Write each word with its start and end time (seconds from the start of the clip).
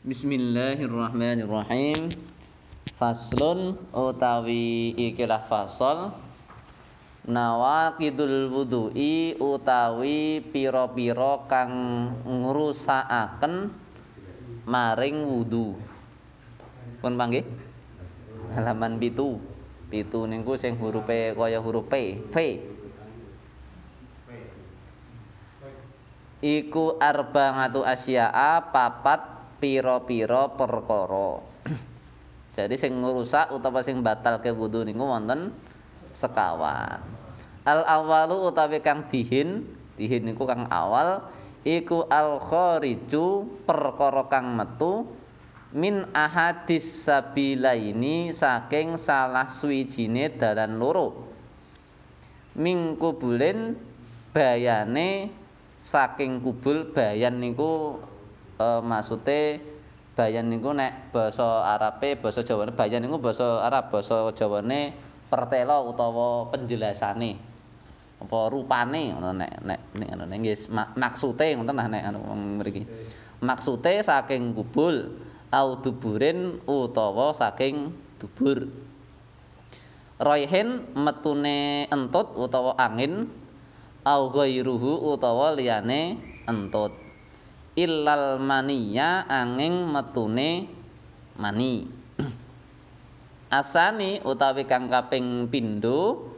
Bismillahirrahmanirrahim. 0.00 2.08
Faslun 2.96 3.76
utawi 3.92 4.96
ikilah 4.96 5.44
fasal 5.44 6.16
nawaqidul 7.28 8.48
wudu'i 8.48 9.36
utawi 9.36 10.40
pira-pira 10.40 11.44
kang 11.44 11.72
ngrusakaken 12.24 13.76
maring 14.64 15.20
wudu. 15.20 15.76
Pun 17.04 17.20
panggih? 17.20 17.44
Halaman 18.56 18.96
pitu. 18.96 19.36
Pitu 19.92 20.24
niku 20.24 20.56
sing 20.56 20.80
hurufe 20.80 21.36
kaya 21.36 21.60
huruf 21.60 21.92
P, 21.92 22.24
V. 22.32 22.36
Iku 26.40 26.96
arba'atu 26.96 27.84
asya'a 27.84 28.72
papat 28.72 29.29
pira-pira 29.60 30.48
perkara. 30.48 31.44
Jadi 32.56 32.74
sing 32.74 32.98
ngrusak 32.98 33.54
utawa 33.54 33.84
sing 33.84 34.00
batal 34.00 34.40
ke 34.42 34.50
wudu 34.50 34.82
niku 34.82 35.06
wonten 35.06 35.54
sekawan. 36.16 37.04
Al 37.68 37.84
awalu 37.84 38.50
utawi 38.50 38.80
kang 38.80 39.06
dihin, 39.06 39.68
dihin 39.94 40.26
niku 40.26 40.48
kang 40.48 40.66
awal 40.72 41.28
iku 41.62 42.08
al 42.08 42.40
khariju 42.40 43.46
perkara 43.68 44.26
kang 44.32 44.56
metu 44.56 45.04
min 45.70 46.08
ahadis 46.16 47.06
sabilaini 47.06 48.34
saking 48.34 48.98
salah 48.98 49.46
suwijine 49.46 50.34
dalan 50.34 50.80
loro. 50.80 51.30
Mingkubulin 52.58 53.78
bayane 54.34 55.30
saking 55.78 56.42
kubul 56.42 56.90
bayan 56.90 57.38
niku 57.38 58.02
e, 58.60 58.66
maksude 58.84 59.40
bayan 60.20 60.52
niku 60.52 60.76
nek 60.76 61.16
basa 61.16 61.64
Arabe 61.64 62.20
basa 62.20 62.44
Jawane 62.44 62.76
bayan 62.76 63.00
niku 63.00 63.16
basa 63.16 63.64
Arab 63.64 63.88
basa 63.88 64.28
Jawane 64.36 64.92
pertelo 65.32 65.88
utawa 65.88 66.50
penjelasane. 66.52 67.38
Apa 68.20 68.52
rupane 68.52 69.16
ngono 69.16 69.32
nek 69.32 69.64
nek 69.64 69.80
ngono 69.96 70.28
nggih 70.28 70.68
maksude 71.00 71.56
ngoten 71.56 71.72
nah 71.72 71.88
nek 71.88 72.04
wong 72.20 72.60
mriki. 72.60 72.84
Maksude 73.40 74.04
saking 74.04 74.52
kubul 74.52 75.08
au 75.48 75.80
duburin 75.80 76.60
utawa 76.68 77.32
saking 77.32 77.88
dubur. 78.20 78.68
Raihin 80.20 80.84
metune 81.00 81.88
entut 81.88 82.36
utawa 82.36 82.76
angin 82.76 83.24
au 84.04 84.28
ghairuhu 84.28 85.16
utawa 85.16 85.56
liyane 85.56 86.20
entut 86.44 86.92
illal 87.78 88.42
maniya 88.42 89.26
angin 89.26 89.86
metune 89.86 90.66
mani. 91.38 91.86
Asani 93.58 94.22
utawi 94.22 94.66
kang 94.66 94.90
kaping 94.90 95.50
pindho 95.50 96.30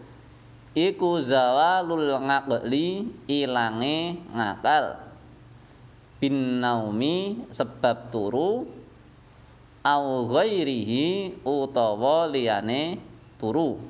iku 0.72 1.20
zawalul 1.20 2.20
ngaqli 2.20 3.08
ilange 3.28 4.20
ngakal. 4.33 5.00
Bin 6.22 6.62
naumi 6.62 7.50
sebab 7.50 8.14
turu 8.14 8.70
au 9.83 10.05
ghairihi 10.30 11.42
utawa 11.42 12.30
liyane 12.30 13.02
turu. 13.42 13.83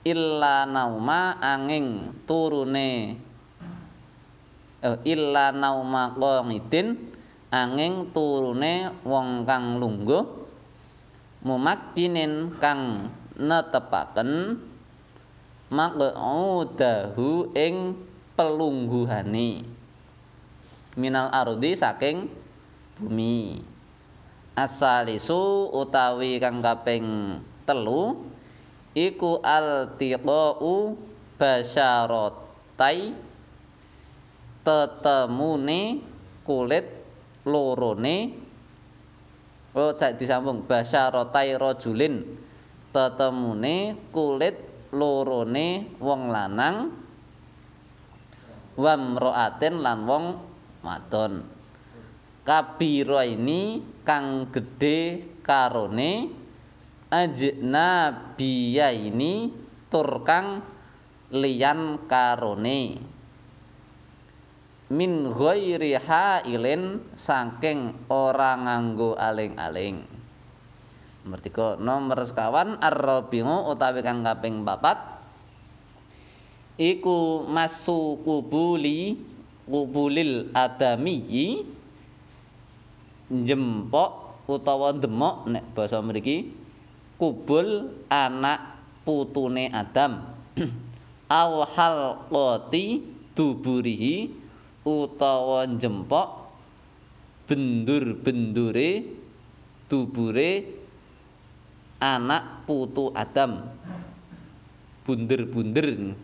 Illa 0.00 0.64
nauma 0.64 1.36
angin 1.44 2.16
turune 2.24 3.20
illa 5.04 5.52
nauma 5.52 6.16
qamidin 6.16 6.96
angin 7.52 8.08
turune 8.14 8.94
wong 9.04 9.44
kang 9.44 9.76
lungguh 9.76 10.24
mumakkinin 11.44 12.56
kang 12.60 13.12
netepaken 13.36 14.60
maq'udahu 15.72 17.54
ing 17.56 17.96
pelungguhane 18.36 19.64
minal 20.98 21.30
ardi 21.30 21.72
saking 21.76 22.28
bumi. 22.98 23.62
Asalisu 24.58 25.72
utawi 25.72 26.36
kang 26.36 26.60
kaping 26.60 27.38
telu 27.64 28.28
iku 28.92 29.40
altiqau 29.40 30.98
basyaratai 31.40 33.29
tetemune 34.70 35.98
kulit 36.46 36.86
lorone 37.42 38.16
Oh, 39.70 39.94
disambung. 39.94 40.66
Basyaratai 40.66 41.54
rajulin 41.54 42.26
tetemune 42.90 43.94
kulit 44.10 44.58
lorone 44.90 45.94
wong 46.02 46.26
lanang. 46.26 46.90
Wamraatin 48.74 49.78
lan 49.78 49.98
wong 50.10 50.24
wadon. 50.82 51.46
Kabira 52.42 53.22
ini 53.22 53.78
kang 54.02 54.50
gedhe 54.50 55.22
karone 55.46 56.34
ajna 57.14 57.90
ini 58.90 59.32
tur 59.86 60.26
kang 60.26 60.66
liyan 61.30 62.10
karone 62.10 63.09
min 64.90 65.30
ghairi 65.30 65.94
hailin 65.94 66.98
saking 67.14 67.94
ora 68.10 68.58
nganggo 68.58 69.14
aling-aling. 69.14 70.02
Mertika 71.30 71.78
nomor 71.78 72.26
sekawan 72.26 72.82
ar-rabi'u 72.82 73.70
utawi 73.70 74.02
kang 74.02 74.26
kaping 74.26 74.66
papat 74.66 74.98
iku 76.80 77.44
masu 77.44 78.18
kubuli 78.24 79.20
kubulil 79.68 80.50
adami 80.56 81.22
jempok 83.30 84.42
utawa 84.50 84.90
demok 84.90 85.46
nek 85.46 85.64
basa 85.76 86.02
mriki 86.02 86.50
kubul 87.20 87.92
anak 88.08 88.80
putune 89.06 89.70
Adam 89.70 90.24
aw 91.30 91.62
halqati 91.68 93.04
duburihi 93.36 94.39
utawa 94.84 95.68
jempok 95.76 96.28
bendur-bendure 97.44 98.90
dubure 99.90 100.50
anak 102.00 102.64
putu 102.64 103.12
Adam. 103.12 103.60
Bunder-bunder 105.04 106.14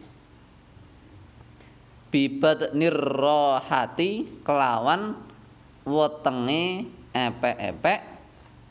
bibat 2.14 2.72
nirrohati 2.72 4.40
kelawan 4.46 5.18
wetenge 5.82 6.86
epek-epek 7.10 8.00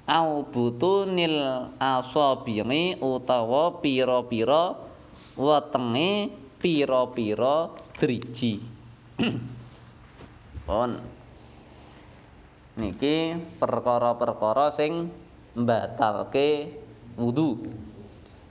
au 0.07 0.47
butunil 0.47 1.69
asabi'i 1.77 2.95
utawa 3.03 3.83
pira-pira 3.83 4.79
wetenge 5.35 6.31
pira-pira 6.63 7.75
driji 7.99 8.63
pun. 10.65 10.99
Niki 12.75 13.39
perkara-perkara 13.55 14.67
sing 14.73 15.07
mbatalke 15.55 16.75
wudu. 17.15 17.71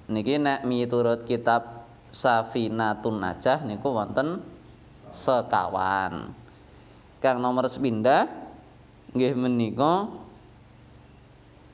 Niki 0.09 0.41
nek 0.41 0.65
miturut 0.65 1.29
kitab 1.29 1.85
Safinatun 2.15 3.21
Najah 3.21 3.67
niku 3.67 3.93
wonten 3.93 4.41
sekawan. 5.11 6.33
Kang 7.21 7.37
nomor 7.43 7.69
sepindah 7.69 8.31
nggih 9.13 9.35
menika 9.37 10.09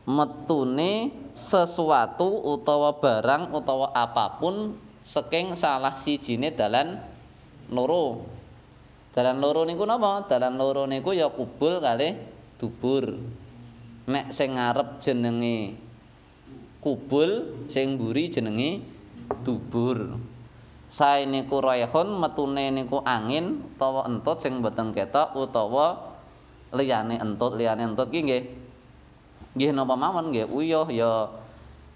metune 0.08 1.12
sesuatu 1.36 2.50
utawa 2.50 2.98
barang 2.98 3.54
utawa 3.54 3.94
apapun 3.94 4.74
saking 5.06 5.54
salah 5.54 5.94
sijine 5.94 6.50
dalan 6.50 6.98
loro 7.70 8.26
Dalan 9.10 9.42
loro 9.42 9.66
niku 9.66 9.82
napa? 9.82 10.22
Dalan 10.30 10.54
loro 10.54 10.86
niku 10.86 11.10
ya 11.10 11.26
kubul 11.26 11.82
kalih 11.82 12.14
dubur. 12.62 13.18
Nek 14.06 14.30
sing 14.30 14.54
ngarep 14.54 15.02
jenenge 15.02 15.74
kubul, 16.78 17.66
sing 17.66 17.98
mburi 17.98 18.30
jenenge 18.30 18.86
dubur. 19.42 20.14
Sae 20.90 21.26
niku 21.26 21.62
raihun 21.62 22.18
metune 22.18 22.70
niku 22.74 23.02
angin 23.02 23.62
utawa 23.78 24.06
entut 24.10 24.42
sing 24.42 24.58
mboten 24.58 24.90
ketok 24.90 25.38
utawa 25.38 26.18
liyane 26.74 27.18
entut, 27.18 27.54
liyane 27.54 27.86
entut 27.94 28.10
ki 28.10 28.26
nggih 28.26 28.44
nggih 29.54 29.70
napa 29.74 29.94
mawon 29.94 30.34
nggih 30.34 30.50
uyuh 30.50 30.86
ya 30.90 31.30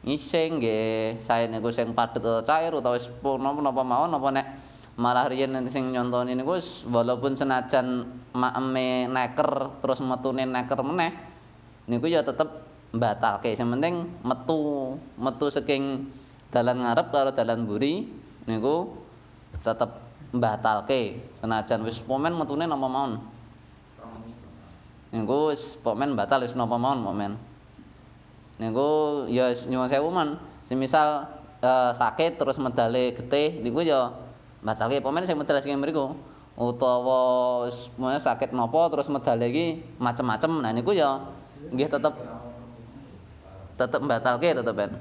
ngising 0.07 0.63
nggih 0.63 1.19
sae 1.19 1.51
niku 1.51 1.75
sing 1.75 1.91
padhet 1.91 2.47
cair 2.47 2.71
utawa 2.71 2.95
wis 2.95 3.11
napa 3.23 3.83
mawon 3.83 4.15
napa 4.15 4.29
nek 4.31 4.47
malah 4.95 5.27
riyen 5.27 5.59
sing 5.67 5.91
nyontoni 5.91 6.39
niku 6.39 6.55
walaupun 6.87 7.35
senajan 7.35 8.07
makeme 8.31 9.11
neker 9.11 9.83
terus 9.83 9.99
metune 9.99 10.47
neker 10.47 10.79
meneh 10.87 11.11
niku 11.91 12.07
ya 12.07 12.23
tetep 12.23 12.47
mbatalke. 12.95 13.51
Sing 13.59 13.67
penting 13.75 14.07
metu 14.23 14.95
metu 15.19 15.51
saking 15.51 16.07
dalan 16.55 16.87
ngarep 16.87 17.11
karo 17.11 17.31
dalan 17.35 17.67
mburi 17.67 18.07
niku 18.47 18.95
tetep 19.67 19.91
mbatalke. 20.31 21.19
Senajan 21.43 21.83
wis 21.83 21.99
pomen 21.99 22.39
metune 22.39 22.71
napa 22.71 22.87
mawon. 22.87 23.19
Niku 25.11 25.51
wis 25.51 25.75
pomen 25.83 26.15
batal 26.15 26.47
wis 26.47 26.55
napa 26.55 26.79
mawon 26.79 27.03
pomen. 27.03 27.33
Niku 28.63 28.87
ya 29.27 29.51
nyuwun 29.51 29.91
sewu 29.91 30.15
men, 30.15 30.39
semisal 30.63 31.27
uh, 31.59 31.91
sakit 31.91 32.39
terus 32.39 32.63
medale 32.63 33.11
getih 33.11 33.59
niku 33.59 33.83
ya 33.83 34.15
batalke 34.65 34.99
pomen 35.05 35.29
sing 35.29 35.37
medal 35.37 35.61
sing 35.61 35.77
mriku. 35.77 36.17
utawa 36.55 37.67
semuanya 37.67 38.23
sakit 38.23 38.55
nopo 38.55 38.87
terus 38.87 39.11
medale 39.11 39.51
iki 39.51 39.83
macem-macem. 39.99 40.63
Nah 40.63 40.71
niku 40.71 40.95
ya 40.95 41.19
nggih 41.75 41.91
tetep 41.91 42.15
tetep 43.75 44.01
mbatalke 44.01 44.55
tetep 44.55 44.75
ben. 44.75 44.95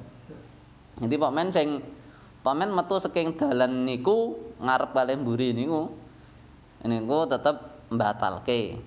Jadi 0.97 1.15
pokmen 1.17 1.53
sing 1.53 1.85
pokmen 2.41 2.73
metu 2.73 2.97
saking 2.97 3.37
dalan 3.37 3.85
niku 3.85 4.33
ngarep 4.57 4.97
kalih 4.97 5.15
mburi 5.21 5.53
niku 5.53 5.93
niku 6.81 7.29
tetep 7.29 7.85
mbatalke. 7.93 8.81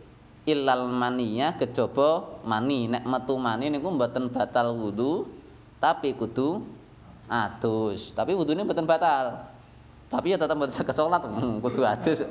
Ilal 0.46 0.90
maniyah 0.90 1.54
kejaba 1.54 2.42
mani. 2.42 2.90
Nek 2.90 3.06
metu 3.06 3.38
mani 3.38 3.70
niku 3.70 3.94
mboten 3.94 4.26
batal 4.30 4.74
wudu 4.74 5.26
tapi 5.78 6.18
kudu 6.18 6.66
adus. 7.30 8.10
Tapi 8.10 8.34
wudune 8.34 8.66
mboten 8.66 8.90
batal 8.90 9.54
tapi 10.16 10.32
ya 10.32 10.40
tetep 10.40 10.56
mboten 10.56 10.72
saged 10.72 10.96
salat 10.96 11.20
kudu 11.60 11.84
adus. 11.84 12.24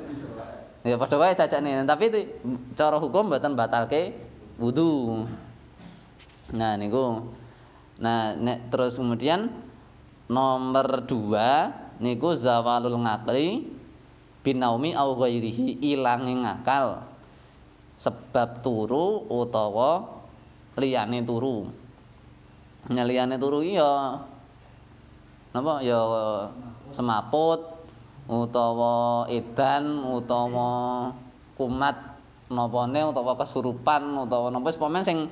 Ya 0.82 0.98
padha 0.98 1.22
wae 1.22 1.38
sajane. 1.38 1.86
Tapi 1.86 2.10
cara 2.74 2.98
hukum 2.98 3.30
mboten 3.30 3.54
batalke 3.54 4.10
wudu. 4.58 5.22
Nah 6.50 6.74
niku. 6.74 7.30
Nah 8.02 8.34
nek 8.34 8.74
terus 8.74 8.98
kemudian 8.98 9.54
nomor 10.26 11.06
dua 11.06 11.70
niku 12.02 12.34
zawalul 12.34 12.98
ngakli 13.06 13.70
binaumi 14.42 14.90
au 14.98 15.14
ghairihi 15.14 15.78
ilange 15.94 16.42
ngakal 16.42 17.06
sebab 17.94 18.66
turu 18.66 19.30
utawa 19.30 20.10
liyane 20.74 21.22
turu. 21.22 21.70
Nyaliyane 22.90 23.38
turu 23.38 23.62
iya 23.62 24.18
napa? 25.54 25.82
Ya 25.86 26.02
semaput 26.94 27.75
utawa 28.26 29.26
edan 29.30 30.02
utawa 30.02 31.10
kumat 31.54 31.96
napane 32.50 33.00
utawa 33.06 33.38
kesurupan 33.38 34.02
utawa 34.26 34.50
napa 34.50 34.66
wis 34.70 34.78
pomen 34.78 35.02
sing 35.02 35.30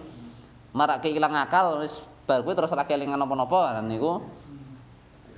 marake 0.75 1.11
ilang 1.11 1.35
akal 1.35 1.79
wis 1.82 2.02
bar 2.26 2.43
kuwi 2.43 2.56
terus 2.56 2.73
ora 2.73 2.88
kelingan 2.88 3.20
napa-napa. 3.20 3.79
Niku 3.85 4.25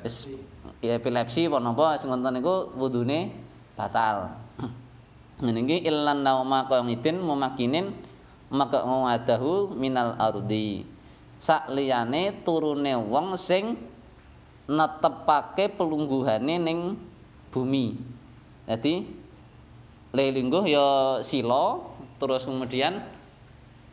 wis 0.01 0.31
epilepsi 0.81 1.51
apa 1.51 1.59
napa 1.61 1.99
sing 2.01 2.09
ngoten 2.09 2.41
niku 2.41 2.73
wudune 2.79 3.35
batal. 3.77 4.33
Ngene 5.43 5.69
iki 5.69 5.77
illan 5.85 6.25
nauma 6.25 6.65
qamidin 6.65 7.21
mumakinin 7.21 7.93
maka 8.49 8.81
ngadahu 8.81 9.77
minal 9.77 10.17
ardi. 10.17 10.87
Sak 11.37 11.69
liyane 11.69 12.33
turune 12.41 12.97
wong 12.97 13.37
sing 13.37 13.77
netepake 14.65 15.77
pelungguhane 15.77 16.57
ning 16.57 16.97
bumi. 17.57 17.97
Jadi 18.69 19.09
lelingguh 20.13 20.69
ya 20.69 21.21
sila 21.25 21.81
terus 22.21 22.45
kemudian 22.45 23.01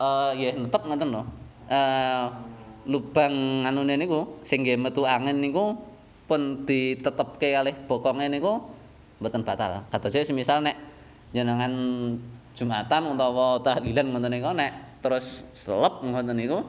uh, 0.03 0.35
ya 0.35 0.51
netep 0.59 0.83
ngoten 0.83 1.15
lho. 1.15 1.23
Eh 1.71 2.23
lubang 2.83 3.63
anune 3.63 3.95
niku 3.95 4.43
sing 4.43 4.67
nggih 4.67 4.75
metu 4.75 5.07
angin 5.07 5.39
niku 5.39 5.79
pun 6.27 6.67
ditetepke 6.67 7.55
kalih 7.55 7.75
bokonge 7.87 8.27
niku 8.27 8.59
mboten 9.23 9.47
batal. 9.47 9.87
Katose 9.87 10.27
semisal 10.27 10.59
nek 10.59 10.75
jenengan 11.31 11.71
Jumatan 12.53 13.17
utawa 13.17 13.57
tahlilan 13.65 14.13
ngoten 14.13 14.29
niku 14.29 14.51
nek 14.53 15.01
terus 15.01 15.41
selep 15.57 16.05
ngoten 16.05 16.37
niku 16.37 16.61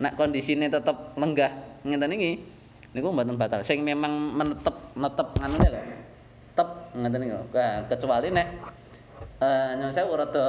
nek 0.00 0.16
kondisine 0.16 0.72
tetep 0.72 1.12
lenggah 1.18 1.52
ngeten 1.84 2.14
iki 2.14 2.40
niku 2.94 3.10
mboten 3.10 3.34
batal. 3.34 3.60
Sing 3.66 3.82
memang 3.82 4.32
menetep 4.38 4.96
netep 4.96 5.28
anune 5.42 5.68
lho. 5.68 5.95
Ngeten 6.96 7.20
niku. 7.20 7.40
kecuali 7.92 8.28
nek 8.32 8.48
eh 9.36 9.76
uh, 9.76 9.92
saya 9.92 10.08
rada 10.08 10.46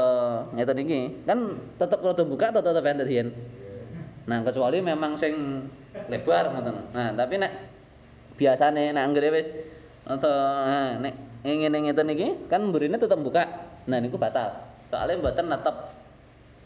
ngeten 0.56 0.80
iki, 0.88 1.00
kan 1.28 1.60
tetep 1.76 2.00
rada 2.00 2.24
buka 2.24 2.56
atau 2.56 2.64
tetep 2.64 2.88
enten 2.88 3.08
yen. 3.12 3.28
Nah, 4.28 4.44
kecuali 4.44 4.80
memang 4.80 5.20
sing 5.20 5.64
lebar 6.08 6.52
ngoten. 6.52 6.96
Nah, 6.96 7.12
tapi 7.16 7.36
nek 7.40 7.52
biasane 8.40 8.96
nek 8.96 9.04
anggere 9.04 9.28
wis 9.32 9.48
atau 10.08 10.32
nah, 10.64 11.00
nek 11.04 11.44
ngene 11.44 11.92
ngeten 11.92 12.12
iki 12.16 12.28
kan 12.48 12.64
mburine 12.64 12.96
tetep 12.96 13.20
buka. 13.20 13.44
Nah, 13.88 14.00
niku 14.00 14.16
batal. 14.16 14.56
Soale 14.88 15.20
mboten 15.20 15.52
netep 15.52 15.76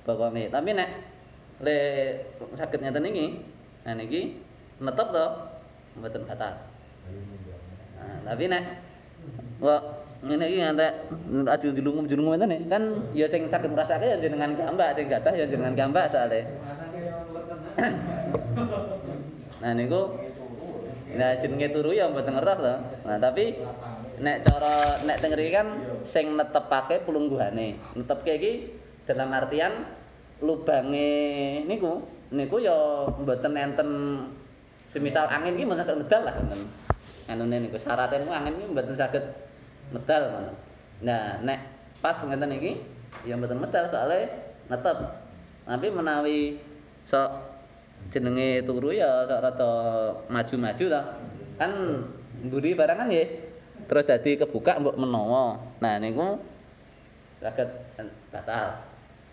pokoke. 0.05 0.49
Tapi 0.49 0.69
nek 0.77 0.89
le 1.61 1.77
sakit 2.57 2.79
ngeten 2.81 3.09
iki, 3.09 3.25
nah 3.85 3.93
niki 3.97 4.37
netep 4.77 5.07
to 5.09 5.25
mboten 5.97 6.21
batal. 6.29 6.53
Nah, 7.97 8.17
tapi 8.29 8.45
nek 8.45 8.90
Wah, 9.61 10.01
ngene 10.25 10.45
iki 10.49 10.57
ngantek 10.61 10.93
aju 11.49 11.67
dilungum-dilungum 11.73 12.37
ngene 12.37 12.69
kan 12.69 12.83
ya 13.13 13.25
sing 13.25 13.49
saged 13.49 13.73
ngrasake 13.73 14.05
ya 14.05 14.17
jenengan 14.21 14.53
gambak 14.53 14.93
sing 14.93 15.09
gadah 15.09 15.33
ya 15.33 15.45
jenengan 15.49 15.73
gambak 15.73 16.09
soalé. 16.09 16.45
nah 19.61 19.71
niku 19.77 20.17
nah 21.17 21.37
jenenge 21.37 21.73
turu 21.73 21.93
ya 21.93 22.09
mboten 22.09 22.37
ngertos 22.37 22.57
to. 22.57 22.75
Nah 23.05 23.17
tapi 23.17 23.57
nek 24.21 24.45
cara 24.45 25.01
nek 25.05 25.17
teng 25.21 25.33
kan 25.33 25.67
sing 26.05 26.37
netepake 26.37 27.05
pelungguhane. 27.05 27.77
Netepke 27.97 28.37
iki 28.37 28.53
dalam 29.09 29.33
artian 29.33 29.89
lubange 30.41 31.09
niku 31.65 32.01
niku 32.29 32.57
ya 32.61 33.09
mboten 33.09 33.57
enten 33.57 33.89
semisal 34.93 35.25
angin 35.29 35.53
iki 35.57 35.65
mboten 35.65 36.01
medal 36.05 36.21
lah 36.29 36.33
ngoten. 36.37 36.61
Anune 37.25 37.57
niku 37.57 37.81
syaratnya 37.81 38.21
niku 38.21 38.33
angin 38.37 38.53
iki 38.53 38.65
mboten 38.69 38.93
saged 38.93 39.50
medal 39.91 40.21
ngono. 40.31 40.53
Nah, 41.01 41.39
nek 41.43 41.59
pas 42.01 42.17
ngeten 42.17 42.57
iki 42.57 42.71
ya 43.27 43.37
mboten 43.37 43.59
medal 43.61 43.85
soalnya 43.91 44.31
netep. 44.71 44.97
Tapi 45.67 45.87
menawi 45.93 46.57
sok 47.05 47.29
jenenge 48.09 48.65
turu 48.65 48.95
ya 48.95 49.27
sok 49.29 49.39
rada 49.43 49.71
maju-maju 50.31 50.85
ta. 50.89 51.01
Kan 51.59 51.71
mburi 52.47 52.73
barang 52.73 52.97
kan 52.97 53.07
nggih. 53.11 53.29
Terus 53.85 54.07
dadi 54.07 54.39
kebuka 54.39 54.79
mbok 54.81 54.97
menawa. 54.97 55.59
Nah, 55.83 55.99
niku 55.99 56.39
saged 57.41 57.69
batal 58.31 58.79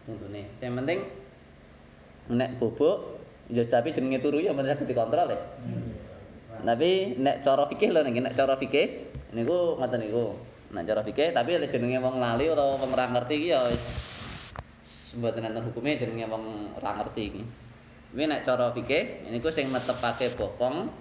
untune. 0.09 0.49
Sing 0.59 0.75
penting 0.75 0.99
nek 2.29 2.61
bubuk 2.61 3.17
ya 3.49 3.65
tapi 3.65 3.93
jenenge 3.95 4.21
turu 4.21 4.43
ya 4.43 4.53
mboten 4.53 4.75
saged 4.75 4.89
dikontrol 4.91 5.33
ya. 5.33 5.41
Tapi 6.59 7.15
nek 7.17 7.47
cara 7.47 7.71
fikih 7.71 7.89
lho 7.95 8.01
nek 8.03 8.35
cara 8.35 8.59
fikih 8.59 8.87
niku 9.37 9.79
ngoten 9.79 10.01
niku. 10.03 10.48
Nek 10.69 10.85
cara 10.85 11.01
fikih 11.01 11.33
tapi 11.33 11.57
nek 11.57 11.73
jenenge 11.73 11.97
wong 11.97 12.21
lali 12.21 12.53
utawa 12.53 12.77
wong 12.77 12.93
ora 12.93 13.09
ngerti 13.09 13.35
iki 13.41 13.49
ya 13.57 13.61
wis. 13.73 13.85
Mboten 15.17 15.49
enten 15.49 15.65
hukume 15.65 15.97
jenenge 15.97 16.29
wong 16.29 16.77
ora 16.77 17.01
ngerti 17.01 17.23
iki. 17.33 17.43
Kuwi 18.13 18.25
nek 18.29 18.45
cara 18.45 18.69
fikih 18.77 19.33
niku 19.33 19.49
sing 19.49 19.73
netepake 19.73 20.37
bokong 20.37 20.93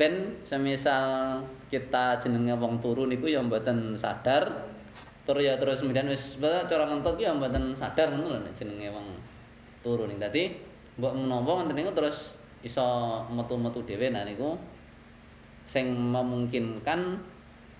ben 0.00 0.40
semisal 0.48 1.44
kita 1.68 2.16
jenenge 2.24 2.56
wong 2.56 2.80
turu 2.80 3.04
niku 3.04 3.28
ya 3.28 3.44
mboten 3.44 4.00
sadar. 4.00 4.72
Tur 5.22 5.38
ya 5.38 5.54
terus 5.60 5.84
kemudian 5.84 6.08
wis 6.08 6.40
cara 6.40 6.88
ngentot 6.88 7.20
ya 7.20 7.36
mboten 7.36 7.76
sadar 7.76 8.08
ngono 8.08 8.36
lho 8.36 8.38
nek 8.40 8.56
jenenge 8.56 8.88
wong 8.88 9.06
turu 9.84 10.08
ning. 10.08 10.16
Dadi 10.16 10.48
mbok 10.96 11.12
menapa 11.12 11.60
ngoten 11.60 11.76
niku 11.76 11.92
terus 11.92 12.40
iso 12.64 12.88
metu-metu 13.28 13.84
dhewe 13.84 14.08
nah 14.08 14.24
niku 14.24 14.56
sing 15.68 15.88
memungkinkan 15.92 17.20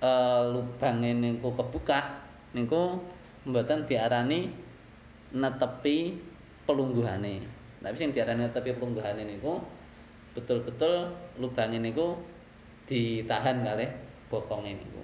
uh, 0.02 0.50
lubange 0.50 1.14
niku 1.14 1.54
kebuka 1.54 2.26
niku 2.52 2.98
mboten 3.46 3.86
diarani 3.86 4.50
netepi 5.32 6.18
pelungguhane. 6.66 7.42
Tapi 7.82 7.96
sing 7.96 8.10
diarani 8.12 8.50
netepi 8.50 8.76
pelungguhane 8.76 9.22
niku 9.24 9.62
betul-betul 10.34 11.14
lubange 11.38 11.78
niku 11.78 12.18
ditahan 12.90 13.62
kalih 13.62 13.90
bokonge 14.28 14.76
niku. 14.76 15.02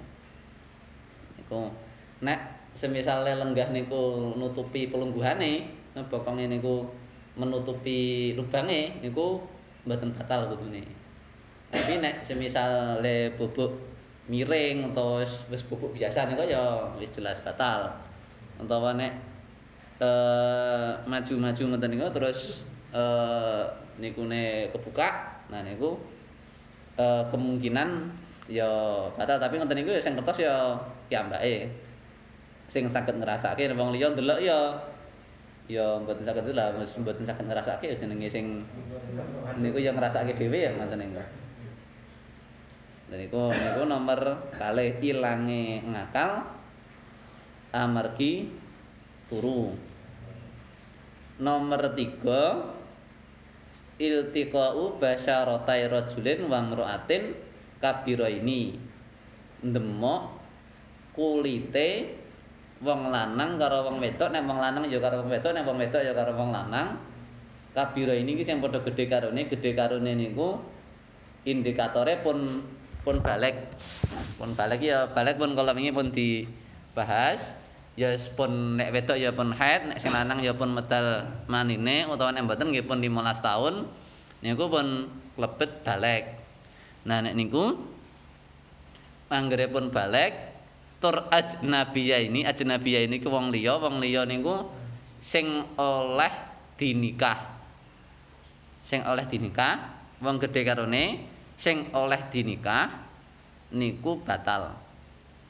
Niku 1.40 1.60
nek 2.20 2.70
semisal 2.74 3.24
lenggah 3.24 3.70
niku 3.72 4.34
nutupi 4.36 4.90
pelungguhane, 4.90 5.66
bokonge 6.10 6.46
niku 6.46 6.86
menutupi 7.38 8.34
lubange 8.34 8.98
niku 9.02 9.42
mboten 9.86 10.12
batal 10.14 10.52
kudune. 10.52 10.84
Tapi 11.68 12.00
nek 12.00 12.24
semisal 12.24 13.02
le 13.04 13.32
bubuk 13.36 13.87
miring 14.28 14.92
utawa 14.92 15.24
wis 15.24 15.62
bubuk 15.64 15.96
biasa 15.96 16.28
niku 16.28 16.44
ya 16.44 16.92
wis 17.00 17.08
jelas 17.10 17.40
batal. 17.40 17.88
Utawa 18.60 18.92
nek 18.94 19.12
eh 19.98 20.92
maju-maju 21.08 21.62
ngoten 21.64 21.90
niku 21.90 22.06
terus 22.12 22.62
eh 22.92 23.64
nikune 23.96 24.68
kebuka. 24.70 25.40
Nah 25.48 25.64
niku 25.64 25.96
eh 27.00 27.24
kemungkinan 27.32 28.12
ya 28.52 28.68
batal 29.16 29.40
tapi 29.40 29.56
ngoten 29.56 29.80
niku 29.80 29.96
ya 29.96 30.00
sing 30.04 30.12
kertos 30.14 30.44
ya 30.44 30.76
piyambake. 31.08 31.72
Sing 32.68 32.84
saged 32.92 33.16
ngrasake 33.16 33.64
wong 33.72 33.96
liya 33.96 34.12
ndelok 34.12 34.44
ya 34.44 34.76
ya 35.68 35.96
mboten 36.00 36.24
saged 36.24 36.52
lah 36.52 36.72
mboten 36.76 37.24
saged 37.24 37.48
ngrasake 37.48 37.96
jenenge 37.96 38.28
sing 38.28 38.60
niku 39.56 39.80
ya 39.80 39.96
ngrasake 39.96 40.36
dhewe 40.36 40.68
ya 40.68 40.70
ngoten 40.76 41.00
niku. 41.00 41.24
Niku 43.08 43.48
niku 43.48 43.88
nomor 43.88 44.52
kalih 44.60 45.00
ilange 45.00 45.80
ngakal 45.88 46.44
amargi 47.72 48.52
turu. 49.32 49.72
Nomor 51.40 51.96
3 51.96 53.96
iltiqa'u 53.96 55.00
basyaratai 55.00 55.88
rajulin 55.88 56.52
wa 56.52 56.60
imra'atin 56.60 57.32
kabira 57.80 58.28
ini. 58.28 58.76
Ndemok 59.64 60.22
kulite 61.16 62.18
wong 62.84 63.08
lanang 63.10 63.58
karo 63.58 63.90
wong 63.90 63.98
wedok 63.98 64.30
nek 64.30 64.46
wong 64.46 64.62
lanang 64.62 64.86
ya 64.86 65.02
karo 65.02 65.24
wong 65.24 65.34
wedok 65.34 65.50
nek 65.50 65.66
wong 65.66 65.82
wedok 65.82 65.98
ya 65.98 66.14
karo 66.14 66.30
wong 66.38 66.54
lanang 66.54 66.94
kabira 67.74 68.14
ini 68.14 68.38
iki 68.38 68.46
sing 68.46 68.62
padha 68.62 68.78
gedhe 68.86 69.10
karone 69.10 69.50
gedhe 69.50 69.74
karone 69.74 70.14
niku 70.14 70.62
indikatore 71.42 72.22
pun 72.22 72.62
pun 73.08 73.24
balik. 73.24 73.72
Pun 74.36 74.52
balik 74.52 74.84
ya 74.84 75.08
balik 75.08 75.40
pun 75.40 75.56
kalau 75.56 75.72
wingi 75.72 75.96
pun 75.96 76.12
dibahas. 76.12 77.56
Ya 77.96 78.12
pun 78.36 78.76
nek 78.76 78.92
wedok 78.92 79.16
ya 79.16 79.32
pun 79.32 79.50
haid 79.56 79.90
nek 79.90 79.98
sing 79.98 80.12
lanang 80.12 80.44
ya 80.44 80.52
pun 80.52 80.70
medal 80.70 81.24
manine 81.48 82.06
utawa 82.06 82.30
nek 82.30 82.46
mboten 82.46 82.70
nggih 82.70 82.86
pun 82.86 83.02
15 83.02 83.10
tahun 83.42 83.74
niku 84.44 84.64
pun 84.68 84.86
klebet 85.34 85.82
balik. 85.82 86.24
Nah 87.08 87.24
nek 87.24 87.34
niku 87.34 87.74
anggere 89.32 89.66
pun 89.66 89.90
balik 89.90 90.30
tur 91.02 91.26
ajnabiyah 91.32 92.22
ini 92.22 92.46
ajnabiyah 92.46 93.08
ini 93.10 93.18
ke 93.18 93.26
wong 93.26 93.50
liya 93.50 93.82
wong 93.82 93.98
liya 93.98 94.22
niku 94.28 94.68
sing 95.18 95.66
oleh 95.74 96.30
dinikah. 96.78 97.56
Sing 98.86 99.02
oleh 99.02 99.26
dinikah 99.26 99.98
wong 100.22 100.38
gedhe 100.38 100.62
karone 100.62 101.37
sing 101.58 101.90
oleh 101.90 102.22
dinikah 102.30 102.86
niku 103.74 104.22
batal. 104.22 104.78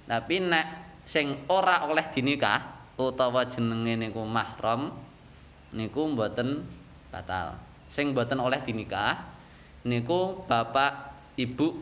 Tapi 0.08 0.40
nek 0.40 0.66
sing 1.04 1.44
ora 1.52 1.84
oleh 1.84 2.08
dinikah 2.08 2.88
utawa 2.96 3.44
jenenge 3.46 4.08
niku 4.08 4.24
mahram 4.24 4.90
niku 5.76 6.08
mboten 6.08 6.64
batal. 7.12 7.60
Sing 7.86 8.16
mboten 8.16 8.40
oleh 8.40 8.58
dinikah 8.64 9.20
niku 9.84 10.48
bapak 10.48 11.12
ibu 11.36 11.76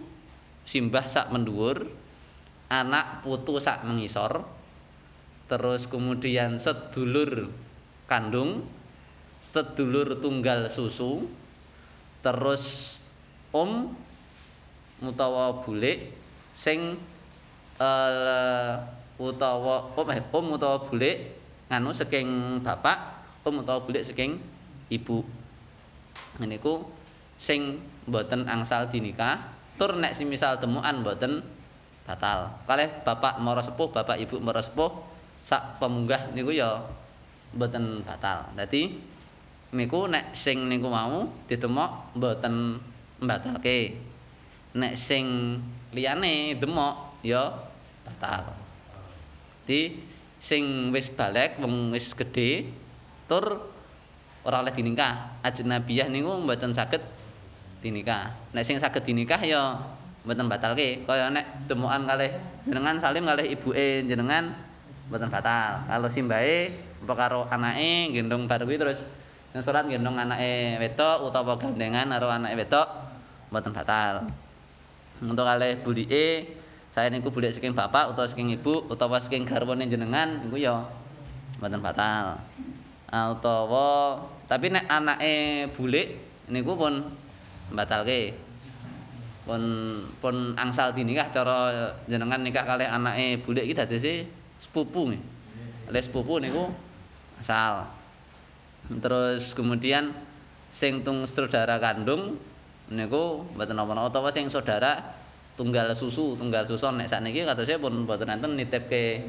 simbah 0.66 1.06
sak 1.06 1.30
mendhuwur 1.30 1.86
anak 2.66 3.22
putu 3.22 3.62
sak 3.62 3.86
mengisor 3.86 4.42
terus 5.46 5.86
kemudian 5.86 6.58
sedulur 6.58 7.54
kandung 8.10 8.66
sedulur 9.38 10.18
tunggal 10.18 10.66
susu 10.66 11.30
terus 12.26 12.98
om 13.54 13.94
utawa 15.04 15.60
bule 15.60 16.12
sing 16.56 16.96
uh, 17.80 18.74
utawa 19.20 19.92
om 19.96 20.08
eh, 20.12 20.22
om 20.32 20.46
utawa 20.56 20.80
bule 20.80 21.36
nganu 21.68 21.90
saking 21.92 22.60
bapak 22.64 23.24
om 23.44 23.60
utawa 23.60 23.84
bule 23.84 24.00
saking 24.00 24.40
ibu 24.88 25.20
niku 26.40 26.84
sing 27.36 27.80
mboten 28.08 28.48
angsal 28.48 28.88
dinikah 28.88 29.56
tur 29.76 29.92
nek 29.96 30.16
semisal 30.16 30.56
temuan 30.56 31.04
mboten 31.04 31.44
batal. 32.06 32.54
Kalih 32.64 32.88
bapak 33.02 33.42
mara 33.42 33.60
sepuh, 33.60 33.90
bapak 33.90 34.16
ibu 34.22 34.38
mara 34.38 34.62
sepuh 34.62 34.88
sak 35.42 35.82
pemunggah 35.82 36.32
niku 36.32 36.54
ya 36.54 36.80
mboten 37.52 38.06
batal. 38.06 38.46
Dadi 38.54 38.94
niku 39.74 40.06
nek 40.06 40.32
sing 40.32 40.70
niku 40.70 40.86
mau 40.88 41.26
ditemok 41.50 42.16
mboten 42.16 42.78
mbatalke. 43.20 43.98
Nek 44.76 44.92
sing 44.92 45.56
liyane 45.96 46.52
demok 46.60 47.24
ya 47.24 47.48
batal. 48.04 48.52
Di 49.64 49.96
sing 50.36 50.92
wis 50.92 51.08
balik 51.08 51.56
wong 51.58 51.96
wis 51.96 52.12
gedhe 52.12 52.68
tur 53.24 53.72
ora 54.44 54.60
oleh 54.60 54.76
dinikah. 54.76 55.40
Ajnabiyah 55.40 56.12
niku 56.12 56.36
mboten 56.44 56.76
saged 56.76 57.00
dinikah. 57.80 58.36
Nek 58.52 58.68
sing 58.68 58.76
saged 58.76 59.00
dinikah 59.00 59.40
ya 59.40 59.80
mboten 60.26 60.50
batalke 60.50 61.06
kaya 61.06 61.30
nek 61.30 61.70
demokan 61.70 62.02
kalih 62.02 62.34
jenengan 62.66 62.98
salim 62.98 63.22
kalih 63.30 63.46
ibuke 63.46 64.02
jenengan 64.10 64.58
mboten 65.06 65.30
batal 65.30 65.86
kalau 65.86 66.10
simbahe 66.10 66.74
apa 67.06 67.14
karo 67.14 67.46
anake 67.46 68.10
gendong 68.10 68.50
bar 68.50 68.58
kuwi 68.66 68.74
terus 68.74 69.06
ning 69.54 69.62
salat 69.62 69.86
gendong 69.86 70.18
anake 70.18 70.82
wedok 70.82 71.30
utawa 71.30 71.54
gandengan 71.54 72.10
karo 72.10 72.26
anake 72.26 72.58
wedok 72.58 72.90
mboten 73.54 73.70
batal 73.70 74.26
untuk 75.22 75.44
kalih 75.44 75.80
bulike 75.80 76.56
saya 76.92 77.12
niku 77.12 77.28
bulik 77.28 77.52
saking 77.52 77.76
bapak 77.76 78.12
utawa 78.12 78.26
saking 78.28 78.56
ibu 78.56 78.88
utawa 78.88 79.20
saking 79.20 79.44
garwane 79.44 79.84
jenengan 79.84 80.44
niku 80.44 80.60
ya 80.60 80.84
mboten 81.60 81.80
batal 81.80 82.40
uh, 83.12 83.26
utawa 83.36 84.20
tapi 84.48 84.72
nek 84.72 84.88
anake 84.88 85.68
bulik 85.76 86.16
niku 86.48 86.76
pun 86.76 87.04
batalke 87.72 88.36
pun 89.46 89.62
pun 90.18 90.58
angsal 90.58 90.90
dinikah 90.90 91.30
cara 91.30 91.94
jenengan 92.10 92.42
nikah 92.42 92.66
kalih 92.66 92.90
anake 92.90 93.38
bulik 93.46 93.62
iki 93.70 93.78
dadese 93.78 94.14
sepupu. 94.58 95.14
Oleh 95.86 96.02
sepupu 96.02 96.42
niku 96.42 96.72
asal. 97.38 97.86
Terus 98.90 99.54
kemudian 99.54 100.10
sing 100.70 101.06
tung 101.06 101.26
saudara 101.30 101.78
kandung 101.78 102.38
niku 102.90 103.42
mboten 103.54 103.74
napa-napa 103.74 104.14
utawa 104.14 104.30
sing 104.30 104.46
saudara 104.46 105.02
tunggal 105.58 105.90
susu, 105.96 106.38
tunggal 106.38 106.62
susu 106.68 106.86
nek 106.94 107.10
sakniki 107.10 107.42
katose 107.42 107.80
pun 107.80 108.06
mboten 108.06 108.30
enten 108.30 108.54
nitipke 108.54 109.24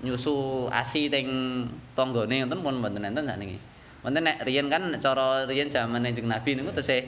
nyusu 0.00 0.66
ASI 0.70 1.10
teng 1.10 1.28
tanggane 1.92 2.44
ngoten 2.44 2.60
pun 2.62 2.74
mboten 2.80 3.04
enten 3.04 3.26
sakniki. 3.28 3.58
Wonten 4.04 4.24
nek 4.24 4.44
riyen 4.44 4.68
kan 4.68 4.92
cara 5.00 5.48
riyen 5.48 5.72
jamane 5.72 6.12
Kanjeng 6.12 6.28
Nabi 6.28 6.50
niku 6.60 6.70
tesih 6.76 7.02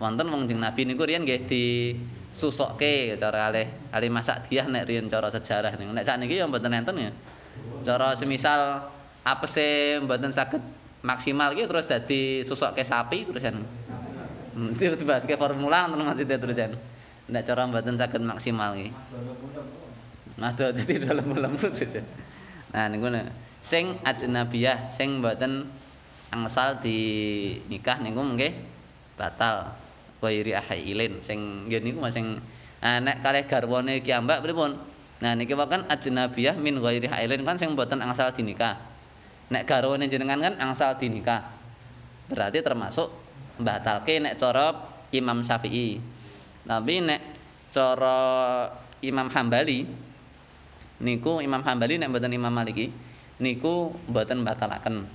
wonten 0.00 0.28
wong 0.32 0.48
jeng 0.48 0.60
Nabi 0.60 0.88
niku 0.88 1.04
riyen 1.04 1.24
nggih 1.24 1.44
disusokke 1.44 3.20
cara 3.20 3.52
kalih 3.52 3.68
kalih 3.92 4.10
masak 4.12 4.48
diah 4.48 4.66
nek 4.68 4.84
riyen 4.88 5.08
cara 5.08 5.32
sejarah 5.32 5.72
niku. 5.76 5.92
Nek 5.94 6.04
sakniki 6.04 6.40
ya 6.40 6.44
mboten 6.44 6.74
enten 6.74 6.96
ya. 6.98 7.12
Cara 7.86 8.12
semisal 8.18 8.84
apese 9.24 10.00
mboten 10.02 10.32
saged 10.34 10.60
maksimal 11.04 11.54
iki 11.54 11.64
terus 11.70 11.86
dadi 11.86 12.42
susokke 12.42 12.82
sapi 12.82 13.28
terusan. 13.28 13.62
Hmm, 14.58 14.74
itu 14.74 14.90
dibahaske 14.98 15.38
formula 15.38 15.86
ngoten 15.86 16.02
maksudnya 16.02 16.34
terusan. 16.34 16.74
Nek 17.30 17.46
cara 17.46 17.62
mboten 17.70 17.94
saged 17.94 18.22
maksimal 18.26 18.74
iki. 18.74 18.90
Nah, 20.34 20.50
dadi 20.50 20.98
dalam-dalam 20.98 21.54
terusan. 21.54 22.02
Nah, 22.74 22.90
niku 22.90 23.06
sing 23.62 24.02
ajnabiyah 24.02 24.90
sing 24.90 25.22
mboten 25.22 25.70
angsal 26.34 26.82
di 26.82 26.98
nikah 27.70 28.02
niku 28.02 28.18
nggih 28.18 28.52
batal. 29.14 29.78
wairi 30.18 30.50
ahailin 30.50 31.22
sing 31.22 31.70
nggih 31.70 31.78
niku 31.78 32.02
sing 32.10 32.42
nah, 32.82 32.98
nek 32.98 33.22
kalih 33.22 33.46
garwane 33.46 34.02
kiambak 34.02 34.42
pripun 34.42 34.74
nah 35.22 35.34
niki 35.34 35.54
wakan 35.54 35.86
ajnabiyah 35.86 36.58
min 36.58 36.82
wairi 36.82 37.06
ahailin 37.06 37.46
kan 37.46 37.54
sing 37.54 37.74
mboten 37.74 38.02
angsal 38.02 38.30
dinikah 38.34 38.78
nek 39.50 39.66
garwane 39.66 40.10
jenengan 40.10 40.42
kan 40.42 40.54
angsal 40.58 40.98
dinikah 40.98 41.46
berarti 42.26 42.58
termasuk 42.66 43.14
mbatalke 43.58 44.22
nek 44.22 44.38
cara 44.38 44.74
Imam 45.12 45.42
Syafi'i. 45.42 45.98
Tapi 46.64 46.94
nek 47.04 47.20
cara 47.74 48.18
Imam 49.04 49.28
Hambali 49.30 49.86
niku 50.98 51.38
Imam 51.38 51.62
Hambali 51.62 52.00
nek 52.00 52.10
mboten 52.10 52.34
Imam 52.34 52.50
Maliki 52.50 52.90
niku 53.38 53.94
mboten 54.10 54.42
batalaken. 54.42 55.06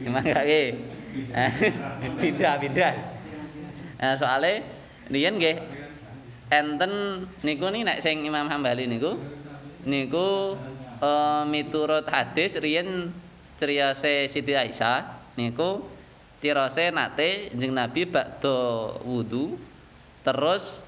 Imam 0.00 0.22
gak 0.24 0.46
pindah 2.18 2.54
pindah. 2.58 2.92
Nah, 4.00 4.14
soalnya 4.16 4.64
riyen 5.12 5.36
nggih 5.36 5.56
enten 6.50 7.26
niku 7.44 7.68
nih 7.68 7.82
nek 7.84 7.98
sing 8.00 8.24
Imam 8.24 8.48
Hambali 8.48 8.88
niku 8.88 9.20
niku 9.84 10.56
uh, 11.04 11.42
miturut 11.46 12.06
hadis 12.08 12.56
riyen 12.58 13.12
criyose 13.60 14.26
Siti 14.32 14.56
Aisyah 14.56 15.36
niku 15.36 15.84
tirose 16.40 16.88
nate 16.88 17.52
jeneng 17.52 17.76
Nabi 17.76 18.08
bakdo 18.08 18.96
wudu 19.04 19.60
terus 20.24 20.80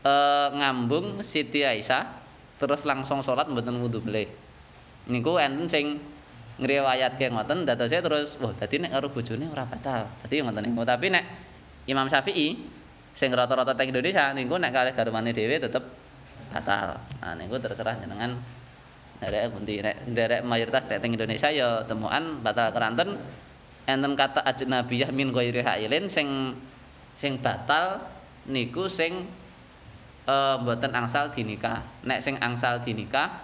uh, 0.00 0.48
ngambung 0.56 1.20
Siti 1.20 1.60
Aisyah 1.60 2.08
terus 2.56 2.88
langsung 2.88 3.20
sholat 3.20 3.52
mboten 3.52 3.76
wudu 3.84 4.00
beli 4.00 4.24
niku 5.06 5.36
enten 5.36 5.68
sing 5.68 6.00
ngriwayatke 6.56 7.28
ngoten 7.28 7.68
dadose 7.68 8.00
terus 8.00 8.40
wah 8.40 8.52
dadi 8.56 8.80
nek 8.80 8.96
karo 8.96 9.12
bojone 9.12 9.44
ora 9.52 9.68
batal. 9.68 10.08
Dadi 10.24 10.40
ngoten 10.40 10.64
niku. 10.64 10.82
Tapi 10.88 11.06
nek 11.12 11.24
Imam 11.86 12.08
Syafi'i 12.08 12.56
sing 13.12 13.30
rata-rata 13.32 13.76
teng 13.76 13.92
Indonesia 13.92 14.32
niku 14.32 14.56
nek 14.56 14.72
kalih 14.72 14.92
garwane 14.96 15.30
dhewe 15.36 15.60
tetep 15.60 15.84
batal. 16.48 16.96
Nah 17.20 17.32
niku 17.36 17.60
terserah 17.60 18.00
jenengan 18.00 18.40
nderek 19.16 19.44
pundi 19.52 19.80
nek 19.80 19.96
nderek 20.08 20.40
mayoritas 20.44 20.84
teng 20.84 21.12
Indonesia 21.12 21.48
ya 21.48 21.82
temukan 21.88 22.40
batal 22.44 22.68
keranten 22.72 23.16
enten 23.86 24.12
kata 24.18 24.44
ajnabiyah 24.44 25.10
min 25.14 25.32
ghairi 25.32 25.62
hailin 25.62 26.10
sing 26.10 26.52
sing 27.16 27.40
batal 27.40 28.02
niku 28.44 28.86
sing 28.86 29.24
uh, 30.26 30.60
mboten 30.60 30.92
angsal 30.92 31.30
dinikah. 31.30 31.82
Nek 32.04 32.20
sing 32.20 32.36
angsal 32.42 32.82
dinikah 32.82 33.42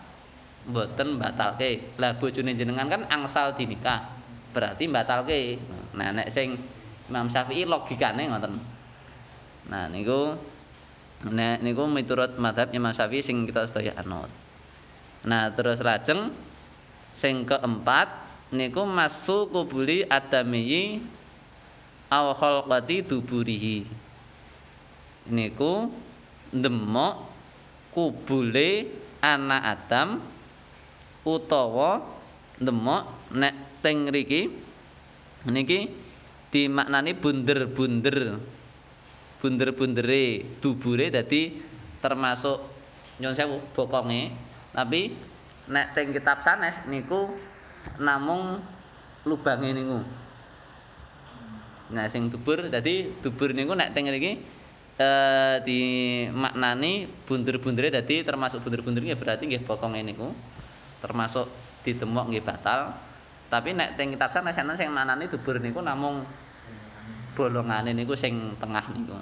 mboten 0.69 1.17
batalke. 1.17 1.97
Lah 1.99 2.19
bojone 2.19 2.53
jenengan 2.53 2.91
kan 2.91 3.03
angsal 3.09 3.55
dinikah. 3.55 4.13
Berarti 4.53 4.85
batalke. 4.91 5.57
Nah 5.97 6.13
nek 6.13 6.29
sing 6.29 6.59
Imam 7.09 7.31
Syafi'i 7.31 7.65
logikane 7.65 8.29
ngoten. 8.29 8.55
Nah 9.71 9.85
niku 9.89 10.37
nek 11.33 11.63
niku 11.63 11.87
miturut 11.87 12.37
madhab 12.37 12.75
Imam 12.75 12.93
Syafi'i 12.93 13.23
sing 13.23 13.47
kita 13.47 13.67
sedaya 13.67 13.97
anut. 13.99 14.42
Nah 15.23 15.55
terus 15.55 15.79
lajeng 15.79 16.35
sing 17.15 17.47
keempat 17.47 18.09
niku 18.51 18.83
masu 18.85 19.47
kubuli 19.49 20.03
adamiyi 20.07 21.03
aw 22.11 22.35
khalqati 22.35 23.07
duburihi. 23.07 23.87
Niku 25.31 25.89
ndemok 26.53 27.15
kubule 27.95 28.91
anak 29.23 29.63
Adam 29.63 30.09
utawa 31.23 32.03
ndemok 32.59 33.33
nek 33.33 33.55
teng 33.81 34.11
mriki. 34.11 34.51
Niki 35.43 35.91
dimaknani 36.55 37.19
bunder-bunder 37.19 38.39
bunder-bundere 39.43 40.23
dubure 40.63 41.11
dadi 41.11 41.59
termasuk 41.99 42.63
nyon 43.19 43.35
sewu 43.35 43.59
bokonge 43.75 44.31
tapi 44.73 45.17
nek 45.69 45.93
teng 45.93 46.11
kitab 46.11 46.41
sanes 46.41 46.89
niku 46.89 47.33
namung 48.01 48.59
lubange 49.29 49.71
niku 49.77 50.01
Nah, 51.93 52.09
sing 52.09 52.33
dubur 52.33 52.73
dadi 52.73 53.05
dubur 53.21 53.53
niku 53.53 53.77
nek 53.77 53.93
teng 53.93 54.09
mriki 54.09 54.41
eh 54.93 55.57
di 55.65 55.81
maknani 56.29 57.09
bunder-bundere 57.25 57.89
dadi 57.93 58.25
termasuk 58.25 58.65
bunder-bunder 58.65 59.01
nggih 59.05 59.17
berarti 59.17 59.45
nggih 59.49 59.65
bokonge 59.65 60.01
niku 60.05 60.33
termasuk 61.05 61.49
ditemok 61.85 62.33
nggih 62.33 62.45
batal. 62.45 62.97
Tapi 63.53 63.77
nek 63.77 64.01
teng 64.01 64.17
kitab 64.17 64.33
sana 64.33 64.57
sing 64.57 64.65
sing 64.73 64.89
maknani 64.89 65.29
dubur 65.29 65.61
niku 65.61 65.85
namung 65.85 66.25
bolongane 67.37 67.93
niku 67.93 68.17
sing 68.17 68.57
tengah 68.57 68.85
niku. 68.97 69.21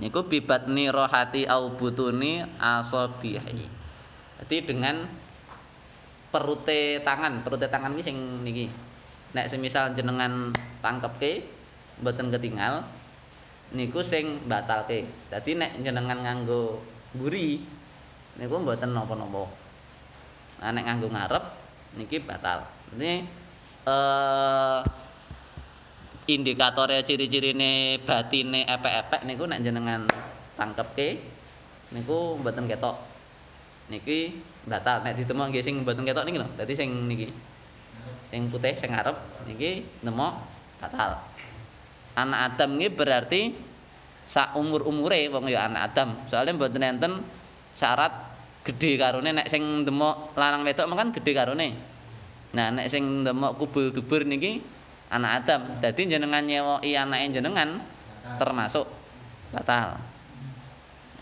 Niku 0.00 0.24
bibatni 0.24 0.88
rohati 0.88 1.44
au 1.44 1.76
butuni 1.76 2.40
asabihi. 2.56 3.77
Jadi 4.38 4.56
dengan 4.70 5.02
perute 6.30 7.02
tangan, 7.02 7.42
perute 7.42 7.66
tangan 7.66 7.90
iki 7.98 8.04
sing 8.06 8.16
niki. 8.46 8.66
Nek 9.34 9.50
semisal 9.50 9.92
jenengan 9.92 10.54
tangkepke 10.80 11.44
mboten 12.00 12.30
ketinggal 12.30 12.86
niku 13.74 14.00
sing 14.00 14.46
batalke. 14.46 15.04
Dadi 15.28 15.58
nek 15.58 15.82
jenengan 15.82 16.22
nganggo 16.22 16.80
mburi 17.18 17.60
niku 18.38 18.54
mboten 18.62 18.94
napa-napa. 18.94 19.44
Nah 20.62 20.70
nek 20.70 20.84
nganggo 20.86 21.08
ngarep 21.10 21.44
niki 21.98 22.22
batal. 22.22 22.62
Ini 22.94 23.12
eh 23.88 24.80
indikatore 26.28 27.00
ciri-cirine 27.02 28.04
batine 28.04 28.68
epek-epek 28.68 29.24
niku 29.24 29.48
nek 29.48 29.64
jenengan 29.64 30.04
tangkepke 30.54 31.20
niku 31.92 32.38
mboten 32.38 32.68
ketok. 32.68 33.17
Niki 33.88 34.36
batal 34.68 35.00
nek 35.00 35.16
ditemok 35.16 35.48
nggih 35.48 35.64
sing 35.64 35.80
mboten 35.80 36.04
ketok 36.04 36.28
niki 36.28 36.38
lho. 36.38 36.48
Dadi 36.60 36.72
sing 36.76 37.08
niki. 37.08 37.32
Sing 38.28 38.52
putih 38.52 38.76
sing 38.76 38.92
ngarep 38.92 39.16
niki 39.48 39.84
nemok 40.04 40.44
batal. 40.80 41.24
anak 42.18 42.58
Adam 42.58 42.82
ini 42.82 42.90
berarti 42.90 43.54
sak 44.26 44.58
umur-umure 44.58 45.30
wong 45.32 45.48
ya 45.48 45.70
anak 45.70 45.94
Adam. 45.94 46.18
Soalnya 46.26 46.58
mboten 46.58 46.82
enten 46.82 47.12
syarat 47.72 48.10
gede 48.66 48.98
karone 48.98 49.30
nek 49.32 49.46
sing 49.46 49.86
ndemok 49.86 50.34
lanang 50.34 50.66
wedok 50.66 50.90
kan 50.92 51.08
gede 51.14 51.32
karone. 51.32 51.68
Nah 52.52 52.68
nek 52.74 52.90
sing 52.90 53.24
ndemok 53.24 53.56
kubul 53.56 53.94
dubur 53.94 54.26
niki 54.26 54.60
anak 55.14 55.46
Adam. 55.46 55.60
Dadi 55.80 56.10
jenengan 56.10 56.42
nyewoki 56.42 56.92
anake 56.92 57.38
jenengan 57.38 57.80
termasuk 58.36 58.84
batal. 59.54 59.96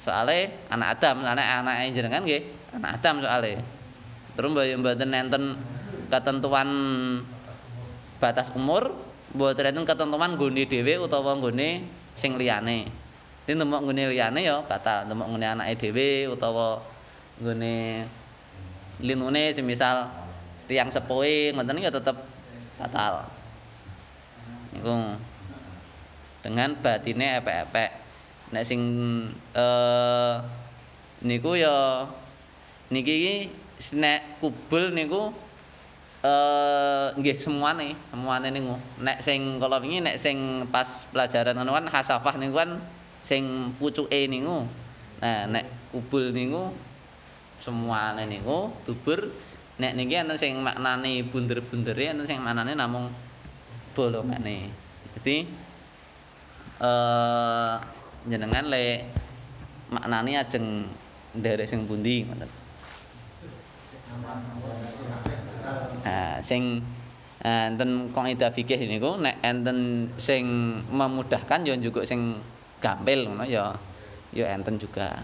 Soale 0.03 0.67
anak 0.71 0.99
Adam, 0.99 1.23
anak 1.23 1.47
anake 1.63 1.95
jenengan 1.95 2.23
nggih 2.23 2.56
anak 2.75 3.03
Adam 3.03 3.23
soale. 3.23 3.63
Terus 4.37 4.51
mboten 4.53 5.11
enten 5.15 5.45
ketentuan 6.11 6.69
batas 8.17 8.49
umur 8.55 8.95
mboten 9.35 9.75
enten 9.75 9.85
ketentuan 9.85 10.35
nggone 10.35 10.63
dhewe 10.65 11.03
utawa 11.03 11.37
nggone 11.37 11.85
sing 12.17 12.41
liyane. 12.41 12.89
Dadi 13.47 13.55
nemok 13.63 13.87
nggone 13.87 14.03
liyane 14.11 14.41
ya 14.43 14.59
batal, 14.65 15.07
nemok 15.07 15.31
nggone 15.31 15.47
anake 15.47 15.79
dhewe 15.79 16.33
utawa 16.33 16.83
nggone 17.39 18.07
linune 19.01 19.53
semisal 19.53 20.09
tiang 20.67 20.89
sepuhe 20.89 21.53
ngoten 21.55 21.79
ya 21.79 21.93
tetep 21.93 22.17
batal. 22.81 23.29
Niku 24.73 25.17
dengan 26.43 26.75
batine 26.79 27.41
epek-epek. 27.43 27.91
Nek 28.55 28.63
sing 28.63 28.81
eh 29.57 30.35
niku 31.25 31.59
ya 31.59 32.07
niki 32.93 33.15
iki 33.15 33.37
nek 33.99 34.41
kubul 34.41 34.95
niku 34.95 35.35
eh 36.27 37.13
nggih 37.15 37.39
semuane, 37.39 37.95
semuane 38.11 38.49
niku. 38.51 38.75
Nek 38.99 39.23
sing 39.23 39.63
kala 39.63 39.79
wingi 39.79 40.03
nek 40.03 40.17
sing 40.19 40.67
pas 40.73 41.07
pelajaran 41.13 41.55
ngono 41.55 41.77
kan 41.77 41.87
hasafah 41.87 42.35
niku 42.41 42.55
kan 42.59 42.71
sing 43.23 43.75
pucuke 43.79 44.27
niku. 44.27 44.67
Nah, 45.23 45.47
nek 45.47 45.65
kubul 45.93 46.35
niku 46.35 46.75
semuane 47.63 48.27
niku 48.27 48.75
dubur 48.87 49.33
nek 49.77 49.93
niki 49.93 50.15
ana 50.17 50.35
sing 50.41 50.57
maknane 50.63 51.25
bunder-bundere 51.29 52.17
ana 52.17 52.23
sing 52.25 52.41
maknane 52.41 52.73
namung 52.75 53.13
bolongane. 53.95 54.73
Dadi 55.15 55.37
eh 56.81 57.75
jenengan 58.27 58.67
le 58.67 58.85
maknane 59.95 60.33
ajeng 60.43 60.91
nderek 61.37 61.69
sing 61.69 61.87
pundi 61.87 62.27
ngoten. 62.27 62.56
Nah, 66.07 66.39
sing 66.39 66.79
enten 67.43 68.15
kaidah 68.15 68.55
fikih 68.55 68.79
niku 68.87 69.19
nek 69.19 69.43
enten 69.43 70.07
sing 70.19 70.47
memudahkan 70.87 71.67
ya 71.67 71.75
juga 71.83 72.07
sing 72.07 72.39
gampil 72.79 73.27
ngono 73.27 73.43
ya 73.43 73.75
ya 74.31 74.55
enten 74.55 74.79
juga. 74.79 75.19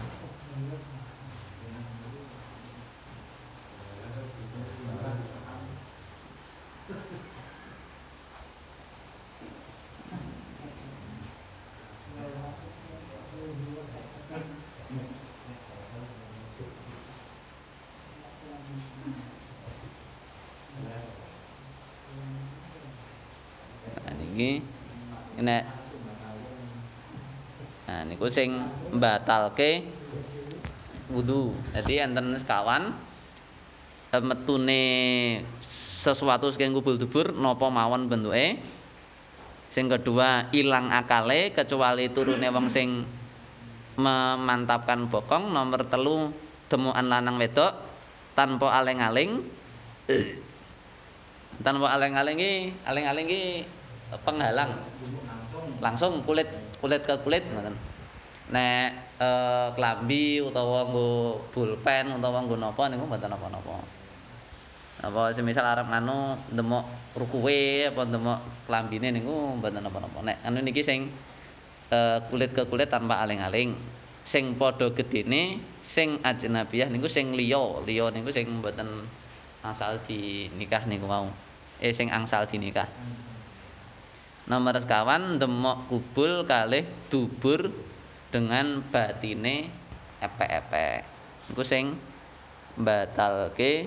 iki 24.33 24.65
nek 25.45 25.63
nah 27.85 28.01
niku 28.09 28.22
sing 28.33 28.65
mbatalke 28.89 29.85
wudu. 31.13 31.53
Dadi 31.77 32.01
enten 32.01 32.33
sekawan 32.41 32.89
metune 34.25 34.81
sesuatu 35.61 36.49
sing 36.49 36.73
kubul 36.73 36.97
dubur 36.97 37.29
napa 37.37 37.69
mawon 37.69 38.09
bentuke. 38.09 38.57
Sing 39.69 39.89
kedua 39.89 40.49
ilang 40.53 40.89
akale 40.89 41.53
kecuali 41.53 42.09
turune 42.09 42.49
wong 42.49 42.67
sing 42.73 43.05
memantapkan 43.97 45.05
bokong. 45.09 45.53
Nomor 45.53 45.85
telu 45.85 46.33
demukan 46.69 47.05
lanang 47.05 47.37
wedok 47.37 47.73
tanpa 48.33 48.73
aling-aling. 48.81 49.61
tanpa 51.63 51.85
aling-aling 51.95 52.37
iki, 52.41 52.53
aling-aling 52.83 53.25
iki 53.29 53.43
penghalang 54.25 54.73
langsung 55.79 56.21
kulit 56.25 56.49
kulit 56.81 57.01
ke 57.05 57.15
kulit 57.23 57.45
nek 58.53 59.17
e, 59.17 59.29
klambi 59.73 60.37
utawa 60.45 60.85
nggo 60.85 61.41
pulpen 61.49 62.13
utawa 62.13 62.45
nggo 62.45 62.55
napa 62.61 62.85
niku 62.93 63.09
mboten 63.09 63.33
napa-napa. 63.33 63.81
Apa 65.03 65.33
semisal 65.33 65.65
arep 65.65 65.89
anu 65.89 66.37
ndemok 66.53 67.17
rukuwe 67.17 67.89
apa 67.89 68.05
ndemok 68.05 68.69
klambine 68.69 69.09
niku 69.09 69.57
mboten 69.57 69.81
napa-napa. 69.81 70.21
Nek 70.21 70.37
anu 70.45 70.61
niki 70.61 70.85
sing 70.85 71.09
uh, 71.89 72.21
kulit 72.29 72.53
ke 72.53 72.69
kulit 72.69 72.93
tanpa 72.93 73.25
aling-aling 73.25 73.73
sing 74.23 74.55
padha 74.55 74.87
gedene 74.95 75.59
sing 75.81 76.21
ajnabiyah 76.21 76.87
niku 76.93 77.09
sing 77.09 77.33
liya. 77.33 77.81
Liya 77.83 78.13
niku 78.13 78.29
sing 78.29 78.45
mboten 78.61 78.87
asal 79.65 79.97
di 80.05 80.47
nikah 80.53 80.85
niku 80.85 81.09
mau 81.09 81.27
eh 81.81 81.91
sing 81.91 82.13
angsal 82.13 82.45
dinikah. 82.45 82.87
Nomor 84.43 84.75
sekawan 84.75 85.39
demok 85.39 85.87
kubul 85.87 86.43
kalih 86.43 86.83
dubur 87.07 87.71
dengan 88.33 88.81
batine 88.89 89.69
epek-epek. 90.17 91.05
Iku 91.53 91.61
sing 91.61 91.93
batalke 92.73 93.85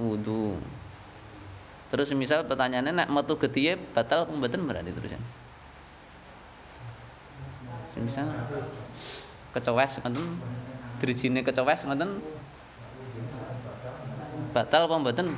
wudu. 0.00 0.56
Terus 1.92 2.08
misal 2.16 2.48
pertanyaannya 2.48 3.04
nek 3.04 3.12
metu 3.12 3.36
getiye 3.36 3.76
batal 3.76 4.24
apa 4.24 4.32
mboten 4.32 4.64
berarti 4.64 4.96
terus 4.96 5.20
misal 8.00 8.32
kecowes 9.52 10.00
ngoten. 10.00 10.40
Drijine 11.04 11.44
kecowes 11.44 11.84
ngoten. 11.84 12.24
Batal 14.56 14.88
apa 14.88 14.96
mboten 14.96 15.36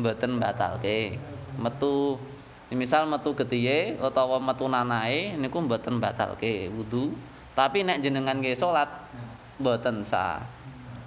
mboten 0.00 0.40
batalke 0.40 1.20
metu 1.60 2.16
misal 2.70 3.10
metu 3.10 3.34
getiye 3.34 3.98
utawa 3.98 4.38
metu 4.38 4.70
nanae 4.70 5.34
niku 5.34 5.58
mboten 5.60 5.98
batalke 5.98 6.70
wudu. 6.70 7.14
Tapi 7.50 7.82
nek 7.82 7.98
jenengan 8.00 8.38
nggih 8.38 8.54
salat 8.54 8.88
mboten 9.58 10.06
sah 10.06 10.40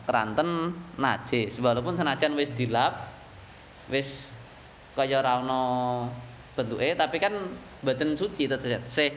kranten 0.03 0.75
najis. 0.99 1.57
Walaupun 1.63 1.95
senajan 1.95 2.35
wis 2.35 2.51
dilap 2.51 3.09
wis 3.87 4.35
kaya 4.93 5.23
ora 5.23 5.41
ana 5.41 5.61
bentuke 6.53 6.93
tapi 6.93 7.17
kan 7.17 7.33
mboten 7.81 8.13
suci 8.13 8.45
tetep 8.45 8.83
tesih 8.83 9.15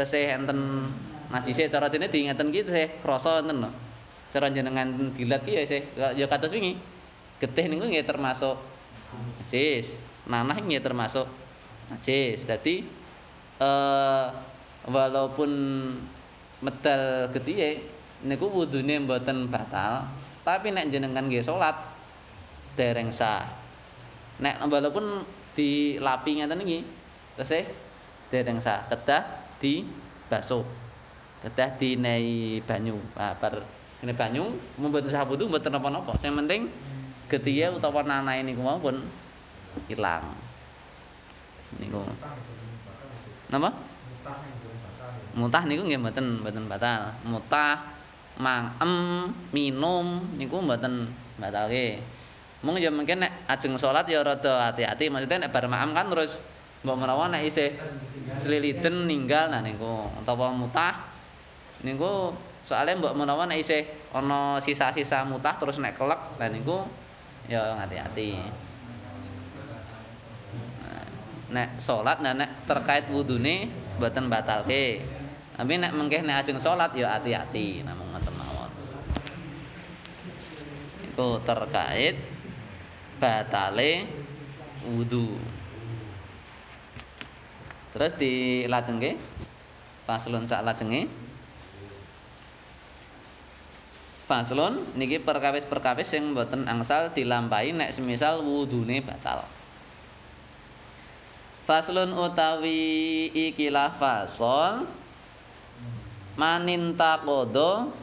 tesih 0.00 0.32
enten 0.32 0.90
najise. 1.28 1.68
Cara 1.68 1.92
dene 1.92 2.08
diingeten 2.08 2.48
ki 2.48 2.64
tesih 2.64 2.88
krasa 3.04 3.44
enten 3.44 3.68
cara 4.32 4.48
jenengan 4.48 5.12
dilat 5.12 5.44
ki 5.44 5.52
ya 5.60 5.62
isih 5.62 5.82
ya 6.16 6.26
kados 6.26 6.56
wingi. 6.56 6.80
Getih 7.36 7.68
niku 7.68 7.84
nggih 7.84 8.08
termasuk 8.08 8.56
najis 9.16 10.00
nanah 10.26 10.58
nggih 10.58 10.82
termasuk 10.82 11.26
najis. 11.92 12.44
Dadi 12.44 12.82
eh 13.56 14.26
walaupun 14.86 15.50
medal 16.62 17.28
getihe 17.34 17.82
niku 18.24 18.48
wudune 18.48 19.02
mboten 19.02 19.50
batal, 19.52 20.08
tapi 20.46 20.72
nek 20.72 20.88
jenengan 20.88 21.26
nggih 21.26 21.44
salat 21.44 21.76
dereng 22.76 23.12
sah. 23.12 23.44
Nek 24.40 24.64
walaupun 24.68 25.24
dilapi 25.56 26.30
ngeten 26.40 26.60
iki, 26.64 26.78
tesih 27.40 27.64
dereng 28.28 28.60
sah, 28.60 28.84
kedah 28.88 29.24
di 29.60 29.84
basuh. 30.28 30.64
Kedah 31.44 31.76
dinehi 31.80 32.60
banyu. 32.64 32.96
Nah, 33.16 33.36
bar 33.36 33.64
ini 34.04 34.12
banyu 34.12 34.52
mboten 34.76 35.08
sah 35.08 35.24
wudu 35.24 35.48
mboten 35.48 35.72
napa-napa. 35.72 36.16
Sing 36.20 36.36
penting 36.36 36.68
getihe 37.26 37.70
utawa 37.74 38.06
nanahe 38.06 38.42
niku 38.46 38.62
pun 38.62 39.02
ilang. 39.90 40.34
niku. 41.76 42.00
Napa? 43.50 43.70
Mutah 45.36 45.62
niku 45.68 45.84
nggih 45.84 46.00
mboten 46.00 46.40
mboten 46.40 46.64
batal. 46.70 47.12
Mutah 47.28 47.98
mangem 48.40 48.92
minum 49.52 50.24
niku 50.38 50.62
mboten 50.62 51.12
batalke. 51.36 52.00
Mung 52.64 52.80
ya 52.80 52.88
mungkin 52.88 53.20
nek 53.20 53.46
ajeng 53.52 53.76
salat 53.76 54.08
ya 54.08 54.24
rada 54.24 54.72
ati-ati. 54.72 55.12
Maksudnya 55.12 55.46
nek 55.46 55.52
bar 55.52 55.68
maem 55.68 55.92
kan 55.92 56.08
terus 56.08 56.40
mbok 56.86 57.02
menawa 57.02 57.26
nek 57.34 57.42
isih 57.42 57.74
sliliten 58.38 59.10
ninggal 59.10 59.50
nah 59.50 59.58
niku 59.58 60.06
utawa 60.22 60.54
mutah 60.54 61.10
niku 61.82 62.30
soalnya 62.62 62.94
mbok 63.02 63.14
menawa 63.18 63.50
nek 63.50 63.58
isih 63.58 63.82
ana 64.14 64.62
sisa-sisa 64.62 65.26
mutah 65.26 65.58
terus 65.58 65.82
nek 65.82 65.98
kelek 65.98 66.38
lah 66.38 66.46
niku 66.46 66.86
ya 67.46 67.78
hati-hati. 67.78 68.64
nek 71.46 71.78
salat 71.78 72.18
nah 72.18 72.34
nek 72.34 72.66
terkait 72.66 73.06
wudune 73.10 73.70
mboten 73.98 74.26
batalke. 74.26 75.02
Tapi 75.56 75.72
nek 75.80 75.94
mengke 75.94 76.20
nek 76.20 76.44
ajeng 76.44 76.58
salat 76.60 76.92
ya 76.92 77.16
ati-ati 77.16 77.86
namung 77.86 78.10
ngoten 78.12 78.34
mawon. 78.34 78.70
Iku 81.12 81.40
terkait 81.46 82.18
batale 83.16 84.04
wudu. 84.84 85.38
Terus 87.96 88.12
dilajengke 88.20 89.16
faslun 90.04 90.44
sak 90.44 90.66
lajenge. 90.66 91.25
Faslun 94.26 94.82
niki 94.98 95.22
perkawis-perkawis 95.22 96.10
sing 96.10 96.34
mboten 96.34 96.66
angsal 96.66 97.14
dilampahi 97.14 97.70
nek 97.70 97.94
semisal 97.94 98.42
wudune 98.42 98.98
batal. 98.98 99.46
Faslun 101.62 102.10
utawi 102.10 103.30
ikilah 103.30 103.94
fasol 103.94 104.86
maninta 106.34 107.22
kodo 107.22 107.94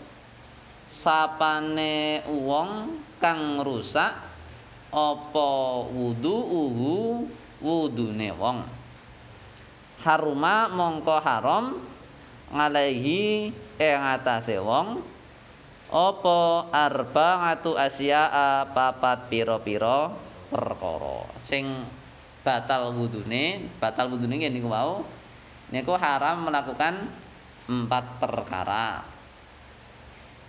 sapane 0.88 2.24
wong 2.28 3.00
kang 3.20 3.60
rusak 3.60 4.16
apa 4.94 5.52
wudu 5.92 6.38
uhu 6.44 6.96
wudune 7.64 8.30
wong 8.36 8.68
haruma 10.04 10.68
mongko 10.68 11.18
haram 11.24 11.80
ngalehi 12.52 13.50
ing 13.80 14.00
atase 14.04 14.60
wong 14.60 15.13
apa 15.94 16.74
arba 16.74 17.28
ngatu 17.46 17.78
asya 17.78 18.34
papat 18.74 19.30
pira-pira 19.30 20.10
perkara 20.50 21.30
sing 21.38 21.86
batal 22.44 22.92
wudune, 22.92 23.72
batal 23.80 24.12
wudune 24.12 24.36
niku 24.52 24.68
wau. 24.68 25.08
Niku 25.72 25.96
haram 25.98 26.46
melakukan 26.46 27.08
empat 27.66 28.20
perkara. 28.22 29.02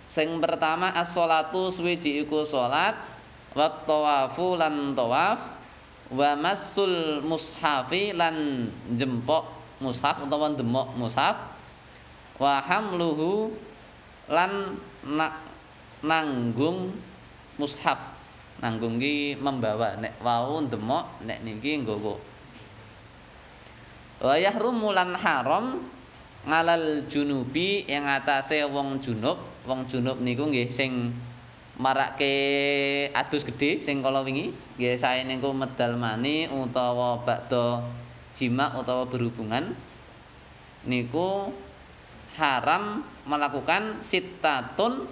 Sing 0.05 0.37
pertama 0.37 0.93
as-shalatu 0.93 1.73
suwiji 1.73 2.21
iku 2.21 2.45
salat, 2.45 2.93
wa 3.57 3.67
tawafu 3.87 4.53
lan 4.53 4.93
tawaf, 4.93 5.41
wa 6.13 6.29
massul 6.37 7.25
mushafi 7.25 8.13
lan 8.13 8.69
jempok 8.93 9.49
mushaf 9.81 10.21
utawa 10.21 10.53
demok 10.53 10.93
mushaf, 10.93 11.41
wa 12.37 12.61
hamluhu 12.61 13.49
lan 14.29 14.77
nanggung 16.03 16.91
mushaf. 17.55 18.15
nanggung 18.59 18.97
ki 19.01 19.35
membawa. 19.39 19.99
Nek 19.99 20.19
wau 20.23 20.63
ndemok 20.63 21.23
nek 21.27 21.43
niki 21.43 21.83
nggawa 21.83 22.15
wa 24.15 24.35
yahrumu 24.39 24.95
lan 24.95 25.11
haram 25.19 25.83
ngalal 26.47 27.03
junubi 27.11 27.83
yang 27.85 28.07
atase 28.07 28.63
wong 28.63 29.03
junub. 29.03 29.37
Wong 29.65 29.89
junub 29.89 30.21
niku 30.21 30.47
nggih 30.47 30.69
sing 30.69 31.11
marake 31.75 32.33
adus 33.11 33.43
gedhe 33.43 33.81
sing 33.83 33.99
kala 33.99 34.23
wingi. 34.23 34.55
Nggih 34.79 34.95
sae 34.95 35.27
niku 35.27 35.51
medal 35.51 35.99
mani 35.99 36.47
utawa 36.47 37.19
bakda 37.27 37.83
jima 38.31 38.71
utawa 38.77 39.03
berhubungan 39.07 39.75
niku 40.87 41.51
haram 42.37 43.03
melakukan 43.25 43.99
sitatun. 44.03 45.07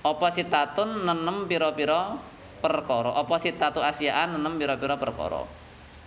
Apa 0.00 0.32
sitatun 0.32 1.04
nenem 1.04 1.44
pira-pira 1.44 2.16
perkara? 2.64 3.16
Apa 3.20 3.36
sitatu 3.36 3.84
asyaan 3.84 4.40
enam 4.40 4.56
pira-pira 4.56 4.96
perkara? 4.96 5.44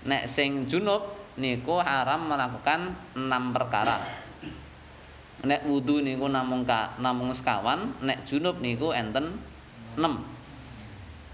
Nek 0.10 0.26
sing 0.26 0.66
junub 0.66 1.14
niku 1.38 1.78
haram 1.78 2.26
melakukan 2.26 2.98
enam 3.14 3.54
perkara. 3.54 4.02
Nek 5.44 5.62
wudu 5.68 6.02
niku 6.02 6.26
namung 6.26 6.66
ka, 6.66 6.98
namung 6.98 7.36
sekawan 7.36 8.02
nek 8.02 8.26
junub 8.26 8.58
niku 8.64 8.96
enten 8.96 9.38
6 10.00 10.34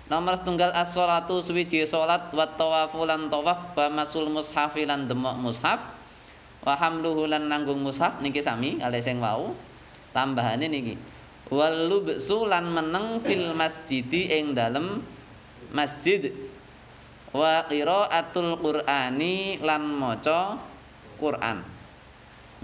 nomor 0.09 0.33
setunggal 0.33 0.73
as-sholatu 0.73 1.39
suwiji 1.45 1.85
salat 1.85 2.33
wa 2.33 2.49
tawafu 2.57 3.05
lan 3.05 3.29
tawaf 3.29 3.77
wa 3.77 4.01
masul 4.01 4.25
mushafi 4.33 4.89
lan 4.89 5.05
demok 5.05 5.37
mushaf 5.37 5.85
wa 6.59 6.73
hamluhu 6.75 7.25
lan 7.29 7.47
nanggung 7.47 7.79
mushaf 7.79 8.19
niki 8.19 8.43
sami 8.43 8.79
kali 8.79 8.99
sing 8.99 9.23
wau. 9.23 9.55
Tambahane 10.09 10.65
niki. 10.65 10.97
Walubsu 11.49 12.45
lan 12.45 12.69
meneng 12.73 13.21
fil 13.21 13.53
masjidi 13.53 14.29
ing 14.33 14.57
dalem 14.57 15.01
masjid. 15.73 16.33
Wa 17.29 17.65
qiraatul 17.69 18.57
qur'ani 18.57 19.61
lan 19.61 19.85
maca 19.85 20.57
Quran. 21.21 21.61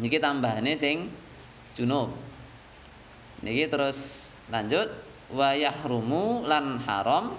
Niki 0.01 0.17
tambahane 0.17 0.73
sing 0.73 1.13
junub. 1.77 2.13
Niki 3.45 3.69
terus 3.69 4.31
lanjut. 4.49 4.89
Wa 5.25 5.58
yahrumu 5.58 6.45
lan 6.45 6.77
haram 6.86 7.34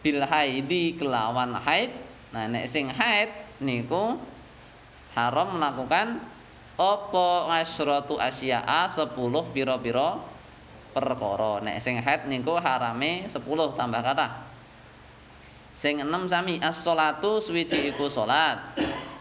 bil 0.00 0.24
haidi 0.24 0.96
kelawan 0.96 1.52
haid. 1.56 1.92
Nah 2.32 2.48
nek 2.48 2.64
sing 2.68 2.88
haid 2.88 3.28
niku 3.60 4.16
haram 5.14 5.58
melakukan 5.58 6.22
apa 6.80 7.26
asyratu 7.60 8.16
asya'a 8.16 8.88
10 8.88 9.12
pira-pira 9.52 10.16
perkara. 10.96 11.60
Nek 11.60 11.76
sing 11.82 12.00
haid 12.00 12.26
niku 12.26 12.56
harame 12.56 13.28
10 13.28 13.36
tambah 13.76 14.00
kata 14.00 14.50
sing 15.80 16.02
enem 16.02 16.28
sami 16.28 16.60
as-shalatu 16.60 17.40
suwiji 17.40 17.88
iku 17.88 18.10
salat. 18.12 18.60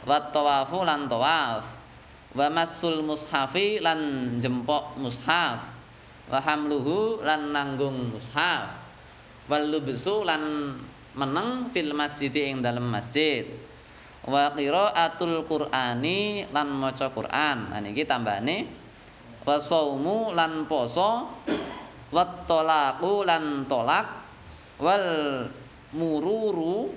Wa 0.03 0.19
tawafu 0.31 0.83
lan 0.83 1.07
tawaf. 1.07 1.63
Wa 2.35 2.45
masul 2.51 2.99
mushafi 3.05 3.79
lan 3.79 3.99
jempok 4.43 4.99
mushaf. 4.99 5.63
Wa 6.27 6.39
hamluhu 6.43 7.23
lan 7.23 7.55
nanggung 7.55 8.11
mushaf. 8.11 8.75
Wal 9.49 9.71
lubsu 9.71 10.27
lan 10.27 10.75
meneng 11.17 11.73
fil 11.73 11.95
masjid 11.95 12.29
ing 12.29 12.61
dalem 12.61 12.85
masjid 12.85 13.49
wa 14.29 14.53
qiraatul 14.53 15.43
qur'ani 15.49 16.45
lan 16.53 16.67
maca 16.77 17.09
Qur'an. 17.09 17.73
Nah 17.73 17.81
niki 17.81 18.05
tambahane 18.05 18.69
wa 19.41 19.57
saumu 19.57 20.29
lan 20.37 20.69
poso 20.69 21.25
wa 22.13 22.23
talaqu 22.45 23.25
lan 23.25 23.65
tolak 23.65 24.07
wal 24.77 25.07
mururu 25.97 26.93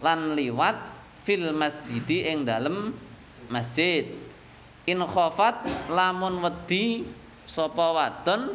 lan 0.00 0.38
liwat 0.38 0.78
fil 1.26 1.50
masjid 1.50 2.30
ing 2.30 2.46
dalem 2.46 2.94
masjid. 3.50 4.06
In 4.88 5.02
khafat 5.04 5.66
lamun 5.92 6.40
wedi 6.40 7.04
sapa 7.44 7.92
wadon 7.92 8.54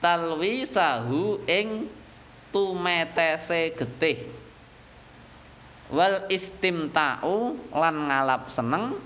talwisahu 0.00 1.44
ing 1.46 1.88
tumetese 2.52 3.76
getih 3.76 4.35
wal 5.90 6.26
istimta'u 6.26 7.70
lan 7.70 7.96
ngalap 8.10 8.50
seneng 8.50 8.98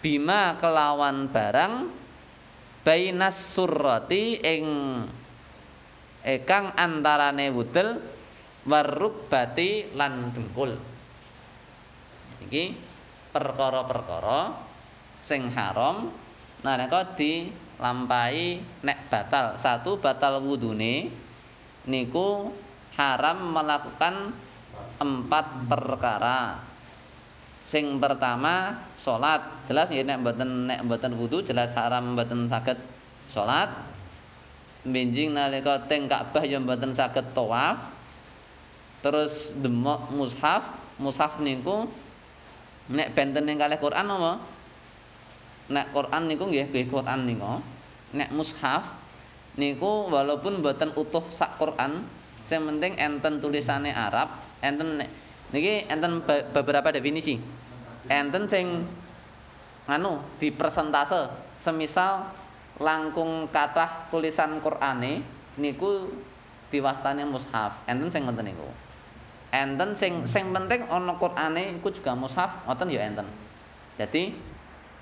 bima 0.00 0.56
kelawan 0.56 1.28
barang 1.28 1.92
bainas 2.80 3.36
surrati 3.36 4.40
ing 4.40 4.64
ekang 6.24 6.72
antarane 6.76 7.52
wudel 7.52 8.00
warukbati 8.64 9.92
lan 9.96 10.32
dengkul. 10.32 10.72
Iki 12.48 12.64
perkara-perkara 13.32 14.56
sing 15.20 15.52
haram 15.52 16.08
nah 16.60 16.76
nek 16.76 17.16
di 17.16 17.52
lampahi 17.80 18.60
nek 18.84 19.08
batal. 19.08 19.56
Satu 19.56 20.00
batal 20.00 20.40
wudune 20.44 21.08
niku 21.88 22.52
haram 22.96 23.56
melakukan 23.56 24.32
empat 25.00 25.66
perkara. 25.66 26.60
Sing 27.64 27.96
pertama 27.96 28.84
salat 29.00 29.64
jelas 29.64 29.88
ya 29.88 30.04
nek 30.04 30.20
mboten 30.20 30.68
nek 30.68 30.80
mboten 30.84 31.16
wudu 31.16 31.40
jelas 31.40 31.72
haram 31.76 32.12
mboten 32.16 32.50
saged 32.50 32.76
salat 33.32 33.70
benjing 34.84 35.36
nalika 35.36 35.84
teng 35.84 36.08
Ka'bah 36.08 36.44
ya 36.44 36.60
mboten 36.60 36.92
saged 36.92 37.32
tawaf. 37.32 37.80
Terus 39.00 39.56
demok 39.56 40.12
mushaf. 40.12 40.76
Mushaf 41.00 41.40
niku 41.40 41.88
nek 42.92 43.16
benten 43.16 43.48
ning 43.48 43.56
kalih 43.56 43.80
Quran 43.80 44.04
apa? 44.04 44.32
Nek 45.72 45.86
Quran 45.96 46.22
niku 46.28 46.44
nggih 46.44 46.68
nggih 46.68 46.86
Quran 46.92 47.24
niku. 47.24 47.64
Nek 48.12 48.28
mushaf 48.36 48.84
niku 49.56 50.12
walaupun 50.12 50.60
mboten 50.60 50.92
utuh 50.92 51.24
sak 51.32 51.56
Quran 51.56 52.04
sing 52.44 52.66
penting 52.66 52.98
enten 52.98 53.38
tulisane 53.38 53.94
Arab 53.94 54.49
enten 54.60 55.04
niki 55.52 55.88
enten 55.88 56.24
beberapa 56.52 56.92
definisi. 56.94 57.40
Enten 58.06 58.46
sing 58.46 58.84
nganu 59.88 60.22
di 60.38 60.54
persentase 60.54 61.28
semisal 61.60 62.30
langkung 62.80 63.50
kathah 63.52 64.08
tulisan 64.08 64.62
Qur'ane 64.64 65.20
niku 65.60 66.08
diwastani 66.72 67.26
mushaf. 67.26 67.84
Enten 67.84 68.08
sing 68.08 68.24
ngoten 68.24 68.46
niku. 68.46 68.68
Enten 69.50 69.98
sing 69.98 70.24
sing 70.30 70.54
penting 70.54 70.86
ana 70.86 71.18
Qur'ane 71.18 71.76
iku 71.82 71.90
juga 71.90 72.14
mushaf 72.14 72.64
ngoten 72.64 72.88
ya 72.88 73.02
enten. 73.04 73.26
Jadi 73.98 74.32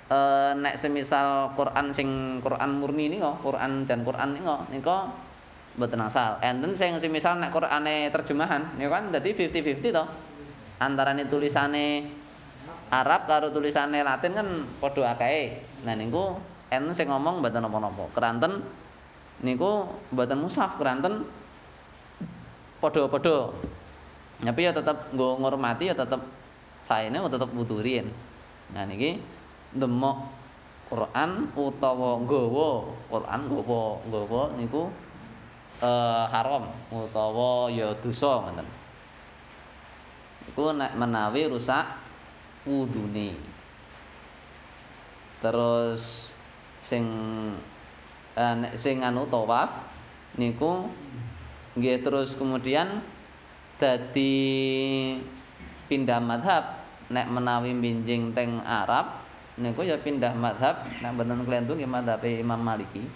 e, 0.09 0.19
nek 0.57 0.75
semisal 0.75 1.53
Quran 1.53 1.93
sing 1.95 2.41
Quran 2.43 2.81
murni 2.81 3.07
nika, 3.07 3.37
Quran 3.39 3.85
dan 3.85 4.03
Quran 4.03 4.35
nika 4.35 4.65
nika 4.73 4.97
mboten 5.77 6.01
asal. 6.01 6.39
Enten 6.41 6.73
sing 6.73 6.97
semisal 6.97 7.37
nek 7.37 7.53
Qurane 7.53 8.09
terjemahan 8.09 8.79
niku 8.79 8.89
kan 8.89 9.13
dadi 9.13 9.35
50-50 9.35 9.93
to. 9.93 10.05
Antarane 10.79 11.27
tulisane 11.27 12.07
Arab 12.89 13.29
karo 13.29 13.53
tulisane 13.53 14.01
Latin 14.01 14.31
kan 14.33 14.47
padha 14.81 15.13
akeh. 15.13 15.61
Nah 15.85 15.93
niku 15.93 16.39
enten 16.71 16.93
sing 16.95 17.11
ngomong 17.11 17.43
mboten 17.43 17.61
napa-napa. 17.61 18.09
Keranten 18.15 18.63
niku 19.45 19.85
mboten 20.15 20.39
mushaf, 20.41 20.79
keranten 20.79 21.27
padha-padha. 22.81 23.53
Tapi 24.39 24.61
ya 24.63 24.71
tetep 24.71 25.11
nggo 25.11 25.43
ngurmati 25.43 25.91
ya 25.91 25.95
tetep 25.95 26.23
saene 26.81 27.19
tetep 27.19 27.49
wudurin. 27.51 28.07
Nah 28.71 28.87
niki 28.87 29.19
demok 29.75 30.39
Quran 30.89 31.53
utawa 31.53 32.17
nggawa 32.25 32.69
Quran 33.13 33.39
nggawa 33.45 33.81
nggawa 34.09 34.41
niku 34.57 34.89
eh, 35.79 36.23
haram 36.29 36.69
utawa 36.91 37.71
ya 37.71 37.95
dosa 37.99 38.43
ngoten. 38.43 38.67
Iku 40.51 40.75
nek 40.75 40.95
menawi 40.95 41.47
rusak 41.47 41.85
wudune. 42.67 43.35
Terus 45.39 46.35
sing 46.83 47.05
eh, 48.35 48.53
nek 48.55 48.73
sing 48.75 49.03
anu 49.03 49.27
tawaf 49.27 49.71
niku 50.35 50.87
nggih 51.79 52.01
terus 52.03 52.35
kemudian 52.35 52.99
dadi 53.79 55.15
pindah 55.87 56.19
madhab 56.19 56.83
nek 57.09 57.25
menawi 57.31 57.73
binjing 57.73 58.35
teng 58.35 58.59
Arab 58.61 59.25
niku 59.55 59.87
ya 59.87 59.97
pindah 59.99 60.35
madhab 60.35 60.87
nek 60.99 61.15
mboten 61.15 61.43
klentu 61.47 61.73
nggih 61.75 61.89
madhab 61.89 62.19
Imam 62.25 62.59
Maliki 62.59 63.07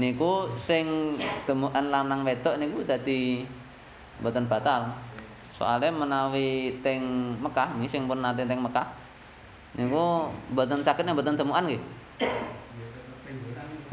niku 0.00 0.48
sing 0.56 1.14
temukan 1.44 1.92
lanang 1.92 2.24
wedok 2.24 2.56
niku 2.56 2.80
dadi 2.80 3.44
mboten 4.24 4.48
batal. 4.48 4.96
Soalnya 5.52 5.92
menawi 5.92 6.80
teng 6.80 7.36
Mekah 7.36 7.76
nggih 7.76 7.90
sing 7.92 8.08
pun 8.08 8.24
nate 8.24 8.48
teng 8.48 8.64
Mekah 8.64 8.88
niku 9.76 10.32
mboten 10.56 10.80
nek 10.80 11.12
mboten 11.12 11.36
temukan 11.36 11.68
nggih. 11.68 11.82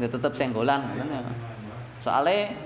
Nggih 0.00 0.10
tetep 0.10 0.32
senggolan. 0.32 0.80
Soalnya 2.00 2.56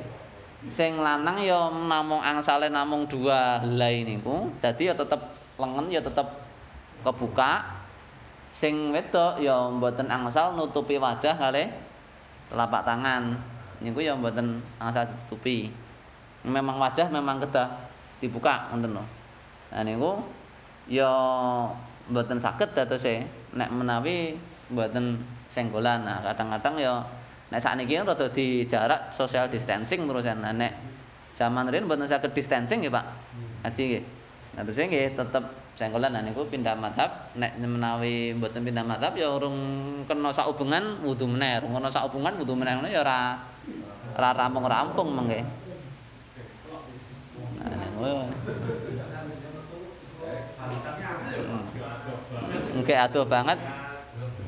sing 0.71 1.03
lanang 1.03 1.43
ya 1.43 1.67
namung 1.75 2.23
angsale 2.23 2.71
namung 2.71 3.11
dua 3.11 3.59
helai 3.59 4.07
niku 4.07 4.55
dadi 4.63 4.87
ya 4.87 4.95
tetep 4.95 5.19
lengen 5.59 5.91
ya 5.91 5.99
tetep 5.99 6.31
kebuka. 7.03 7.83
Sing 8.53 8.95
wedok 8.95 9.43
ya 9.43 9.67
mboten 9.67 10.07
angsal 10.13 10.55
nutupi 10.55 11.01
wajah 11.01 11.35
kali 11.35 11.73
telapak 12.53 12.85
tangan. 12.85 13.33
Niku 13.81 14.05
ya 14.05 14.13
mboten 14.13 14.61
angsal 14.77 15.09
ditutupi. 15.09 15.73
Memang 16.45 16.77
wajah 16.77 17.09
memang 17.09 17.41
kedah 17.41 17.67
dibuka 18.21 18.71
ngoten 18.71 18.95
lho. 18.95 19.05
Nah 19.73 19.83
niku 19.83 20.21
ya 20.87 21.11
mboten 22.13 22.37
saged 22.39 22.77
datose 22.77 23.25
nek 23.57 23.73
menawi 23.73 24.37
mboten 24.71 25.19
senggolan. 25.49 26.05
Nah 26.05 26.21
kadang-kadang 26.21 26.79
ya 26.79 27.03
nek 27.49 27.59
sakniki 27.59 27.99
rada 27.99 28.29
di 28.31 28.69
jarak 28.69 29.11
social 29.17 29.49
distancing 29.51 30.07
terusan 30.07 30.45
nah, 30.45 30.53
nek 30.53 30.73
zaman 31.35 31.67
riyen 31.73 31.89
mboten 31.89 32.07
saged 32.07 32.31
distancing 32.37 32.85
nggih 32.85 32.93
Pak. 32.93 33.07
Haji 33.67 33.83
nggih. 33.89 34.05
Nah 34.55 34.63
terus 34.63 34.79
nggih 34.79 35.17
tetep 35.17 35.45
senggolan 35.77 36.13
nah 36.13 36.21
niku 36.21 36.45
pindah 36.47 36.77
madhab 36.77 37.33
nek 37.33 37.57
menawi 37.57 38.37
mboten 38.37 38.61
pindah 38.61 38.85
madhab 38.85 39.17
ya 39.17 39.33
urung 39.33 39.57
kena 40.05 40.29
sak 40.29 40.49
hubungan 40.53 41.01
wudu 41.01 41.25
meneh 41.25 41.65
urung 41.65 41.73
kena 41.81 41.89
sak 41.89 42.05
hubungan 42.13 42.37
wudu 42.37 42.53
meneh 42.53 42.77
ya 42.93 43.01
ora 43.01 43.41
ora 44.13 44.31
rampung-rampung 44.37 45.09
mengke 45.17 45.41
Mungkin 52.73 52.97
aduh 52.99 53.23
banget. 53.23 53.59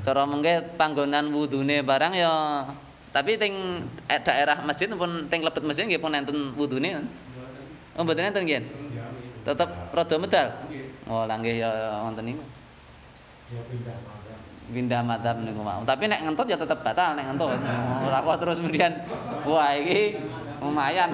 Cara 0.02 0.26
mengke 0.26 0.74
panggonan 0.76 1.30
wudune 1.30 1.80
barang 1.80 2.12
ya 2.12 2.32
tapi 3.14 3.38
teng 3.38 3.86
daerah 4.10 4.58
masjid 4.66 4.90
pun 4.90 5.30
teng 5.30 5.46
lebet 5.46 5.62
masjid 5.62 5.86
nggih 5.86 6.02
pun 6.02 6.10
enten 6.12 6.50
wudune. 6.58 7.06
Oh 7.94 8.02
mboten 8.02 8.26
enten 8.26 8.42
nggih. 8.42 8.66
Tetep 9.46 9.70
rada 9.94 10.16
medal. 10.18 10.48
Oh, 11.04 11.28
langgih 11.28 11.60
ya 11.60 12.00
wonten 12.00 12.24
niku. 12.24 12.44
Ya 13.52 13.60
pindah 13.68 13.96
pindah 14.72 15.04
madzhab 15.04 15.36
niku 15.44 15.60
mau. 15.60 15.84
Tapi 15.84 16.08
nek 16.08 16.24
ngentut 16.24 16.48
ya 16.48 16.56
tetep 16.56 16.80
batal 16.80 17.12
nek 17.18 17.28
ngentut. 17.28 17.60
Ora 18.08 18.24
kok 18.24 18.36
terus 18.40 18.56
kemudian 18.62 18.92
wah 19.44 19.76
iki 19.76 20.16
lumayan. 20.64 21.12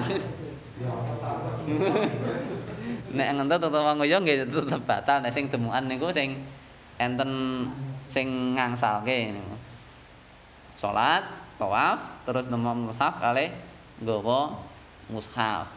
nek 3.11 3.27
ngentut 3.35 3.61
utawa 3.67 3.91
ngoyo 3.99 4.23
nggih 4.23 4.47
tetep 4.47 4.81
batal 4.87 5.19
nek 5.19 5.35
sing 5.35 5.51
demukan 5.51 5.83
niku 5.83 6.07
sing 6.15 6.39
enten 6.95 7.31
sing 8.07 8.55
ngangsalke 8.55 9.35
niku. 9.35 9.55
Salat, 10.79 11.27
tawaf, 11.59 12.23
terus 12.23 12.47
nemu 12.47 12.87
mushaf 12.89 13.19
kalih 13.19 13.51
nggawa 13.99 14.55
mushaf. 15.11 15.67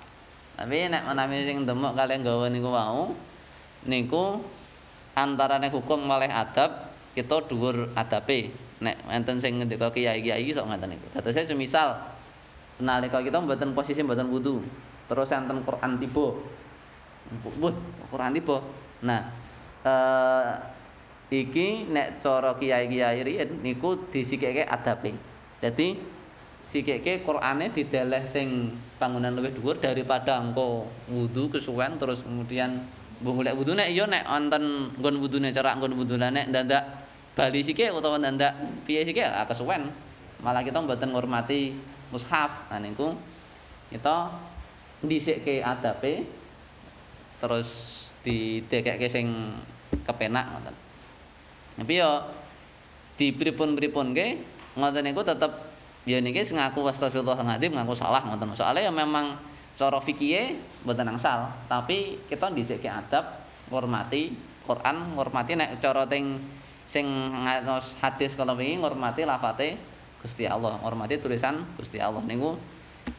Tapi 0.55 0.87
nek 0.87 1.03
menawi 1.11 1.43
sing 1.43 1.67
demuk 1.67 1.99
kalih 1.99 2.23
nggawa 2.23 2.47
niku 2.47 2.71
wau 2.71 3.11
niku 3.87 4.41
antarane 5.15 5.71
hukum 5.71 6.03
malih 6.05 6.31
adab 6.31 6.93
kita 7.15 7.47
dhuwur 7.47 7.95
adabe. 7.95 8.51
Nek 8.83 8.97
enten 9.09 9.39
sing 9.39 9.63
ngendika 9.63 9.89
kiai-kiai 9.95 10.43
iki 10.45 10.53
sok 10.53 10.69
ngaten 10.69 10.99
niku 10.99 11.07
dadose 11.15 11.47
semisal 11.47 11.95
nalika 12.83 13.23
kita 13.23 13.39
mboten 13.39 13.71
posisi 13.73 14.03
mboten 14.03 14.29
wudu 14.29 14.61
terus 15.07 15.31
enten 15.31 15.63
Quran 15.63 15.97
tiba. 16.03 16.27
Wah, 17.63 17.75
Quran 18.11 18.33
tiba. 18.35 18.57
Nah 19.07 19.23
eh 19.87 20.53
iki 21.33 21.89
nek 21.89 22.21
cara 22.21 22.59
kiai-kiai 22.59 23.23
riyen 23.23 23.63
niku 23.63 24.11
disikike 24.11 24.67
adabe. 24.67 25.15
Dadi 25.63 25.97
sikike 26.69 27.23
Qurane 27.23 27.71
dideleh 27.71 28.27
sing 28.27 28.75
bangunan 28.99 29.31
luwih 29.31 29.55
dhuwur 29.55 29.79
daripada 29.79 30.43
engko 30.43 30.91
wudu 31.07 31.55
kesuwen 31.55 31.97
terus 32.03 32.27
kemudian 32.27 32.83
Golek 33.23 33.55
wudu 33.55 33.79
nek 33.79 33.95
iya 33.95 34.11
nek 34.11 34.27
wonten 34.27 34.91
nggon 34.99 35.17
wudune 35.23 35.55
cerak 35.55 35.79
nggon 35.79 35.95
wudune 35.95 36.35
nek 36.35 36.51
ndak 36.51 36.85
bali 37.39 37.63
sike 37.63 37.95
utawa 37.95 38.19
ndak 38.19 38.83
piye 38.83 39.07
sike 39.07 39.23
kesuwen. 39.47 39.87
Malah 40.43 40.67
kita 40.67 40.83
mboten 40.83 41.15
ngurmati 41.15 41.73
mushaf. 42.11 42.69
Nah 42.75 42.83
niku 42.83 43.15
kita 43.95 44.35
dhisikke 45.05 45.63
adabe 45.63 46.27
terus 47.39 47.69
didekekke 48.27 49.07
sing 49.07 49.55
kepenak 50.03 50.51
ngoten. 50.51 50.75
Tapi 51.79 51.93
yo 51.95 52.11
dipripun-pripunke 53.15 54.43
ngoten 54.75 55.05
niku 55.07 55.23
tetep 55.23 55.55
ya 56.03 56.19
niki 56.19 56.43
ngaku 56.43 56.83
ngadim 56.83 57.73
ngaku 57.79 57.95
salah 57.95 58.27
ngoten. 58.27 58.59
Soale 58.59 58.83
ya 58.83 58.91
memang 58.91 59.54
cara 59.75 59.99
fikihe 59.99 60.59
mboten 60.87 61.11
angsal, 61.11 61.51
tapi 61.67 62.23
kita 62.31 62.51
ndhisike 62.51 62.87
adab 62.87 63.43
ngurmati 63.69 64.31
Quran, 64.65 65.19
ngurmati 65.19 65.59
nek 65.59 65.83
cara 65.83 66.07
ting 66.07 66.39
sing 66.87 67.05
ngatos 67.35 67.99
hadis 67.99 68.39
kala 68.39 68.55
wingi 68.55 68.79
ngurmati 68.79 69.27
lafate 69.27 69.77
Gusti 70.23 70.49
Allah, 70.49 70.81
ngurmati 70.81 71.21
tulisan 71.21 71.77
Gusti 71.77 72.01
Allah. 72.01 72.23
Niku 72.25 72.57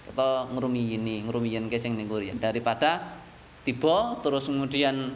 kita 0.09 0.49
ngrumiyini, 0.49 1.27
ngrumiyenke 1.29 1.77
sing 1.77 1.93
niku 1.93 2.17
riyen 2.17 2.41
daripada 2.41 3.19
tiba 3.61 4.17
terus 4.25 4.49
kemudian 4.49 5.13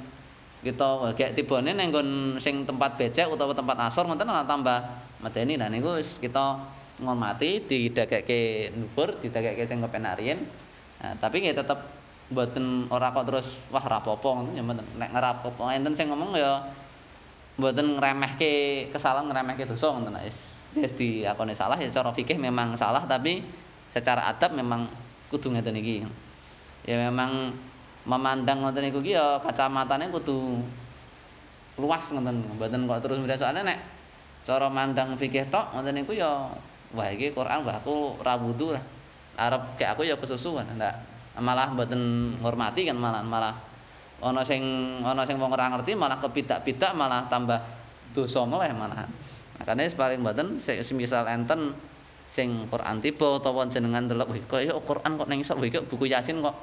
kita 0.60 1.16
gek 1.16 1.40
tibane 1.40 1.72
ning 1.72 1.90
sing 2.44 2.68
tempat 2.68 3.00
becek 3.00 3.32
utawa 3.32 3.56
tempat 3.56 3.90
asor 3.90 4.06
ngoten 4.06 4.28
tambah 4.46 4.78
medeni. 5.24 5.56
Nah 5.56 5.72
niku 5.72 5.98
kita 5.98 6.62
ngurmati 7.00 7.64
didagekke 7.64 8.76
dhuwur, 8.76 9.24
didagekke 9.24 9.64
sing 9.64 9.80
kepenak 9.80 10.20
riyen 10.20 10.44
Tapi 11.00 11.36
nggih 11.40 11.56
tetep 11.56 11.80
mboten 12.30 12.86
ora 12.94 13.10
kok 13.10 13.26
terus 13.26 13.48
wah 13.72 13.82
rapopo 13.82 14.36
ngoten 14.36 14.60
ya 14.60 14.64
mboten. 14.64 14.86
Nek 15.00 15.10
ngerapopo 15.16 15.72
enten 15.72 15.96
sing 15.96 16.12
ngomong 16.12 16.36
ya 16.36 16.60
mboten 17.56 17.96
ngremehke 17.96 18.88
kesalahan 18.92 19.32
ngremehke 19.32 19.64
dosa 19.64 19.96
ngoten 19.96 20.20
wis. 20.20 20.38
Wis 20.76 20.94
diakoni 20.94 21.56
salah 21.56 21.80
ya 21.80 21.90
cara 21.90 22.12
fikih 22.14 22.38
memang 22.38 22.76
salah 22.76 23.02
tapi 23.08 23.42
secara 23.90 24.28
adab 24.28 24.54
memang 24.54 24.92
kudu 25.32 25.56
ngeten 25.56 25.80
iki. 25.80 26.04
Ya 26.84 27.00
memang 27.00 27.56
memandang 28.04 28.62
ngoten 28.68 28.84
niku 28.84 29.00
ki 29.00 29.16
ya 29.16 29.40
kacamatane 29.40 30.12
kudu 30.12 30.60
luas 31.80 32.12
ngoten. 32.12 32.44
Mboten 32.60 32.86
kok 32.86 33.00
terus 33.08 33.18
mrene 33.24 33.40
soalnya 33.40 33.64
nek 33.64 33.80
cara 34.44 34.68
mandang 34.68 35.16
fikih 35.16 35.48
tok 35.48 35.72
ngoten 35.74 35.96
niku 35.96 36.12
ya 36.12 36.52
wah 36.92 37.08
iki 37.08 37.32
Quran 37.32 37.64
wah 37.64 37.80
aku 37.80 38.20
ra 38.20 38.36
wudu 38.36 38.76
lah. 38.76 38.84
Arab 39.40 39.80
kayak 39.80 39.96
aku 39.96 40.04
ya 40.04 40.20
kesusuan 40.20 40.68
ndak. 40.76 41.00
Malah 41.40 41.72
mboten 41.72 42.36
ngurmati 42.44 42.84
kan 42.84 43.00
malah 43.00 43.24
malah 43.24 43.56
ana 44.20 44.44
sing 44.44 44.60
ana 45.00 45.24
sing 45.24 45.40
wong 45.40 45.56
ora 45.56 45.72
ngerti 45.72 45.96
malah 45.96 46.20
kepidak-pidak 46.20 46.92
malah 46.92 47.24
tambah 47.32 47.56
dosa 48.12 48.44
malah. 48.44 48.68
Malahan 48.76 49.10
makane 49.60 49.92
paling 49.92 50.20
mboten 50.24 50.60
semisal 50.60 51.28
enten 51.28 51.76
sing 52.30 52.68
Quran 52.72 53.04
tiba 53.04 53.42
utawa 53.42 53.68
jenengan 53.68 54.08
delok 54.08 54.32
wih 54.32 54.44
kok 54.48 54.62
ya 54.64 54.72
Quran 54.78 55.18
kok 55.20 55.28
nang 55.28 55.40
isor 55.42 55.58
wih 55.60 55.74
buku 55.74 56.08
Yasin 56.08 56.40
kok 56.40 56.56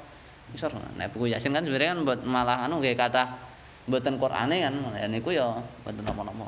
isor 0.55 0.73
nek 0.97 1.13
buku 1.13 1.29
Yasin 1.29 1.53
kan 1.53 1.61
sebenarnya 1.61 1.93
kan 1.93 1.99
buat 2.07 2.21
malah 2.25 2.65
anu 2.65 2.81
nggih 2.81 2.97
kata 2.97 3.25
mboten 3.87 4.17
Qurane 4.19 4.57
kan. 4.63 4.73
Ya 4.97 5.07
niku 5.09 5.33
ya 5.33 5.57
mboten 5.83 6.03
napa-napa 6.03 6.47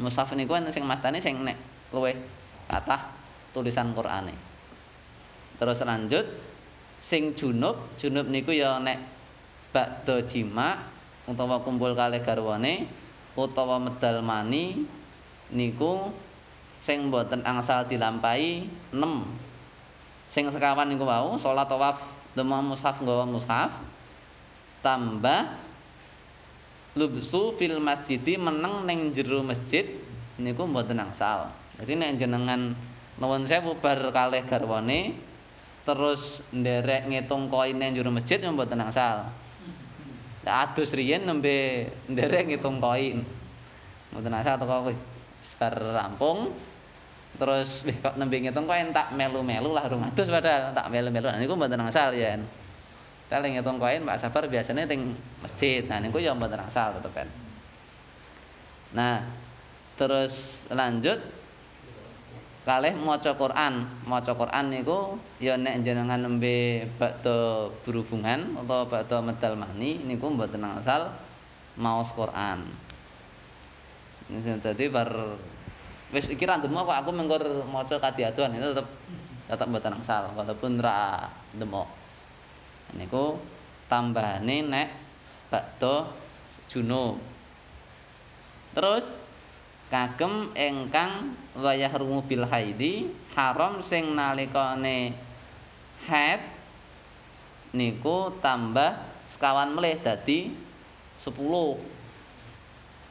Mushaf 0.00 0.32
niku 0.32 0.56
sing 0.72 0.86
mastane 0.86 1.20
sing 1.20 1.42
nek 1.44 1.58
luwih 1.92 2.16
kathah 2.70 3.10
tulisan 3.52 3.92
Qurane 3.92 4.49
Terus 5.60 5.84
lanjut 5.84 6.24
sing 6.96 7.36
junub, 7.36 7.76
junub 8.00 8.32
niku 8.32 8.56
ya 8.56 8.80
nek 8.80 8.96
bakda 9.76 10.24
jima 10.24 10.80
utawa 11.28 11.60
kumpul 11.60 11.92
kalih 11.92 12.24
garwane 12.24 12.88
utawa 13.36 13.76
medal 13.76 14.24
mani 14.24 14.88
niku 15.52 16.08
sing 16.80 17.12
mboten 17.12 17.44
angsal 17.44 17.84
dilampahi 17.84 18.64
6. 18.96 20.32
Sing 20.32 20.48
sekawan 20.48 20.88
niku 20.88 21.04
wau 21.04 21.36
salat 21.36 21.68
tawaf 21.68 22.00
demam 22.32 22.72
mushaf 22.72 22.96
nggawa 23.04 23.28
mushaf 23.28 23.76
tambah 24.80 25.44
lubsu 26.96 27.52
fil 27.54 27.78
masjidi 27.78 28.40
meneng 28.40 28.88
ning 28.88 29.12
jero 29.12 29.44
masjid 29.44 29.84
niku 30.40 30.64
mboten 30.64 31.04
angsal. 31.04 31.52
Jadi 31.76 32.00
nek 32.00 32.10
jenengan 32.16 32.72
nuwun 33.20 33.44
sewu 33.44 33.76
bar 33.76 34.00
kalih 34.08 34.40
garwane 34.48 35.29
terus 35.84 36.44
nderek 36.52 37.08
ngitung 37.08 37.48
koin 37.48 37.76
yang 37.80 37.96
juru 37.96 38.12
masjid 38.12 38.36
yang 38.36 38.54
buat 38.54 38.68
tenang 38.68 38.92
sal 38.92 39.32
adus 40.50 40.96
riyen 40.96 41.28
nembe 41.28 41.88
nderek 42.08 42.48
ngitung 42.50 42.80
koin. 42.80 43.22
Buat 44.10 44.24
tenang 44.24 44.42
sal 44.42 44.56
toko 44.58 44.90
sebar 45.40 45.76
rampung 45.76 46.50
terus 47.38 47.86
wih 47.86 47.94
kok 48.00 48.18
nembe 48.18 48.40
ngitung 48.40 48.66
koin? 48.66 48.90
Tak 48.90 49.14
melu-melu 49.14 49.70
lah 49.70 49.86
rumah 49.86 50.10
adus 50.10 50.26
padahal 50.26 50.72
tak 50.74 50.88
melu-melu. 50.90 51.28
Nah 51.30 51.38
ini 51.38 51.46
buat 51.46 51.70
tenang 51.70 51.92
sal 51.92 52.16
ya 52.16 52.40
kita 53.30 53.46
ngitung 53.46 53.78
koin 53.78 54.02
pak 54.02 54.18
sabar 54.18 54.50
biasanya 54.50 54.90
ting 54.90 55.14
masjid. 55.38 55.86
Nah 55.86 56.02
ini 56.02 56.10
yang 56.18 56.40
buat 56.40 56.50
tenang 56.50 56.70
sal 56.72 56.98
tetep 56.98 57.14
nah 58.90 59.22
terus 59.94 60.66
lanjut 60.66 61.22
kalih 62.64 62.92
maca 62.96 63.32
Quran. 63.36 63.88
Maca 64.04 64.32
Quran 64.36 64.64
niku 64.68 65.16
ya 65.40 65.56
nek 65.56 65.80
jenengan 65.80 66.20
nembe 66.20 66.88
bakda 67.00 67.68
berhubungan 67.84 68.60
atau 68.64 68.84
bakda 68.88 69.24
medal 69.24 69.56
mani 69.56 70.00
niku 70.04 70.28
mboten 70.28 70.64
asal 70.64 71.12
maos 71.80 72.12
Quran. 72.12 72.68
Nek 74.30 74.62
dadi 74.62 74.86
bar 74.92 75.10
wis 76.10 76.26
iki 76.28 76.44
ra 76.44 76.58
ndemo 76.58 76.84
kok 76.84 76.98
aku 77.06 77.10
mengkur 77.14 77.42
maca 77.70 77.96
kadiaduan 77.98 78.54
itu 78.58 78.74
tetep 78.74 78.86
tetep 79.50 79.66
mboten 79.66 79.94
asal 79.98 80.30
walaupun 80.36 80.78
ra 80.78 81.30
ndemo. 81.56 81.88
Niku 82.94 83.38
tambahane 83.88 84.66
nek 84.66 84.88
bakda 85.48 86.06
junub. 86.70 87.18
Terus 88.70 89.10
kagem 89.90 90.54
ingkang 90.54 91.34
wayah 91.58 91.90
rumu 91.98 92.22
bil 92.22 92.46
haidi 92.46 93.10
haram 93.34 93.82
sing 93.82 94.14
nalikane 94.14 95.12
haid 96.06 96.40
niku 97.74 98.30
tambah 98.38 98.94
sekawan 99.26 99.74
melih 99.74 99.98
dadi 99.98 100.54
10 101.18 101.34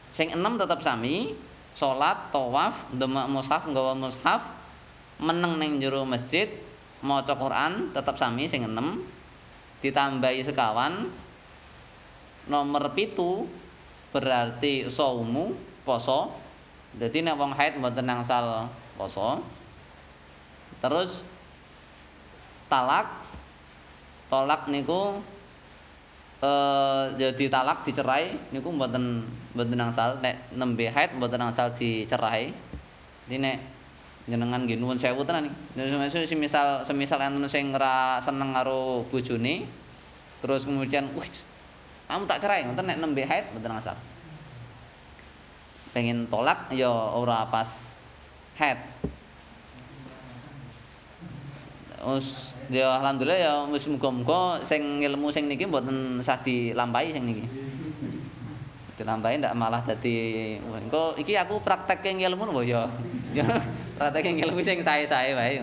sing 0.09 0.31
enam 0.31 0.55
tetap 0.55 0.79
sami 0.79 1.35
salat 1.75 2.31
tawaf 2.31 2.87
demak 2.95 3.27
mushaf 3.27 3.67
nggawa 3.67 3.93
mushaf 3.93 4.41
meneng 5.19 5.59
ning 5.59 5.83
jero 5.83 6.07
masjid 6.07 6.47
maca 7.03 7.35
Quran 7.35 7.91
tetap 7.91 8.15
sami 8.15 8.47
sing 8.47 8.63
enam 8.63 9.03
ditambahi 9.83 10.43
sekawan 10.43 11.11
nomor 12.47 12.91
pitu 12.95 13.47
berarti 14.09 14.89
saumu 14.89 15.53
poso 15.85 16.48
Jadi 16.97 17.21
nek 17.21 17.37
wong 17.37 17.53
haid 17.53 17.77
mboten 17.77 18.09
nangsal 18.09 18.65
poso. 18.97 19.45
Terus 20.81 21.21
talak 22.65 23.05
tolak 24.29 24.65
niku 24.69 25.21
eh 26.39 27.03
ya 27.19 27.35
ditalak 27.35 27.83
dicerai 27.83 28.31
niku 28.55 28.71
mboten 28.71 29.27
mboten 29.51 29.79
angsal 29.81 30.15
nek 30.23 30.55
nembe 30.55 30.87
haid 30.87 31.13
mboten 31.19 31.43
angsal 31.43 31.69
dicerai. 31.75 32.55
Jadi 33.27 33.37
nek 33.37 33.57
jenengan 34.29 34.61
nggih 34.65 34.77
nuwun 34.77 34.97
sewu 34.97 35.21
tenan 35.27 35.49
iki. 35.49 35.57
Semisal 36.25 36.81
semisal 36.87 37.19
enten 37.21 37.45
sing 37.49 37.69
ora 37.75 38.17
seneng 38.23 38.55
karo 38.55 39.05
bojone 39.09 39.67
terus 40.39 40.63
kemudian 40.63 41.11
wis 41.19 41.43
kamu 42.07 42.23
tak 42.25 42.39
cerai 42.41 42.63
ngoten 42.65 42.87
nek 42.87 42.97
nembe 42.97 43.21
haid 43.27 43.53
mboten 43.53 43.75
angsal. 43.75 43.97
Pengen 45.99 46.31
tolak 46.31 46.71
ya 46.71 46.87
ora 46.87 47.43
pas 47.51 47.67
haid. 48.55 48.79
Us 52.07 52.55
ya 52.71 52.95
alhamdulillah 53.03 53.35
ya 53.35 53.53
wis 53.67 53.83
muga-muga 53.91 54.63
sing 54.63 55.03
ilmu 55.03 55.27
sing 55.27 55.51
niki 55.51 55.67
mboten 55.67 56.23
sah 56.23 56.39
dilampahi 56.39 57.11
sing 57.11 57.27
niki. 57.27 57.43
Dilampahi 58.95 59.43
ndak 59.43 59.51
malah 59.59 59.83
dadi 59.83 60.55
engko 60.63 61.19
iki 61.19 61.35
aku 61.35 61.59
praktekke 61.59 62.15
ilmu 62.15 62.47
lho 62.47 62.63
ya. 62.63 62.87
Praktekke 63.99 64.39
ilmu 64.39 64.63
sing 64.63 64.79
sae-sae 64.79 65.35
wae. 65.35 65.59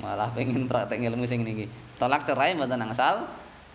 Malah 0.00 0.32
pengen 0.32 0.64
praktek 0.64 0.96
ilmu 0.96 1.28
sing 1.28 1.44
niki. 1.44 1.68
Tolak 2.00 2.24
cerai 2.24 2.56
mboten 2.56 2.80
angsal. 2.80 3.28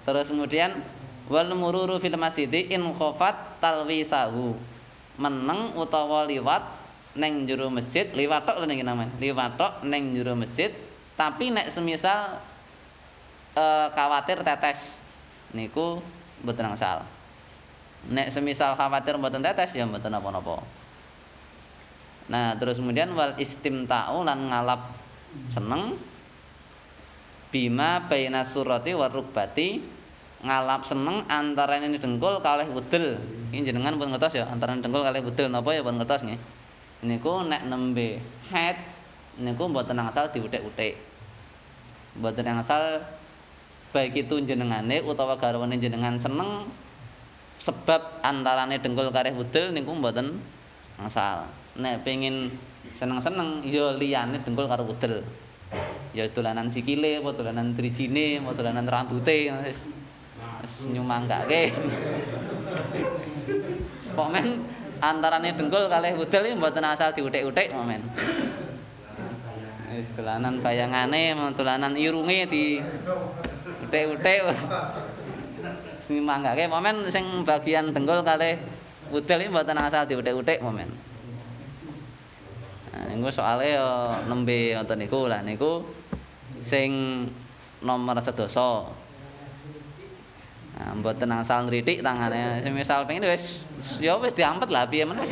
Terus 0.10 0.34
kemudian 0.34 0.82
wal 1.30 1.54
mururu 1.54 2.02
fil 2.02 2.18
masjidi 2.18 2.74
in 2.74 2.82
khafat 2.98 3.62
talwisahu. 3.62 4.58
Meneng 5.18 5.74
utawa 5.74 6.30
liwat 6.30 6.62
neng 7.18 7.50
jero 7.50 7.74
masjid, 7.74 8.06
liwat 8.14 8.46
tok 8.46 8.62
niki 8.70 8.86
namanya. 8.86 9.14
Liwat 9.18 9.58
tok 9.58 9.74
neng 9.82 10.14
jero 10.14 10.38
masjid. 10.38 10.70
Tapi 11.18 11.50
nek 11.50 11.74
semisal 11.74 12.38
e, 13.58 13.66
khawatir 13.98 14.46
tetes 14.46 15.02
niku 15.50 15.98
mboten 16.46 16.70
angsal. 16.70 17.02
Nek 18.06 18.30
semisal 18.30 18.78
khawatir 18.78 19.18
mboten 19.18 19.42
tetes 19.42 19.74
ya 19.74 19.90
mboten 19.90 20.14
napa-napa 20.14 20.62
nah 22.28 22.52
terus 22.60 22.76
kemudian 22.76 23.16
wal 23.16 23.40
istimta'u 23.40 24.24
lan 24.28 24.52
ngalap 24.52 24.92
seneng. 25.48 25.96
Bima 27.48 28.04
baina 28.04 28.44
surati 28.44 28.92
war 28.92 29.08
rukbati 29.08 29.80
ngalap 30.44 30.86
seneng 30.86 31.26
antarane 31.26 31.90
dengkul 31.98 32.42
kalih 32.42 32.68
wedel. 32.74 33.18
Ini 33.48 33.64
jenengan 33.64 33.96
pun 33.96 34.12
ngertos 34.12 34.38
ya 34.38 34.46
antarane 34.50 34.84
dengkul 34.84 35.02
kalih 35.02 35.24
wedel 35.26 35.48
napa 35.50 35.74
ya 35.74 35.82
pun 35.82 35.98
ngertos 35.98 36.26
nggih. 36.26 36.40
Niku 37.08 37.46
nek 37.46 37.66
nembe 37.66 38.22
head 38.50 38.78
niku 39.38 39.70
mboten 39.70 40.02
angsal 40.02 40.34
diutik-utik 40.34 40.98
mboten 42.18 42.46
angsal 42.50 43.06
baik 43.94 44.26
itu 44.26 44.42
jenengane 44.44 45.06
utawa 45.06 45.38
garwane 45.38 45.78
jenengan 45.78 46.18
seneng 46.18 46.66
sebab 47.62 48.22
antarane 48.26 48.82
dengkul 48.82 49.10
kareh 49.14 49.34
budel 49.34 49.74
niku 49.74 49.94
mboten 49.94 50.42
angsal 50.98 51.46
nek 51.78 52.02
pengin 52.02 52.50
seneng-seneng 52.98 53.62
ya 53.66 53.94
liyane 53.94 54.42
dengkul 54.42 54.66
karo 54.66 54.86
budel 54.86 55.22
ya 56.18 56.26
dolanan 56.34 56.74
sikile 56.74 57.22
apa 57.22 57.30
dolanan 57.38 57.78
drijine 57.78 58.42
apa 58.42 58.52
dolanan 58.58 58.86
rambute 58.90 59.54
wis 59.62 59.86
wis 60.64 60.90
nyumanggake 60.90 61.74
Spomen 63.98 64.66
antarane 65.02 65.54
dengkul 65.54 65.90
kalih 65.90 66.14
budel 66.18 66.58
mboten 66.58 66.86
asal 66.86 67.14
diutik-utik 67.14 67.74
momen 67.74 68.02
Wis 69.98 70.14
dolanan 70.14 70.62
bayangane, 70.62 71.34
dolanan 71.58 71.98
irunge 71.98 72.46
di 72.46 72.78
utek-utek. 73.90 74.54
Sing 75.98 76.22
manggake 76.22 76.70
momen 76.70 77.10
sing 77.10 77.26
bagian 77.42 77.90
dengkul 77.90 78.22
kalih 78.22 78.62
udel 79.10 79.42
iki 79.42 79.50
mboten 79.50 79.80
asal 79.82 80.06
diutek-utek 80.06 80.62
momen. 80.62 80.94
Nah, 82.94 83.04
niku 83.10 83.34
soalé 83.34 83.74
yo 83.74 83.90
nembe 84.30 84.78
wonten 84.78 85.02
niku 85.02 85.26
lah 85.26 85.42
niku 85.42 85.82
sing 86.62 87.26
nomor 87.82 88.22
sedoso. 88.22 88.94
Mboten 90.78 91.30
asal 91.34 91.66
nritik 91.66 92.06
tangane. 92.06 92.62
Semisal 92.62 93.10
pengen 93.10 93.26
wis 93.26 93.66
ya 93.98 94.14
wis 94.22 94.34
diampet 94.38 94.70
lah 94.70 94.86
piye 94.86 95.10
meneh. 95.10 95.26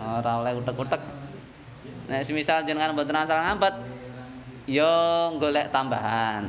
Ora 0.00 0.40
oleh 0.40 0.56
utek-utek. 0.56 1.02
Nek 2.08 2.24
semisal 2.24 2.64
jenengan 2.64 2.96
mboten 2.96 3.18
asal 3.18 3.36
ngampet, 3.36 3.74
yo 4.64 4.88
golek 5.36 5.68
tambahan. 5.68 6.48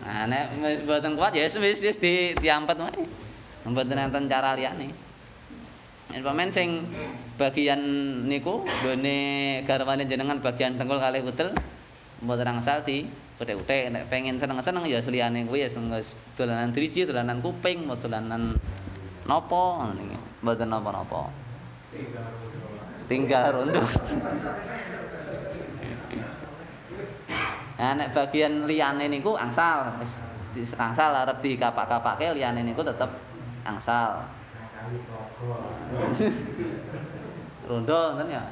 Nah, 0.00 0.24
nek 0.24 0.56
wis 0.64 0.80
mboten 0.80 1.12
kuat 1.12 1.36
ya 1.36 1.44
wis 1.44 1.82
wis 1.84 1.98
di 2.00 2.32
diampet 2.40 2.80
wae. 2.80 3.04
Mboten 3.68 4.00
enten 4.00 4.24
cara 4.24 4.56
liyane. 4.56 4.88
Yen 6.08 6.48
sing 6.48 6.88
bagian 7.36 7.80
niku 8.24 8.64
gone 8.64 9.18
garwane 9.68 10.08
jenengan 10.08 10.40
bagian 10.40 10.80
dengkul 10.80 10.96
kalih 10.96 11.20
utel 11.20 11.52
mboten 12.24 12.48
angsal 12.48 12.80
di 12.80 13.04
utek-utek 13.38 13.94
nek 13.94 14.04
pengen 14.10 14.34
seneng-seneng 14.34 14.82
ya 14.90 14.98
seliyane 14.98 15.46
kuwi 15.46 15.62
ya 15.62 15.70
dolanan 16.34 16.74
driji, 16.74 17.06
dolanan 17.06 17.38
kuping, 17.38 17.86
dolanan 17.86 18.58
napa 19.26 19.62
ngene 19.94 20.02
iki. 20.10 20.18
Mboten 20.42 20.68
napa-napa. 20.70 21.30
tinggal 23.08 23.56
rondo. 23.56 23.80
Nah 27.78 27.92
nek 27.96 28.12
bagian 28.12 28.68
liyane 28.68 29.08
niku 29.08 29.32
angsal. 29.34 29.96
Wis 30.52 30.76
angsal 30.76 31.14
arep 31.16 31.40
dikapak-kapake 31.40 32.36
liyane 32.36 32.60
niku 32.62 32.84
tetep 32.84 33.08
angsal. 33.64 34.28
rondo 37.68 38.00
ngoten 38.16 38.28
ya. 38.28 38.42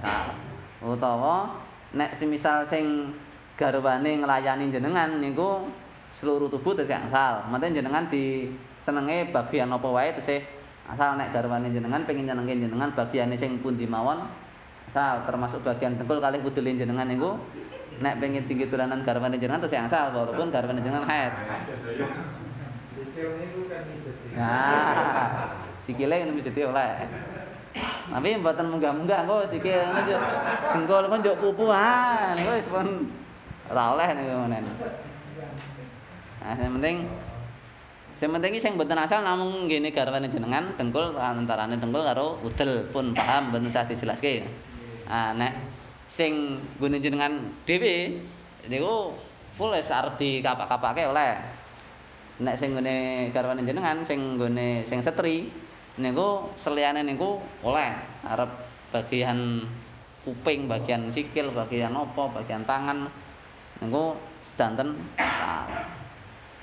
Utawa 0.81 1.53
nek 1.93 2.17
semisal 2.17 2.65
sing 2.65 3.13
garwane 3.57 4.21
nglayani 4.21 4.69
jenengan 4.69 5.17
niku 5.19 5.69
seluruh 6.17 6.53
tubuh 6.53 6.77
tesih 6.77 6.97
angsal. 6.97 7.49
Mate 7.49 7.73
jenengan 7.73 8.09
di 8.13 8.53
senenge 8.85 9.33
bagian 9.33 9.73
apa 9.73 9.89
wae 9.89 10.13
tesih 10.17 10.45
asal 10.87 11.19
nek 11.19 11.35
garwane 11.35 11.73
jenengan 11.73 12.07
pengen 12.07 12.31
nyenengke 12.31 12.55
jenengan 12.55 12.95
bagiane 12.95 13.35
sing 13.35 13.59
pundi 13.59 13.91
mawon 13.91 14.23
angsal 14.87 15.27
termasuk 15.27 15.67
bagian 15.67 15.99
dengkul 15.99 16.23
kalih 16.23 16.39
udele 16.47 16.79
jenengan 16.79 17.11
niku 17.11 17.35
nek 17.99 18.23
pengen 18.23 18.47
tinggi 18.47 18.71
tulanan 18.71 19.03
garwane 19.03 19.41
jenengan 19.41 19.65
terus 19.65 19.75
angsal 19.75 20.15
walaupun 20.15 20.53
garwane 20.53 20.79
jenengan 20.85 21.09
haid. 21.09 21.33
Nah, 24.37 25.49
sikile 25.81 26.15
ngene 26.21 26.33
mesti 26.37 26.61
oleh. 26.61 27.09
Tapi 28.07 28.29
mboten 28.41 28.73
munggah-munggah 28.73 29.29
engko 29.29 29.37
sikil 29.53 29.81
njuk 29.93 30.21
dengkul 30.73 31.05
engko 31.09 31.17
njuk 31.21 31.37
pupuhan 31.43 32.39
niku 32.39 32.57
wis 32.57 32.69
pun 32.73 33.11
ora 33.71 33.85
oleh 33.95 34.09
niku 34.15 34.35
menen. 34.47 34.65
Nah, 36.43 36.55
yang 36.55 36.75
penting 36.79 36.97
Sing 38.17 38.33
penting 38.33 38.57
iki 38.57 38.65
sing 38.65 38.81
mboten 38.81 38.97
asal 38.97 39.21
namung 39.21 39.69
ngene 39.69 39.93
garwane 39.93 40.25
jenengan 40.33 40.73
dengkul 40.81 41.13
antarane 41.21 41.77
dengkul 41.77 42.01
karo 42.01 42.41
udel 42.41 42.89
pun 42.89 43.13
paham 43.13 43.53
mboten 43.53 43.69
usah 43.69 43.85
dijelaske. 43.85 44.41
Ah 45.05 45.37
nek 45.37 45.53
sing 46.09 46.57
nggone 46.81 46.97
jenengan 47.05 47.53
dhewe 47.69 48.17
niku 48.73 49.13
full 49.53 49.69
wis 49.77 49.93
arep 49.93 50.17
dikapak-kapake 50.17 51.05
oleh. 51.05 51.45
Nek 52.41 52.57
sing 52.57 52.73
nggone 52.73 53.29
garwane 53.37 53.61
jenengan 53.69 54.01
sing 54.01 54.41
nggone 54.41 54.89
sing 54.89 55.05
setri 55.05 55.53
niku 56.01 56.57
seliyane 56.57 57.05
niku 57.05 57.37
oleh 57.69 58.01
arep 58.25 58.49
bagian 58.97 59.61
kuping, 60.25 60.73
bagian 60.73 61.13
sikil, 61.13 61.53
bagian 61.53 61.93
apa, 61.93 62.33
bagian 62.33 62.65
tangan 62.65 63.13
niku 63.81 64.17
sedanten 64.49 64.97
asal. 65.21 65.69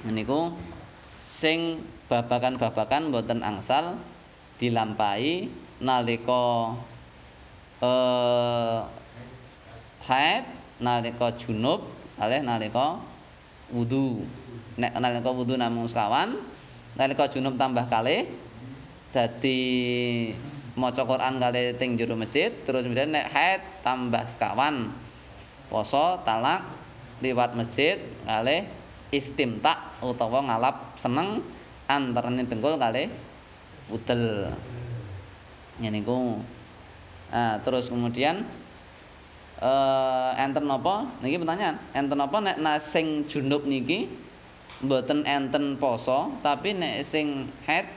Niku 0.03 0.53
sing 1.29 1.83
babakan-babakan 2.11 3.09
mboten 3.09 3.41
angsal 3.41 3.97
dilampahi 4.61 5.49
nalika 5.81 6.77
eh 7.83 8.79
haid 10.07 10.43
nalika 10.79 11.33
junub 11.35 11.87
kalih 12.19 12.39
nalika 12.43 12.99
wudu 13.71 14.23
nek 14.77 14.93
nalika 14.99 15.29
wudu 15.31 15.55
namung 15.57 15.87
sekawan 15.89 16.37
nalika 16.95 17.27
junub 17.31 17.55
tambah 17.57 17.87
kalih 17.87 18.27
dadi 19.11 19.59
maca 20.77 21.03
Quran 21.03 21.39
kalih 21.39 21.75
teng 21.79 21.95
jero 21.97 22.15
masjid 22.15 22.51
terus 22.63 22.85
kemudian 22.85 23.11
nek 23.11 23.31
haid 23.31 23.61
tambah 23.81 24.23
sekawan 24.27 24.91
poso 25.71 26.21
talak 26.27 26.82
liwat 27.23 27.55
masjid 27.55 28.03
kalih 28.27 28.67
istimta 29.15 29.95
utawa 30.03 30.43
ngalap 30.43 30.99
seneng 30.99 31.39
antarane 31.87 32.43
dengkul 32.43 32.75
kalih 32.75 33.07
udel 33.87 34.51
ngene 35.79 36.03
iku 36.03 36.43
Nah, 37.33 37.57
terus 37.65 37.89
kemudian 37.89 38.45
eh 39.57 40.31
enten 40.37 40.69
napa? 40.69 41.09
Niki 41.25 41.41
pertanyaan. 41.41 41.81
Enten 41.97 42.21
napa 42.21 42.37
nek 42.37 42.61
sing 42.77 43.25
junub 43.25 43.65
niki 43.65 44.05
mboten 44.85 45.25
enten 45.25 45.81
poso, 45.81 46.29
tapi 46.45 46.77
nek 46.77 47.01
sing 47.01 47.49
haid 47.65 47.89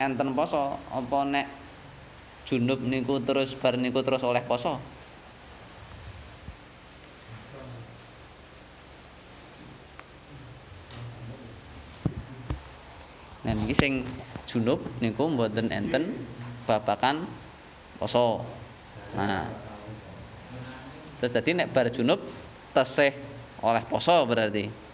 enten 0.00 0.32
poso, 0.32 0.80
apa 0.88 1.18
nek 1.28 1.46
junub 2.48 2.80
niku 2.80 3.20
terus 3.20 3.52
bar 3.52 3.76
niku 3.76 4.00
terus 4.00 4.24
oleh 4.24 4.40
poso? 4.48 4.80
Nah 13.46 13.52
niki 13.54 13.74
sing 13.76 13.92
junub 14.48 14.80
niku 14.98 15.28
mboten 15.30 15.70
enten 15.70 16.14
babakan 16.64 17.28
poso. 18.00 18.42
Nah. 19.14 19.46
Terus 21.18 21.34
dadi 21.34 21.50
nek 21.58 21.74
bar 21.74 21.90
junub 21.90 22.22
tesih 22.72 23.10
oleh 23.62 23.82
poso 23.86 24.14
berarti. 24.26 24.87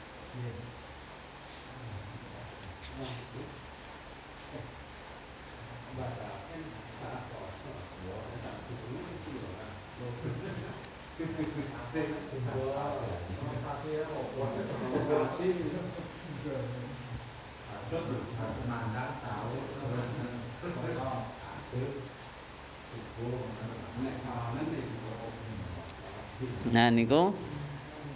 Nah 26.74 26.90
niku 26.90 27.30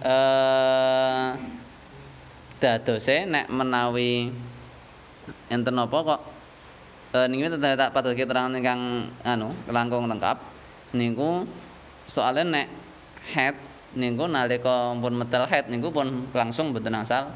eh 0.02 1.30
dadose 2.58 3.22
nek 3.30 3.46
menawi 3.54 4.34
enten 5.46 5.78
apa 5.78 5.98
kok 6.02 6.20
eh 7.14 7.26
niki 7.30 7.46
tak 7.54 7.94
patuke 7.94 8.18
keterangan 8.18 8.50
ingkang 8.58 9.14
anu 9.22 9.54
langkung 9.70 10.10
lengkap 10.10 10.42
niku 10.98 11.46
soalnya 12.10 12.42
nek 12.50 12.68
head 13.30 13.54
niku 13.94 14.26
nalika 14.26 14.90
pun 14.98 15.14
medal 15.14 15.46
head 15.46 15.70
niku 15.70 15.94
pun 15.94 16.26
langsung 16.34 16.74
mboten 16.74 16.98
asal 16.98 17.30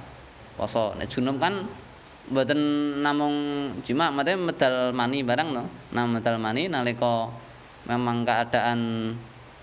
poso. 0.59 0.99
Nek 0.99 1.07
junub 1.07 1.39
kan 1.39 1.71
mboten 2.35 2.59
namung 2.99 3.37
jima 3.87 4.11
mate 4.11 4.35
medal 4.35 4.91
mani 4.91 5.23
barang 5.23 5.49
no 5.55 5.71
nah 5.95 6.03
medal 6.03 6.35
mani 6.43 6.67
nalika 6.67 7.31
memang 7.87 8.27
keadaan 8.27 9.15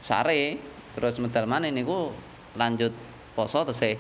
sare 0.04 0.69
terus 1.00 1.16
medal 1.24 1.48
maneh 1.48 1.72
niku 1.72 2.12
lanjut 2.60 2.92
poso 3.32 3.64
tesih 3.64 3.96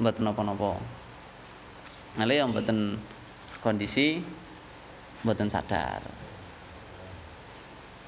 mboten 0.00 0.24
napa-napa. 0.24 0.80
Ngale 2.16 2.32
yang 2.40 2.48
mboten 2.48 2.96
kondisi 3.60 4.24
mboten 5.20 5.52
sadar. 5.52 6.00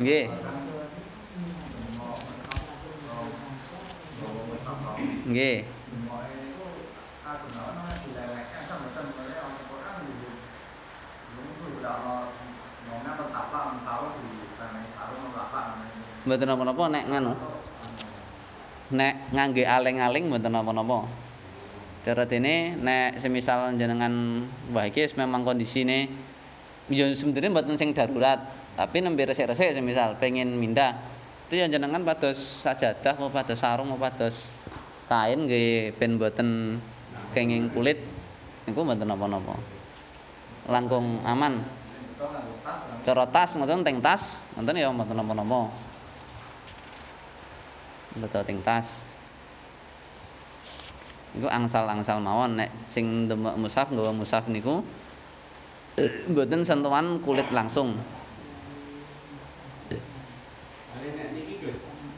Nggih. 0.01 0.25
Nggih. 5.29 5.57
Mboten 16.23 16.47
napa-napa 16.47 16.83
nek 16.89 17.05
ngono. 17.11 17.33
Nek 18.95 19.13
ngangge 19.29 19.63
aling-aling 19.67 20.25
mboten 20.25 20.49
napa-napa. 20.49 21.05
Cara 22.01 22.23
dene 22.25 22.73
nek 22.81 23.21
semisal 23.21 23.77
jenengan 23.77 24.41
wah 24.73 24.89
iki 24.89 25.05
memang 25.19 25.45
kondisine 25.45 26.09
ya 26.89 27.13
sebenarnya 27.13 27.53
mboten 27.53 27.77
sing 27.77 27.93
darurat. 27.93 28.62
Tapi 28.73 29.05
nembe 29.05 29.25
resik-resik 29.25 29.77
semisal 29.77 30.17
pengen 30.17 30.57
mindah 30.57 30.97
itu 31.47 31.61
yang 31.61 31.69
jenengan 31.69 32.01
pados 32.01 32.65
sajadah 32.65 33.13
mau 33.21 33.29
pados 33.29 33.61
sarung 33.61 33.93
mau 33.93 33.99
pados 34.01 34.49
kain 35.05 35.45
nggih 35.45 35.93
ben 36.01 36.17
mboten 36.17 36.81
kenging 37.37 37.69
kulit 37.69 38.01
niku 38.65 38.81
mboten 38.81 39.05
napa-napa. 39.05 39.53
Langkung 40.65 41.19
aman. 41.27 41.61
Cara 43.03 43.27
tas 43.27 43.53
ngoten 43.59 43.83
teng 43.83 43.99
tas 43.99 44.41
ngoten 44.55 44.79
ya 44.79 44.89
mboten 44.89 45.13
napa-napa. 45.13 45.69
Mboten 48.15 48.41
teng 48.47 48.59
tas. 48.63 49.11
Niku 51.37 51.49
angsal-angsal 51.49 52.21
mawon 52.21 52.61
nek 52.61 52.69
sing 52.85 53.29
ndemek 53.29 53.57
mushaf 53.57 53.89
nggawa 53.89 54.13
mushaf 54.13 54.45
niku 54.47 54.85
mboten 56.31 56.61
sentuhan 56.61 57.21
kulit 57.25 57.49
langsung 57.49 57.97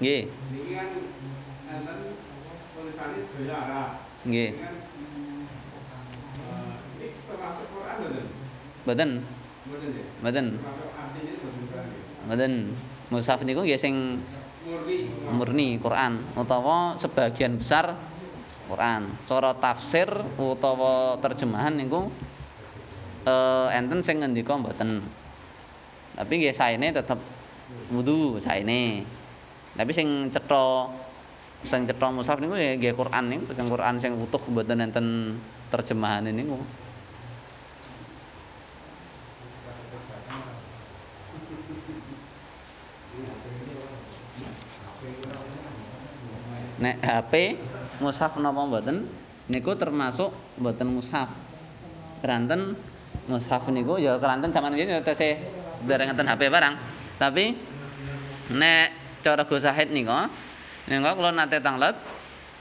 Nggih. 0.05 0.29
Niki 0.29 0.73
kan 0.77 0.89
enten 1.65 1.97
tulisane 2.77 3.25
sedaya 3.25 3.57
Arab. 3.57 3.89
Nggih. 4.21 4.49
Kan 4.53 4.75
uh, 6.45 6.73
ini 7.01 7.07
termasuk 7.25 7.65
Quran 7.73 7.95
mboten? 8.05 8.25
Mboten. 8.85 9.09
Mboten? 10.21 10.45
Mboten. 12.29 12.53
Mushaf 13.09 13.41
niku 13.41 13.65
nggih 13.65 13.81
sing 13.81 14.21
murni 15.33 15.81
Quran 15.81 16.21
utawa 16.37 16.93
sebagian 17.01 17.57
besar 17.57 17.97
Quran. 18.69 19.09
Cara 19.25 19.57
tafsir 19.57 20.05
utawa 20.37 21.17
terjemahan 21.17 21.81
niku 21.81 22.13
eh 23.25 23.67
enten 23.73 24.05
sing 24.05 24.21
ngendika 24.21 24.53
mboten. 24.53 25.01
Tapi 26.13 26.33
nggih 26.45 26.53
saene 26.53 26.93
tetep 26.93 27.17
wudu 27.89 28.37
saene. 28.37 29.01
Tapi 29.75 29.91
sing 29.91 30.31
cetha 30.31 30.87
sing 31.67 31.83
cetha 31.83 32.07
mushaf 32.07 32.39
niku 32.39 32.55
nggih 32.55 32.95
Quran 32.95 33.23
niku, 33.27 33.51
sing 33.51 33.67
Quran 33.67 33.99
sing 33.99 34.15
utuh 34.15 34.39
mboten 34.47 34.79
enten 34.79 35.35
terjemahane 35.67 36.31
niku. 36.31 36.55
Nek 46.75 46.95
HP 47.03 47.33
mushaf 47.99 48.39
napa 48.39 48.63
mboten 48.63 49.07
niku 49.51 49.75
termasuk 49.75 50.31
mboten 50.55 50.87
mushaf. 50.95 51.27
Keranten 52.23 52.79
mushaf 53.27 53.67
niku 53.75 53.99
ya 53.99 54.15
keranten 54.23 54.55
zaman 54.55 54.71
riyen 54.71 54.95
ya 54.95 55.03
tesih 55.03 55.35
dereng 55.83 56.15
enten 56.15 56.31
HP 56.31 56.47
barang. 56.47 56.75
Tapi 57.19 57.55
nek 58.55 59.04
cara 59.25 59.41
Gus 59.49 59.65
Sahid 59.65 59.89
nika 59.89 60.29
nika 60.85 61.09
kula 61.17 61.33
nate 61.33 61.57
tanglet 61.57 61.97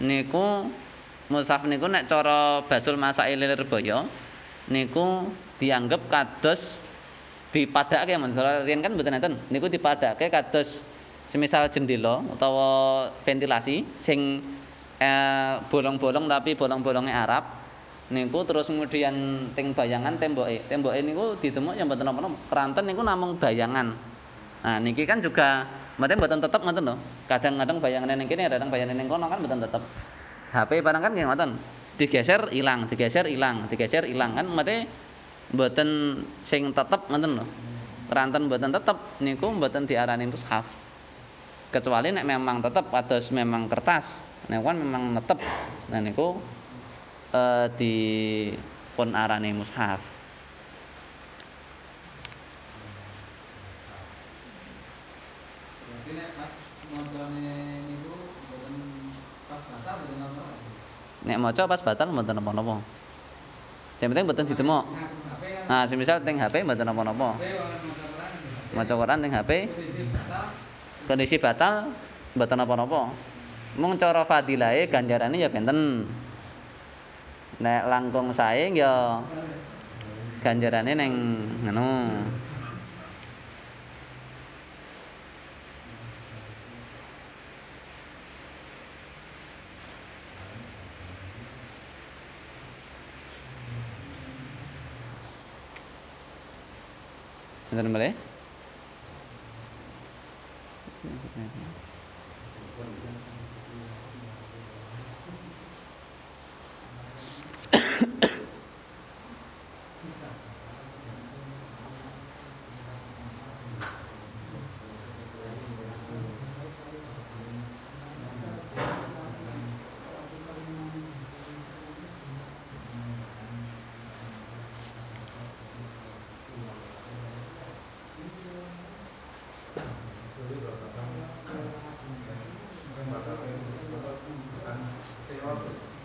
niku 0.01 0.73
mushaf 1.29 1.69
niku 1.69 1.85
nek 1.93 2.09
cara 2.09 2.65
Basul 2.65 2.97
Masail 2.97 3.37
Lirboyo 3.37 4.09
niku 4.73 5.29
dianggep 5.61 6.09
kados 6.09 6.81
dipadake 7.53 8.17
men 8.17 8.33
riyen 8.65 8.81
kan 8.81 8.97
mboten 8.97 9.21
enten 9.21 9.37
niku 9.53 9.69
dipadake 9.69 10.33
kados 10.33 10.83
semisal 11.29 11.69
jendela 11.69 12.25
utawa 12.33 13.07
ventilasi 13.29 13.85
sing 14.01 14.41
eh, 14.97 15.55
bolong-bolong 15.69 16.27
tapi 16.27 16.57
bolong-bolonge 16.57 17.13
Arab 17.13 17.45
niku 18.09 18.45
terus 18.45 18.69
kemudian 18.69 19.49
teng 19.53 19.77
bayangan 19.77 20.17
temboke 20.17 20.65
temboke 20.69 20.99
niku 21.01 21.37
ditemuk 21.41 21.77
yang 21.77 21.89
mboten 21.89 22.05
napa-napa 22.09 22.37
keranten 22.49 22.85
niku 22.89 23.01
namung 23.05 23.37
bayangan 23.41 24.14
nah 24.65 24.81
niki 24.81 25.05
kan 25.05 25.21
juga 25.21 25.69
mboten 26.01 26.17
mboten 26.17 26.41
tetep 26.41 26.61
ngoten 26.65 26.83
lho 26.89 26.97
kadang-kadang 27.29 27.77
bayangane 27.79 28.17
ning 28.17 28.27
kene 28.27 28.49
kadang 28.49 28.73
bayangane 28.73 28.97
ning 28.97 29.07
kono 29.07 29.29
kan 29.29 29.39
mboten 29.39 29.61
tetep 29.61 29.83
HP 30.51 30.81
barang 30.81 31.03
kan 31.05 31.13
nggih 31.13 31.29
ngoten 31.29 31.51
digeser 32.01 32.51
ilang 32.51 32.89
digeser 32.89 33.29
ilang 33.29 33.69
digeser 33.69 34.09
ilang 34.09 34.35
kan 34.35 34.49
mate 34.49 34.89
mboten 35.53 36.23
sing 36.41 36.73
tetep 36.73 37.11
ngoten 37.11 37.43
lho. 37.43 37.47
Keranten 38.09 38.49
mboten 38.49 38.71
tetep 38.73 38.97
niku 39.21 39.49
mboten 39.53 39.85
diarani 39.89 40.29
mushaf. 40.29 40.65
Kecuali 41.73 42.15
nek 42.15 42.25
memang 42.25 42.63
tetep 42.63 42.87
atus 42.95 43.35
memang 43.35 43.67
kertas, 43.67 44.23
nek 44.47 44.63
kan 44.63 44.77
memang 44.79 45.19
netep. 45.19 45.39
Nah 45.91 46.01
niku 46.01 46.39
eh 47.35 47.67
di 47.75 47.95
pun 48.95 49.11
arani 49.13 49.51
mushaf. 49.51 50.14
Nek 61.25 61.41
maca 61.41 61.65
pas 61.65 61.81
batal 61.81 62.13
mboten 62.13 62.37
napa-napa. 62.37 62.85
Sing 63.97 64.13
penting 64.13 64.29
mboten 64.29 64.45
ditemok. 64.45 64.85
Nah, 65.65 65.89
semisal 65.89 66.21
teng 66.21 66.37
HP 66.37 66.61
mboten 66.61 66.85
napa-napa. 66.85 67.41
Maca 68.77 68.93
Quran 68.93 69.19
teng 69.25 69.33
HP 69.33 69.51
kondisi 71.09 71.41
batal 71.41 71.89
mboten 72.37 72.61
napa-napa. 72.61 73.09
Mung 73.81 73.97
cara 73.97 74.29
fadilahe 74.29 74.85
ganjarane 74.87 75.41
ya 75.41 75.49
benten. 75.49 76.05
Nek 77.65 77.83
langkung 77.89 78.29
sae 78.37 78.69
ya 78.77 79.25
ganjarane 80.45 80.93
ning 80.93 81.13
ngono. 81.65 81.89
Sinten 97.75 97.91
malih? 97.91 98.15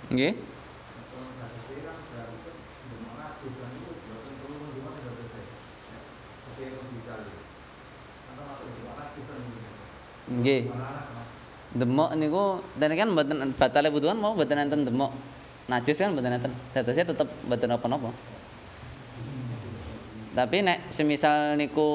Nggih. 0.09 0.33
Nggih. 10.29 10.61
Demok 11.69 12.17
niku 12.17 12.65
dene 12.81 12.97
kan 12.97 13.09
mboten 13.13 13.53
batale 13.53 13.93
wudu 13.93 14.09
kan 14.09 14.17
mau 14.17 14.33
mboten 14.33 14.57
enten 14.57 14.81
demok. 14.85 15.13
Najis 15.69 16.01
kan 16.01 16.17
mboten 16.17 16.41
enten. 16.41 16.53
Dadosnya 16.73 17.05
tetep 17.05 17.29
mboten 17.45 17.69
napa-napa. 17.69 18.09
Tapi 20.33 20.57
nek 20.65 20.89
semisal 20.89 21.57
niku 21.57 21.89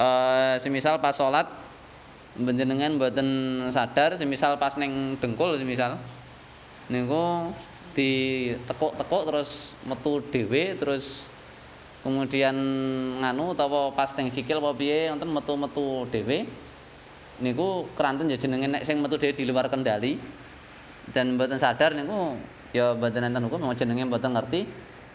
eh 0.00 0.54
semisal 0.60 1.00
pas 1.00 1.16
salat 1.16 1.48
panjenengan 2.38 2.94
mboten 2.94 3.28
sadar 3.74 4.14
semisal 4.14 4.54
pas 4.60 4.78
ning 4.78 5.18
dengkul 5.18 5.58
semisal. 5.58 5.98
Niku 6.90 7.50
ditekuk-tekuk 7.94 9.22
terus 9.26 9.74
metu 9.82 10.22
dhewe 10.30 10.78
terus 10.78 11.26
kemudian 12.06 12.54
nganu 13.18 13.52
utawa 13.52 13.90
pas 13.92 14.14
teng 14.14 14.30
sikil 14.30 14.62
apa 14.62 14.70
piye 14.78 15.10
wonten 15.10 15.30
metu-metu 15.30 16.06
dhewe. 16.10 16.46
Niku 17.40 17.88
keranten 17.96 18.30
ya 18.30 18.36
jenenge 18.38 18.68
nek 18.68 18.82
sing 18.86 19.02
metu 19.02 19.18
dhewe 19.18 19.34
di 19.34 19.44
luar 19.46 19.66
kendali. 19.66 20.18
Dan 21.10 21.34
mboten 21.34 21.58
sadar 21.58 21.94
niku 21.98 22.38
ya 22.70 22.94
mboten 22.94 23.26
enten 23.26 23.42
hukum 23.50 23.70
jenenge 23.74 24.06
mboten 24.06 24.34
ngerti. 24.34 24.66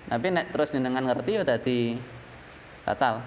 Tapi 0.05 0.27
nek 0.29 0.51
terus 0.53 0.69
jenengan 0.69 1.01
ngerti 1.01 1.31
ya 1.39 1.43
dadi 1.47 1.97
batal. 2.85 3.23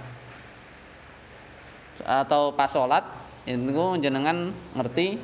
Atau 2.07 2.55
pas 2.55 2.71
salat 2.71 3.18
niku 3.57 3.97
jenengan 3.97 4.53
ngerti 4.77 5.17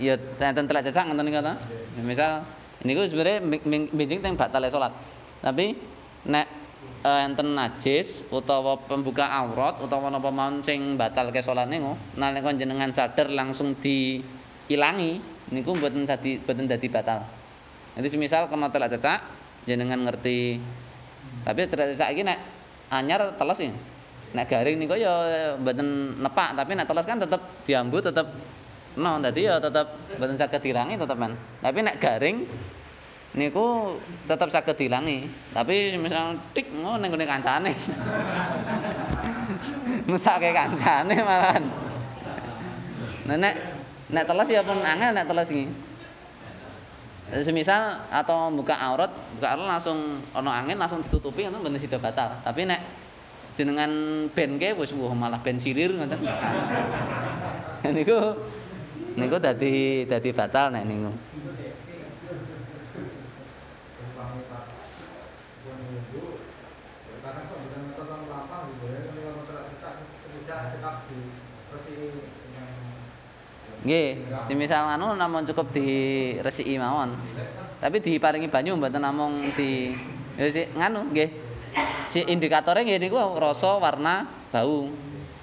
ya 0.00 0.16
enten 0.16 0.64
telak 0.64 0.88
cecak 0.88 1.04
ngoten 1.04 1.24
niku 1.28 1.44
ta. 1.44 1.54
Misal 2.00 2.46
niku 2.86 3.04
sebenarnya 3.04 3.44
benjing 3.92 4.24
teng 4.24 4.34
batal 4.40 4.64
salat. 4.72 4.92
Tapi 5.44 5.76
nek 6.32 6.46
uh, 7.04 7.20
enten 7.26 7.52
najis 7.52 8.24
utawa 8.32 8.78
pembuka 8.80 9.28
aurat 9.28 9.82
utawa 9.84 10.08
napa 10.08 10.32
mawon 10.32 10.64
sing 10.64 10.96
batalke 10.96 11.44
salat 11.44 11.68
niku 11.68 11.98
nalika 12.16 12.54
jenengan 12.56 12.94
sadar 12.94 13.28
langsung 13.28 13.76
diilangi 13.76 15.20
niku 15.52 15.76
mboten 15.76 16.08
dadi 16.08 16.40
mboten 16.40 16.64
dadi 16.70 16.88
batal. 16.88 17.20
Nanti 17.92 18.08
semisal 18.08 18.48
kena 18.48 18.72
telak 18.72 18.96
cecak 18.96 19.20
jenengan 19.68 20.00
ngerti 20.08 20.56
tapi 21.44 21.68
telak 21.68 21.92
cecak 21.94 22.08
iki 22.16 22.22
nek 22.24 22.38
anyar 22.88 23.36
teles 23.36 23.60
ya. 23.60 23.72
Nek 24.32 24.48
garing 24.48 24.80
niku 24.80 24.96
ya 24.96 25.12
mboten 25.60 26.16
nepak 26.20 26.56
tapi 26.56 26.72
nek 26.72 26.88
teles 26.88 27.04
kan 27.04 27.20
tetep 27.20 27.40
diambu 27.68 28.00
tetep 28.00 28.26
No, 28.92 29.16
dadi 29.16 29.48
ya 29.48 29.56
tetep 29.56 29.88
mboten 30.20 30.36
saged 30.36 30.60
dilangi 30.60 31.00
tetep 31.00 31.16
men. 31.16 31.32
Tapi 31.64 31.78
nek 31.80 31.96
garing 31.96 32.44
niku 33.32 33.96
tetep 34.28 34.52
saged 34.52 34.76
dilangi. 34.76 35.24
Tapi 35.56 35.96
misal 35.96 36.36
tik 36.52 36.68
ngono 36.76 37.00
ning 37.00 37.24
kancane. 37.24 37.72
Mesake 40.12 40.52
kancane 40.52 41.16
malahan. 41.24 41.64
Nah, 43.24 43.36
nek 43.40 43.54
nek 44.12 44.24
teles 44.28 44.48
ya 44.52 44.60
pun 44.60 44.76
angel 44.84 45.16
nek 45.16 45.24
teles 45.24 45.48
iki. 45.48 45.64
Semisal 47.32 47.96
atau 48.12 48.52
buka 48.52 48.76
aurat, 48.76 49.08
buka 49.40 49.56
aurat 49.56 49.80
langsung 49.80 50.20
ana 50.36 50.52
angin 50.52 50.76
langsung 50.76 51.00
ditutupi 51.00 51.48
ngono 51.48 51.64
mboten 51.64 51.80
sida 51.80 51.96
batal. 51.96 52.44
Tapi 52.44 52.68
nek 52.68 53.01
jenengan 53.52 53.90
ben 54.32 54.56
ke 54.56 54.72
wis 54.72 54.92
malah 54.96 55.40
ben 55.44 55.60
sirir 55.60 55.92
ngoten. 55.92 56.20
Niku 57.96 58.16
niku 59.18 59.36
dadi 59.36 60.06
dadi 60.08 60.30
batal 60.32 60.72
nek 60.72 60.84
niku. 60.88 61.12
Nggih, 73.82 74.14
semisal 74.46 74.86
anu 74.94 75.18
namung 75.18 75.42
cukup 75.42 75.74
diresiki 75.74 76.78
mawon. 76.78 77.18
Tapi 77.82 77.98
diparingi 77.98 78.46
banyu 78.46 78.78
mboten 78.78 79.02
namung 79.02 79.50
di 79.58 79.90
ya 80.38 80.46
si 80.46 80.70
nganu 80.78 81.10
nggih. 81.10 81.41
Si 82.12 82.20
indikatore 82.28 82.84
nggih 82.84 83.00
niku 83.00 83.16
rasa, 83.40 83.80
warna, 83.80 84.28
bau. 84.52 84.88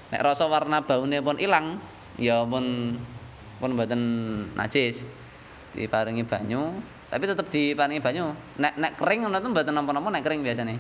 Nek 0.10 0.22
rasa 0.22 0.46
warna 0.46 0.86
baune 0.86 1.22
pun 1.22 1.38
ilang, 1.42 1.82
ya 2.18 2.46
pun 2.46 2.98
pun 3.58 3.70
mboten 3.74 4.02
najis. 4.54 5.06
Diparingi 5.70 6.26
banyu 6.26 6.82
tapi 7.10 7.26
tetep 7.26 7.50
diparingi 7.50 8.02
banyu. 8.02 8.34
Nek 8.62 8.74
nek 8.78 8.92
kering 8.98 9.26
ngoten 9.26 9.50
mboten 9.50 9.74
napa-napa 9.74 10.10
nek 10.14 10.24
kering 10.26 10.42
biasane. 10.46 10.76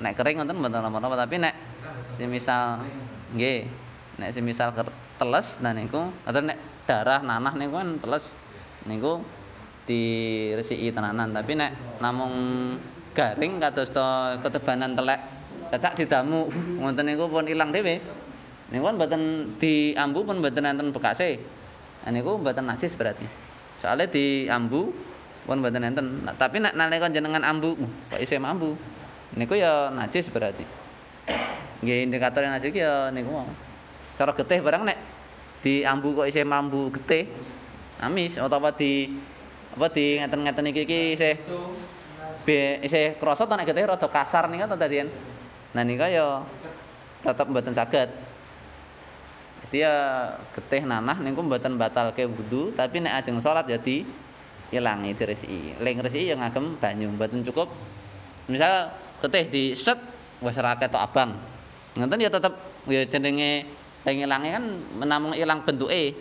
Nek 0.00 0.12
kering 0.16 0.40
ngoten 0.40 0.56
mboten 0.60 0.80
napa-napa 0.84 1.16
tapi 1.16 1.40
nek 1.40 1.54
semisal 2.16 2.84
nggih 3.32 3.64
nek 4.20 4.30
semisal 4.32 4.72
teles 5.18 5.60
nah 5.64 5.72
niku 5.72 6.12
atau 6.24 6.40
nek 6.44 6.56
darah 6.84 7.20
nanah 7.24 7.52
niku 7.56 7.80
kan 7.80 7.96
teles 8.00 8.28
niku 8.84 9.24
diresiki 9.88 10.92
tenanan. 10.92 11.32
Tapi 11.32 11.52
nek 11.56 12.00
namung 12.04 12.32
garing 13.18 13.58
kados 13.58 13.90
to 13.90 14.06
ketebanan 14.46 14.94
telek. 14.94 15.18
Cacak 15.74 15.98
didamu. 15.98 16.46
Ngoten 16.78 17.02
niku 17.02 17.26
pun 17.26 17.50
ilang 17.50 17.74
dhewe. 17.74 17.98
Niku 18.70 18.84
kan 18.86 18.94
mboten 18.94 19.22
diambu 19.58 20.22
pun 20.22 20.38
mboten 20.38 20.62
enten 20.70 20.94
bekase. 20.94 21.42
Nah 22.06 22.10
niku 22.14 22.38
mboten 22.38 22.70
najis 22.70 22.94
berarti. 22.94 23.26
Soalnya 23.82 24.06
diambu 24.06 24.94
pun 25.42 25.58
mboten 25.58 25.82
enten. 25.82 26.22
Tapi 26.38 26.62
nek 26.62 26.78
nalika 26.78 27.10
jenengan 27.10 27.42
ambu 27.42 27.74
kok 28.14 28.22
isih 28.22 28.38
ambu 28.38 28.78
niku 29.34 29.58
ya 29.58 29.90
najis 29.90 30.30
berarti. 30.30 30.62
Nggih 31.82 32.06
indikator 32.06 32.46
najis 32.46 32.70
ya 32.70 33.10
niku 33.10 33.42
cara 34.14 34.30
getih 34.34 34.62
barang 34.62 34.82
nek 34.86 34.98
diambu 35.66 36.22
kok 36.22 36.26
isih 36.30 36.46
mambu 36.46 36.94
getih 36.94 37.26
amis 37.98 38.38
utawa 38.38 38.70
di 38.70 39.10
apa 39.74 39.86
di 39.90 40.18
ngeten-ngeten 40.22 40.70
iki 40.70 40.82
iki 40.86 41.00
isih 41.14 41.34
be 42.48 42.80
isih 42.80 43.20
krasa 43.20 43.44
to 43.44 43.52
nek 43.52 43.68
getih 43.68 43.84
rada 43.84 44.08
kasar 44.08 44.48
nika 44.48 44.64
to 44.64 44.80
dadian? 44.80 45.12
Nah 45.76 45.84
nika 45.84 46.08
ya 46.08 46.40
tetep 47.20 47.44
mboten 47.44 47.76
saged. 47.76 48.08
Jadi 49.68 49.84
ya 49.84 49.94
getih 50.56 50.88
nanah 50.88 51.20
niku 51.20 51.44
mboten 51.44 51.76
batalke 51.76 52.24
wudu 52.24 52.72
tapi 52.72 53.04
nek 53.04 53.20
ajeng 53.20 53.36
salat 53.44 53.68
ya 53.68 53.76
di 53.76 54.08
ilangi 54.72 55.12
diresiki. 55.12 55.76
Ling 55.84 56.00
resiki 56.00 56.32
ya 56.32 56.40
ngagem 56.40 56.80
banyu 56.80 57.12
mboten 57.12 57.44
cukup. 57.44 57.68
Misal 58.48 58.96
getih 59.20 59.44
di 59.52 59.62
set 59.76 60.00
wis 60.40 60.56
ra 60.56 60.72
ketok 60.80 61.04
abang. 61.04 61.36
Ngoten 62.00 62.24
ya 62.24 62.32
tetep 62.32 62.56
ya 62.88 63.04
jenenge 63.04 63.68
Sing 64.08 64.24
ilange 64.24 64.48
kan 64.56 64.64
namung 65.04 65.36
ilang 65.36 65.60
bentuke. 65.68 66.16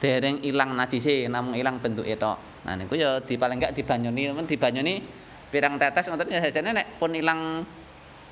Dereng 0.00 0.40
ilang 0.48 0.72
najise, 0.72 1.28
namung 1.28 1.52
ilang 1.60 1.76
bentuke 1.76 2.16
tok. 2.16 2.64
Nah 2.64 2.72
niku 2.72 2.96
ya 2.96 3.20
di 3.20 3.36
paling 3.36 3.60
enggak 3.60 3.76
dibanyuni, 3.76 4.32
men 4.32 4.48
dibanyuni 4.48 5.04
pirang 5.52 5.76
tetes 5.76 6.08
ngoten 6.08 6.32
ya 6.32 6.40
sajane 6.40 6.72
nek 6.72 6.86
pun 6.96 7.12
ilang 7.12 7.60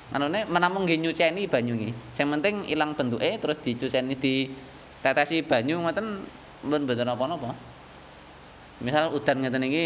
anune 0.09 0.49
menamung 0.49 0.89
nggih 0.89 0.97
nyuceni 0.97 1.45
banyu 1.45 1.77
nggih. 1.77 1.93
Sing 2.09 2.25
penting 2.25 2.65
ilang 2.73 2.97
bentuke 2.97 3.37
terus 3.37 3.61
dicuceni 3.61 4.17
di 4.17 4.49
tetesi 5.05 5.45
banyu 5.45 5.77
ngoten 5.85 6.25
mboten 6.65 6.81
mboten 6.89 7.05
napa-napa. 7.05 7.53
Misal 8.81 9.13
udan 9.13 9.45
ngeten 9.45 9.61
iki 9.69 9.85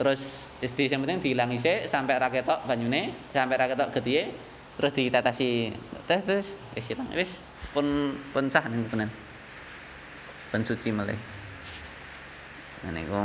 terus 0.00 0.48
isti 0.64 0.88
sing 0.88 1.04
penting 1.04 1.20
diilangi 1.20 1.60
sik 1.60 1.84
sampai 1.84 2.16
ra 2.16 2.32
ketok 2.32 2.64
banyune, 2.64 3.12
sampai 3.36 3.60
ra 3.60 3.68
ketok 3.68 3.92
getihe 4.00 4.32
terus 4.80 4.96
ditetesi. 4.96 5.68
Tes 6.08 6.24
terus 6.24 6.46
wis 6.72 6.86
ilang 6.96 7.12
wis 7.12 7.44
pun 7.76 8.16
pun 8.32 8.48
sah 8.48 8.64
nih 8.64 8.88
tenan 8.88 9.12
pun 10.50 10.66
suci 10.66 10.90
malih 10.90 11.18
niku 12.90 13.22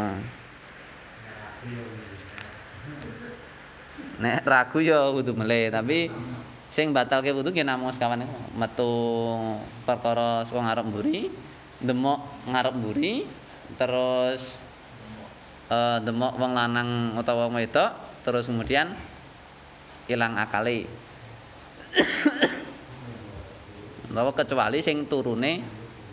nek 4.22 4.46
ragu 4.46 4.80
ya 4.80 5.10
kudu 5.10 5.34
meleh 5.34 5.74
tapi 5.74 6.14
sing 6.70 6.92
batalke 6.94 7.34
wudu 7.34 7.50
nggih 7.50 7.66
namung 7.66 7.90
sekawan 7.90 8.28
metu 8.54 8.94
perkara 9.88 10.46
saka 10.46 10.62
ngarep 10.62 10.86
mburi 10.86 11.20
demok 11.82 12.20
ngarep 12.46 12.74
mburi 12.78 13.26
terus 13.80 14.62
uh, 15.72 15.98
demok 16.04 16.38
wong 16.38 16.52
lanang 16.54 17.16
utawa 17.18 17.50
wong 17.50 17.58
wedok 17.58 18.22
terus 18.22 18.52
kemudian 18.52 18.94
ilang 20.12 20.38
akali 20.38 20.86
utawa 24.12 24.32
kecuali 24.40 24.84
sing 24.84 25.08
turune 25.10 25.64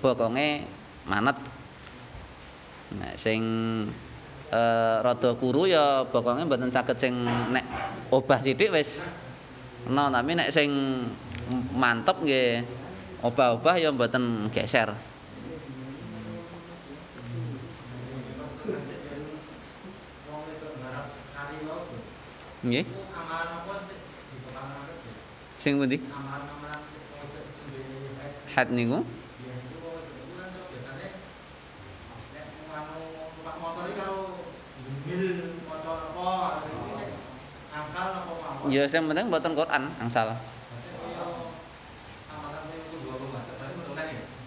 bokonge 0.01 0.82
manet 1.09 1.39
nek 2.93 3.15
sing 3.17 3.43
e, 4.53 4.61
rada 5.01 5.31
kuru 5.37 5.67
ya 5.67 6.05
bokonge 6.07 6.45
mboten 6.45 6.71
saged 6.71 6.99
sing 7.01 7.27
nek 7.51 7.65
obah 8.13 8.39
sithik 8.45 8.71
wis 8.71 9.09
no 9.89 10.13
tapi 10.13 10.37
nek 10.37 10.53
sing 10.53 10.71
mantep 11.75 12.23
nggih 12.23 12.63
obah-obah 13.23 13.79
ya 13.79 13.95
mboten 13.95 14.51
geser. 14.51 14.91
Nggih. 22.63 22.87
Sing 25.59 25.79
pundi? 25.79 25.99
Hat 28.53 28.69
niku 28.71 29.07
Ya 38.71 38.87
sing 38.89 39.05
penting 39.05 39.27
mboten 39.29 39.53
Quran 39.53 39.83
angsal. 40.01 40.39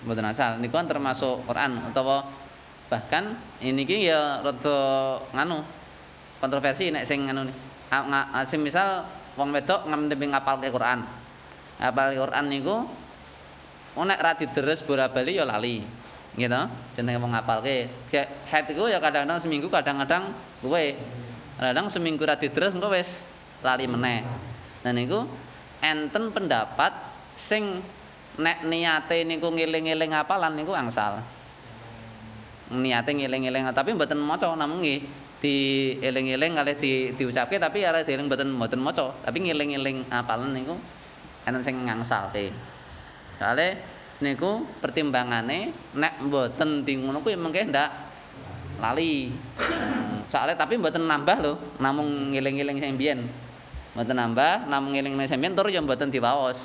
Mboten 0.05 0.26
asal 0.26 0.61
niku 0.61 0.78
kan 0.78 0.88
termasuk 0.89 1.45
Quran 1.49 1.82
utawa 1.82 2.30
bahkan 2.86 3.38
ini 3.57 3.82
ki 3.89 4.05
ya 4.05 4.41
rada 4.45 4.78
nganu 5.34 5.66
kontroversi 6.38 6.93
nek 6.93 7.09
sing 7.09 7.26
nganu 7.26 7.49
sing 8.45 8.61
misal 8.61 9.05
wong 9.34 9.49
wedok 9.53 9.89
ngambil 9.89 10.34
ngapalke 10.34 10.70
Quran. 10.70 11.05
Ngapalke 11.82 12.18
Quran 12.22 12.45
niku 12.49 12.76
nek 13.97 14.22
ra 14.22 14.32
didres 14.38 14.86
bola-bali 14.86 15.38
ya 15.38 15.45
lali. 15.45 16.05
Gitu. 16.36 16.61
Jenenge 16.99 17.19
wong 17.23 17.31
ngapalke. 17.31 17.88
Head 18.51 18.65
iku 18.67 18.91
ya 18.91 18.99
kadang-kadang 18.99 19.39
seminggu 19.39 19.71
kadang-kadang 19.71 20.36
luwe. 20.63 20.99
Kadang 21.55 21.88
seminggu 21.88 22.27
ra 22.27 22.36
didres 22.36 22.75
engko 22.75 22.91
wis 22.91 23.31
lali 23.63 23.88
meneh. 23.88 24.27
Nah 24.83 24.91
niku 24.91 25.23
enten 25.79 26.36
pendapat 26.36 26.91
sing 27.39 27.79
nek 28.36 28.67
niate 28.67 29.23
niku 29.23 29.47
ngeling-eling 29.47 30.11
ngapalan 30.11 30.51
niku 30.59 30.75
angsal. 30.75 31.23
Niate 32.75 33.15
ngeling-eling 33.15 33.63
tapi 33.71 33.95
mboten 33.95 34.19
maca 34.19 34.51
namung 34.59 34.83
nggih 34.83 35.23
dieling-eling 35.39 36.57
kalih 36.57 36.75
di 36.75 36.93
diucapke 37.15 37.55
tapi 37.61 37.88
arep 37.88 38.03
dieling 38.03 38.27
mboten 38.27 38.51
mboten 38.51 38.81
maca, 38.83 39.15
tapi 39.23 39.39
ngeling-eling 39.39 40.03
apalan 40.11 40.51
niku 40.51 40.75
enten 41.47 41.63
sing 41.63 41.79
ngangsalke. 41.88 42.51
Soale 43.39 43.79
niku 44.24 44.63
pertimbangane 44.80 45.76
nek 45.95 46.13
mboten 46.24 46.88
di 46.88 46.95
ngono 46.95 47.20
kuwi 47.20 47.36
mengke 47.36 47.68
ndak 47.68 47.89
lali. 48.80 49.32
Hmm, 49.59 50.24
soale 50.28 50.55
tapi 50.55 50.76
mboten 50.76 51.07
nambah 51.07 51.38
lho, 51.39 51.53
namung 51.80 52.32
ngiling-iling 52.32 52.80
sing 52.80 52.95
biyen. 52.99 53.24
Mboten 53.95 54.16
nambah, 54.20 54.68
namung 54.68 54.95
ngiling-iling 54.95 55.28
sing 55.28 55.39
biyen 55.39 55.55
tur 55.55 55.68
ya 55.72 55.80
mboten 55.80 56.11
diwaos. 56.11 56.59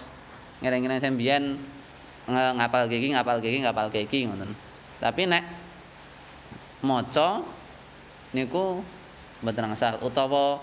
Ngiling-iling 0.62 1.00
sing 1.00 1.14
biyen 1.14 1.58
ngapal 2.30 2.86
iki, 2.90 3.14
ngapal 3.14 3.38
iki, 3.42 3.58
ngapal 3.62 3.86
iki 3.90 4.18
ngoten. 4.26 4.50
Tapi 5.00 5.22
nek 5.26 5.44
maca 6.82 7.42
niku 8.34 8.82
mboten 9.40 9.72
asal 9.72 9.98
utawa 10.04 10.60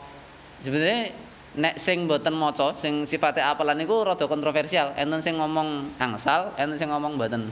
sebenarnya 0.61 1.13
nek 1.57 1.75
sing 1.81 2.05
mboten 2.05 2.37
maca 2.37 2.77
sing 2.77 3.03
sifate 3.09 3.41
apalan 3.41 3.81
niku 3.81 4.05
rada 4.05 4.29
kontroversial. 4.29 4.93
Enten 4.93 5.19
sing 5.25 5.41
ngomong 5.41 5.97
angsal 5.97 6.53
enten 6.55 6.77
sing 6.77 6.93
ngomong 6.93 7.17
mboten. 7.17 7.49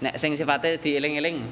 Nek 0.00 0.16
sing 0.16 0.32
sifate 0.34 0.80
dieling-eling 0.80 1.44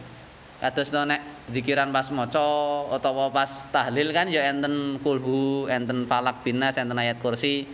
kados 0.65 0.97
no 0.97 1.05
nek 1.05 1.21
dikiran 1.53 1.93
pas 1.93 2.09
maca 2.09 2.41
utawa 2.89 3.29
pas 3.29 3.69
tahlil 3.69 4.17
kan 4.17 4.33
ya 4.33 4.49
enten 4.49 4.97
kulhu 5.05 5.69
enten 5.69 6.09
falak 6.09 6.41
binas 6.41 6.81
enten 6.81 6.97
ayat 6.97 7.21
kursi. 7.21 7.69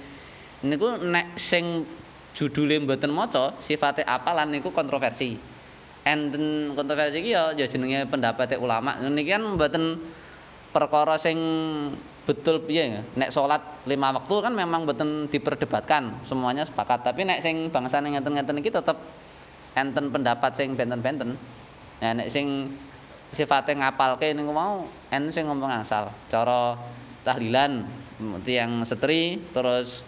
Niku 0.67 0.99
nek 0.99 1.39
sing 1.39 1.87
judule 2.35 2.83
mboten 2.83 3.15
maca 3.15 3.55
sifate 3.63 4.03
apalan 4.03 4.51
niku 4.51 4.75
kontroversi. 4.75 5.39
Enten 6.03 6.75
kontroversi 6.75 7.23
iki 7.23 7.31
ya 7.31 7.55
jenenge 7.55 8.11
pendapat 8.11 8.59
ulama. 8.59 8.99
Niki 8.99 9.31
kan 9.31 9.55
mboten 9.55 10.03
perkara 10.75 11.15
sing 11.15 11.39
betul 12.29 12.63
piye? 12.65 13.01
Nek 13.17 13.33
salat 13.33 13.63
lima 13.89 14.13
waktu 14.13 14.35
kan 14.41 14.53
memang 14.53 14.85
betul 14.85 15.27
diperdebatkan 15.29 16.25
semuanya 16.29 16.67
sepakat. 16.67 17.05
Tapi 17.05 17.25
nek 17.25 17.41
sing 17.41 17.73
bangsa 17.73 18.01
ning 18.01 18.17
ngeten-ngeten 18.17 18.61
iki 18.61 18.71
tetep 18.73 18.97
enten 19.77 20.13
pendapat 20.13 20.53
sing 20.57 20.77
benten-benten. 20.77 21.37
Nah 22.01 22.13
nek 22.17 22.29
sing 22.29 22.75
sifatnya 23.31 23.89
ngapalke 23.89 24.33
niku 24.35 24.53
mau 24.53 24.85
enten 25.09 25.33
sing 25.33 25.49
ngomong 25.49 25.71
asal. 25.71 26.13
Cara 26.29 26.77
tahlilan 27.25 27.87
tiang 28.45 28.85
setri 28.85 29.41
terus 29.57 30.05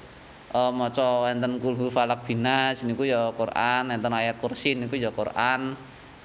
uh, 0.53 0.69
maca 0.69 1.33
enten 1.33 1.57
kulhu 1.61 1.89
falak 1.89 2.29
binas 2.29 2.85
niku 2.85 3.09
ya 3.09 3.33
Quran 3.33 3.89
enten 3.89 4.13
ayat 4.13 4.37
kursi 4.39 4.77
niku 4.77 5.01
ya 5.01 5.09
Quran. 5.15 5.75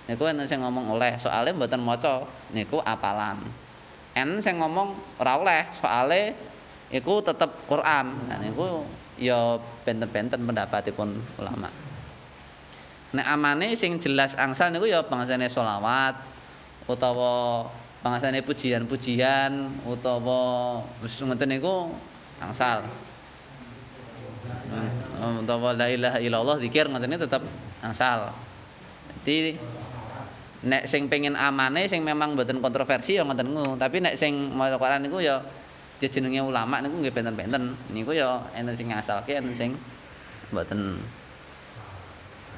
Niku 0.07 0.23
enten 0.27 0.47
sing 0.47 0.59
ngomong 0.63 0.91
oleh. 0.91 1.15
Soalnya 1.19 1.55
mboten 1.55 1.83
maca 1.83 2.27
niku 2.51 2.83
apalan 2.83 3.66
en 4.18 4.41
sing 4.41 4.57
ngomong 4.57 5.22
ora 5.22 5.38
oleh 5.38 5.61
soale 5.78 6.34
iku 6.89 7.22
tetep 7.22 7.70
Quran. 7.70 8.18
Dan 8.26 8.49
iku 8.49 8.82
ya 9.22 9.61
benten-benten 9.86 10.41
pendapatipun 10.41 11.22
ulama. 11.38 11.70
Nek 13.13 13.28
amane 13.30 13.78
sing 13.78 14.01
jelas 14.01 14.34
angsal 14.36 14.74
niku 14.74 14.89
ya 14.89 15.05
bangsane 15.05 15.47
selawat 15.47 16.18
utawa 16.88 17.65
bangsane 18.03 18.43
pujian-pujian 18.43 19.72
utawa 19.88 20.82
wis 20.99 21.15
ngoten 21.22 21.55
niku 21.55 21.93
angsal. 22.41 22.84
Hmm, 25.18 25.43
utawa 25.43 25.74
la 25.74 25.88
ilaha 25.88 26.18
illallah 26.20 26.57
zikir 26.59 26.89
ngoten 26.91 27.15
tetep 27.15 27.43
angsal. 27.80 28.34
Dadi 29.24 29.59
nek 30.68 30.84
sing 30.84 31.07
pengen 31.07 31.39
amane 31.39 31.88
sing 31.88 32.03
memang 32.03 32.36
mboten 32.36 32.59
kontroversi 32.59 33.15
ya 33.15 33.24
ngoten 33.24 33.47
niku. 33.47 33.80
Tapi 33.80 33.97
nek 34.03 34.20
sing 34.20 34.51
maca 34.51 34.76
Quran 34.76 35.07
niku 35.07 35.24
ya 35.24 35.39
jenenge 36.03 36.43
ulama 36.43 36.84
niku 36.84 36.99
nggih 36.99 37.13
benten-benten. 37.15 37.74
Niku 37.95 38.11
ya 38.11 38.43
enten 38.51 38.76
sing 38.76 38.91
ngasalke 38.91 39.39
enten 39.39 39.55
sing 39.55 39.72
mboten. 40.51 40.99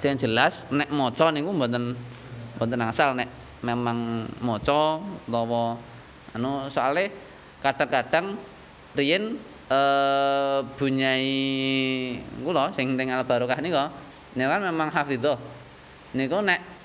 Sing 0.01 0.17
jelas 0.17 0.65
nek 0.73 0.89
maca 0.89 1.29
niku 1.29 1.53
mboten 1.53 1.93
mboten 2.57 2.81
asal. 2.81 3.13
Nek 3.13 3.29
memang 3.61 4.25
maca 4.41 4.97
utawa 5.29 5.77
anu 6.33 6.65
soalé 6.71 7.13
kadang-kadang 7.59 8.39
riyen 8.95 9.37
eh 9.69 10.59
bunyai 10.79 11.29
kula 12.41 12.73
sing 12.73 12.97
teng 12.97 13.13
Al 13.13 13.21
Barokah 13.21 13.61
niku 13.61 13.77
niku 14.33 14.49
kan 14.49 14.61
memang 14.65 14.89
hafizah 14.89 15.37
niku 16.17 16.41
nek 16.41 16.78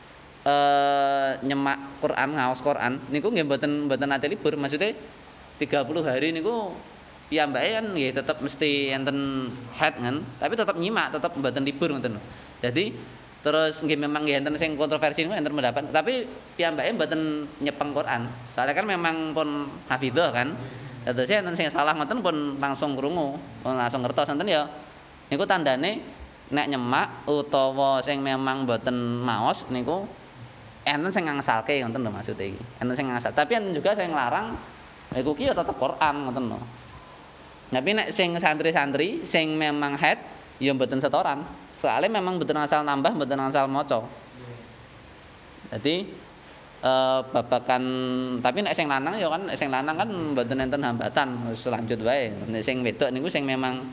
nyemak 1.40 2.04
Quran 2.04 2.28
ngaos 2.36 2.60
Quran 2.60 3.00
niku 3.08 3.32
nggih 3.32 3.48
mboten 3.48 3.88
mboten 3.88 4.12
ate 4.12 4.28
libur 4.28 4.52
maksudnya 4.60 4.92
30 5.56 5.88
hari 6.04 6.36
niku 6.36 6.76
piyambake 7.32 7.80
kan 7.80 7.86
nggih 7.96 8.10
tetep 8.12 8.36
mesti 8.44 8.92
enten 8.92 9.48
head 9.72 9.96
kan 9.96 10.20
tapi 10.36 10.52
tetep 10.52 10.76
nyimak 10.76 11.16
tetep 11.16 11.32
mboten 11.32 11.64
libur 11.64 11.88
ngoten 11.96 12.20
Jadi 12.60 12.92
terus 13.44 13.84
nggih 13.84 14.00
memang 14.00 14.24
nggih 14.24 14.40
enten 14.40 14.56
sing 14.56 14.72
kontroversi 14.72 15.24
niku 15.24 15.36
enten 15.36 15.52
pendapat, 15.52 15.92
tapi 15.92 16.24
piyambake 16.56 16.96
mboten 16.96 17.44
nyepeng 17.60 17.92
Quran. 17.92 18.24
Soalnya 18.56 18.72
kan 18.72 18.86
memang 18.88 19.36
pun 19.36 19.68
hafizah 19.84 20.32
kan. 20.32 20.56
Dados 21.04 21.28
enten 21.28 21.52
sing 21.52 21.68
salah 21.68 21.92
ngoten 21.92 22.24
pun 22.24 22.56
langsung 22.56 22.96
krungu, 22.96 23.36
pun 23.60 23.76
langsung 23.76 24.00
ngertos 24.00 24.32
enten 24.32 24.48
ya. 24.48 24.64
Niku 25.28 25.44
tandane 25.44 26.00
nek 26.48 26.66
nyemak 26.72 27.28
utawa 27.28 28.00
sing 28.00 28.24
memang 28.24 28.64
mboten 28.64 29.20
maos 29.20 29.68
niku 29.68 30.08
enten 30.84 31.10
sing 31.10 31.24
ngangsalke 31.24 31.80
ngoten 31.80 32.00
lho 32.04 32.12
maksud 32.12 32.36
iki. 32.36 32.60
Enten 32.80 32.94
sing 32.94 33.06
ngangsal, 33.08 33.32
tapi 33.32 33.56
enten 33.56 33.72
juga 33.72 33.96
sing 33.96 34.12
larang 34.12 34.56
niku 35.16 35.32
ki 35.32 35.50
ya 35.50 35.54
tetep 35.56 35.76
Quran 35.76 36.14
ngoten 36.28 36.44
lho. 36.52 36.60
Tapi 37.72 37.90
nek 37.96 38.08
sing 38.12 38.36
santri-santri 38.36 39.24
sing 39.24 39.56
memang 39.56 39.96
head 39.96 40.20
ya 40.62 40.70
mboten 40.70 41.00
setoran. 41.02 41.64
soalnya 41.74 42.16
memang 42.16 42.40
betul 42.40 42.56
asal 42.56 42.80
nambah 42.86 43.12
betul 43.18 43.38
asal 43.44 43.66
moco 43.68 44.06
jadi 45.74 46.06
eh, 46.80 47.20
babakan 47.28 47.82
tapi 48.40 48.64
nek 48.64 48.72
sing 48.72 48.86
lanang 48.86 49.18
ya 49.18 49.28
kan 49.28 49.42
sing 49.52 49.68
lanang 49.68 49.96
kan 49.98 50.08
mboten 50.08 50.64
enten 50.64 50.80
hambatan 50.80 51.28
selanjut 51.52 52.00
wae 52.00 52.32
nek 52.48 52.62
sing 52.64 52.80
wedok 52.80 53.10
niku 53.10 53.28
sing 53.28 53.44
memang 53.44 53.84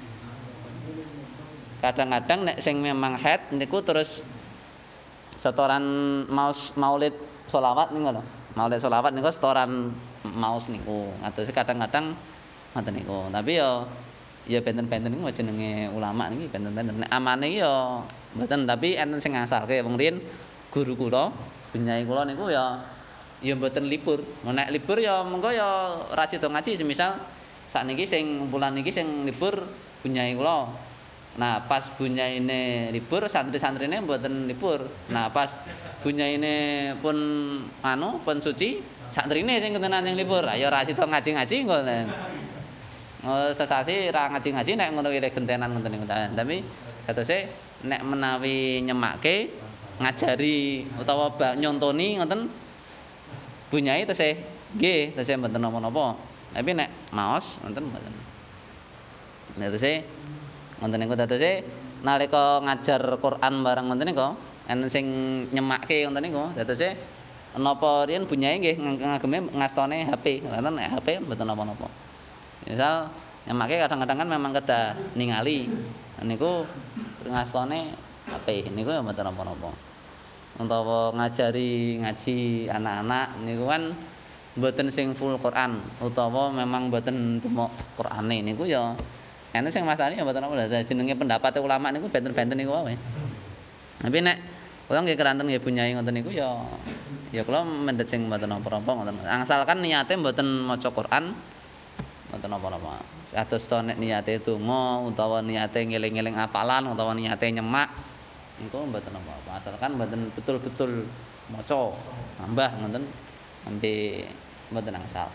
kadang-kadang 1.82 2.54
nek 2.54 2.58
sing 2.62 2.80
memang 2.80 3.18
head 3.18 3.42
niku 3.52 3.82
terus 3.82 4.22
setoran 5.42 5.84
maus 6.30 6.70
maulid 6.78 7.18
solawat 7.50 7.90
niku 7.90 8.14
lho 8.14 8.22
maulid 8.54 8.78
solawat 8.78 9.10
niku 9.10 9.34
setoran 9.34 9.90
maus 10.22 10.70
niku 10.70 11.10
atau 11.26 11.42
kadang-kadang 11.50 12.14
ngoten 12.78 12.94
niku 12.94 13.26
tapi 13.34 13.58
ya 13.58 13.82
ya 14.50 14.60
benten-benten 14.62 15.14
niku 15.14 15.30
jenenge 15.30 15.90
ulama 15.94 16.30
niki 16.32 16.50
benten-benten. 16.50 17.06
Nek 17.06 17.12
amane 17.14 17.46
iki 17.52 17.62
ya 17.62 18.02
mboten 18.34 18.66
tapi 18.66 18.98
enten 18.98 19.20
sing 19.22 19.38
ngasalke 19.38 19.82
wong 19.86 20.00
riyen 20.00 20.18
guru 20.72 20.96
kula, 20.98 21.30
bunyai 21.76 22.08
kula 22.08 22.26
niku 22.26 22.50
ya 22.50 22.82
ya 23.44 23.54
mboten 23.54 23.86
libur. 23.86 24.26
Nek 24.46 24.70
libur 24.74 24.98
ya 24.98 25.22
mengko 25.22 25.50
ya 25.54 25.94
ora 26.10 26.26
sida 26.26 26.50
ngaji 26.50 26.78
semisal 26.80 27.22
sakniki 27.70 28.06
sing 28.10 28.50
bulan 28.50 28.74
niki 28.74 28.90
sing 28.90 29.28
libur 29.28 29.62
bunyai 30.02 30.34
kula. 30.34 30.70
Nah, 31.32 31.64
pas 31.64 31.88
bunyaine 31.96 32.92
libur, 32.92 33.24
santri-santrine 33.32 34.04
mboten 34.04 34.52
libur. 34.52 34.84
Nah, 35.08 35.32
pas 35.32 35.48
bunyaine 36.04 36.92
pun 37.00 37.16
anu 37.80 38.20
pun 38.20 38.44
suci, 38.44 38.84
santrine 39.08 39.56
sing 39.64 39.72
kentenan 39.72 40.04
sing 40.04 40.20
libur. 40.20 40.44
Ayo 40.44 40.68
ora 40.68 40.84
sida 40.84 41.08
ngaji-ngaji 41.08 41.56
ngoten. 41.64 42.08
Oh, 43.22 43.54
sesasi 43.54 44.10
ra 44.10 44.34
ngaji-ngaji 44.34 44.72
nek 44.74 44.90
ngono 44.98 45.14
iki 45.14 45.30
gentenan 45.30 45.78
ngoten 45.78 45.94
niku 45.94 46.10
tapi 46.10 46.66
katose 47.06 47.54
nek 47.86 48.02
menawi 48.02 48.82
nyemake 48.82 49.54
ngajari 50.02 50.90
utawa 50.98 51.30
nyontoni 51.54 52.18
ngoten 52.18 52.50
bunyai 53.70 54.10
tesih 54.10 54.42
nggih 54.74 55.14
tesih 55.14 55.38
mboten 55.38 55.62
napa-napa 55.62 56.18
tapi 56.50 56.74
nek 56.74 56.90
maos 57.14 57.62
ngoten 57.62 57.94
mboten 57.94 58.14
nek 59.62 59.70
tesih 59.78 60.02
ngoten 60.82 60.98
niku 60.98 61.14
datose 61.14 61.62
nalika 62.02 62.58
ngajar 62.66 63.22
Quran 63.22 63.54
bareng 63.62 63.86
ngoten 63.94 64.08
niku 64.10 64.34
enten 64.66 64.90
sing 64.90 65.06
nyemake 65.54 66.10
ngoten 66.10 66.26
niku 66.26 66.44
datose 66.58 66.98
napa 67.54 68.10
riyen 68.10 68.26
bunyai 68.26 68.58
nggih 68.58 68.78
ngageme 68.80 69.54
ngastone 69.54 70.08
HP 70.10 70.48
ngoten 70.48 70.80
HP 70.80 71.08
mboten 71.22 71.46
napa-napa. 71.46 71.88
Misal 72.64 73.12
nyemake 73.44 73.76
kadang-kadang 73.76 74.18
kan 74.24 74.30
memang 74.30 74.52
kedah 74.56 74.96
ningali 75.20 75.68
niku 76.24 76.64
ngastone 77.28 77.92
HP 78.32 78.72
niku 78.72 78.96
ya 78.96 79.04
mboten 79.04 79.28
napa-napa. 79.28 79.70
Utawa 80.58 81.12
ngajari 81.14 82.00
ngaji 82.00 82.38
anak-anak 82.72 83.28
niku 83.44 83.66
kan 83.68 83.84
mboten 84.56 84.88
sing 84.88 85.12
full 85.16 85.36
Quran 85.40 85.80
utawa 86.00 86.52
memang 86.52 86.92
mboten 86.92 87.40
demok 87.44 87.72
Qurane 88.00 88.44
niku 88.44 88.64
ya 88.68 88.96
ene 89.52 89.68
sing 89.72 89.84
masane 89.84 90.16
ya 90.16 90.24
mboten 90.24 90.42
napa 90.44 90.84
jenenge 90.84 91.16
pendapat 91.16 91.52
ulama 91.60 91.92
niku 91.92 92.08
benten-benten 92.08 92.56
niku 92.56 92.72
wae 92.72 92.96
tapi 94.02 94.18
nek 94.24 94.38
kula 94.88 95.04
nggih 95.04 95.18
keranten 95.20 95.46
nggih 95.48 95.62
bunyai 95.62 95.92
ngoten 95.96 96.14
niku 96.16 96.32
ya 96.32 96.50
ya 97.36 97.44
kula 97.44 97.64
mendhet 97.64 98.08
sing 98.08 98.28
mboten 98.28 98.48
napa-napa 98.48 98.92
ngoten 98.92 99.16
asalkan 99.28 99.84
niate 99.84 100.16
mboten 100.16 100.48
maca 100.68 100.90
Quran 100.92 101.36
Mboten 102.32 102.48
napa-napa. 102.48 103.04
Atus 103.36 103.68
to 103.68 103.76
nek 103.84 104.00
niate 104.00 104.40
donga 104.40 105.04
utawa 105.04 105.44
niate 105.44 105.84
ngeling-eling 105.84 106.40
apalan 106.40 106.88
utawa 106.88 107.12
niate 107.12 107.44
nyemak 107.52 107.92
niku 108.56 108.88
mboten 108.88 109.12
napa-napa. 109.12 109.60
Asalkan 109.60 110.00
mboten 110.00 110.32
betul-betul 110.32 111.12
maca 111.52 111.92
nambah 112.40 112.70
ngoten 112.80 113.04
ambe 113.68 114.24
mboten 114.72 114.96
angsal. 114.96 115.28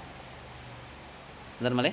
Bener 1.60 1.76
malih? 1.76 1.92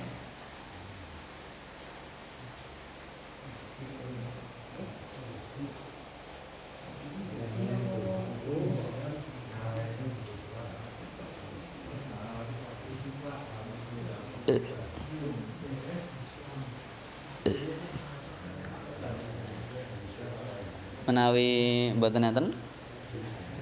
Menawi 21.24 21.96
mboten 21.96 22.28
enten 22.28 22.48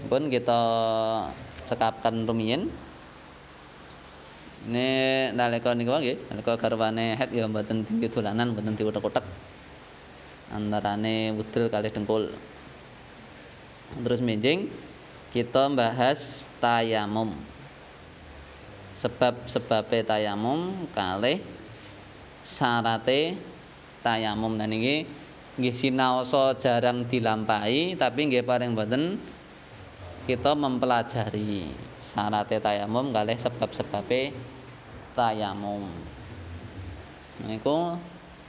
pun 0.09 0.34
kita 0.34 0.62
cekapkan 1.70 2.26
rumiyin. 2.26 2.74
Ini 4.66 4.89
nalika 5.38 5.78
niku 5.78 5.93
nggih 5.93 6.26
nalika 6.34 6.57
garwane 6.57 7.14
head 7.14 7.30
ya 7.30 7.45
mboten 7.45 7.86
tinggi 7.86 8.09
dolanan 8.09 8.57
mboten 8.57 8.74
diutek-utek. 8.74 9.22
Antarane 10.49 11.38
wudel 11.38 11.70
kali 11.70 11.93
dengkul. 11.93 12.34
Terus 14.01 14.20
menjing 14.26 14.66
kita 15.30 15.70
bahas 15.70 16.49
tayamum. 16.57 17.38
Sebab-sebab 18.97 19.86
tayamum 20.01 20.89
kalih 20.97 21.45
syarate 22.41 23.38
tayamum. 24.01 24.57
Dan 24.57 24.74
ini 24.74 25.21
nggih 25.60 25.76
sinaosa 25.76 26.56
jarang 26.56 27.04
dilampahi 27.08 27.99
tapi 27.99 28.32
nggih 28.32 28.47
paring 28.47 28.72
mboten 28.72 29.20
kita 30.24 30.56
mempelajari 30.56 31.68
syarat 31.99 32.47
tayamum 32.47 33.10
kalih 33.12 33.36
sebab-sebabe 33.36 34.32
tayamum. 35.18 35.89
Niku 37.41 37.97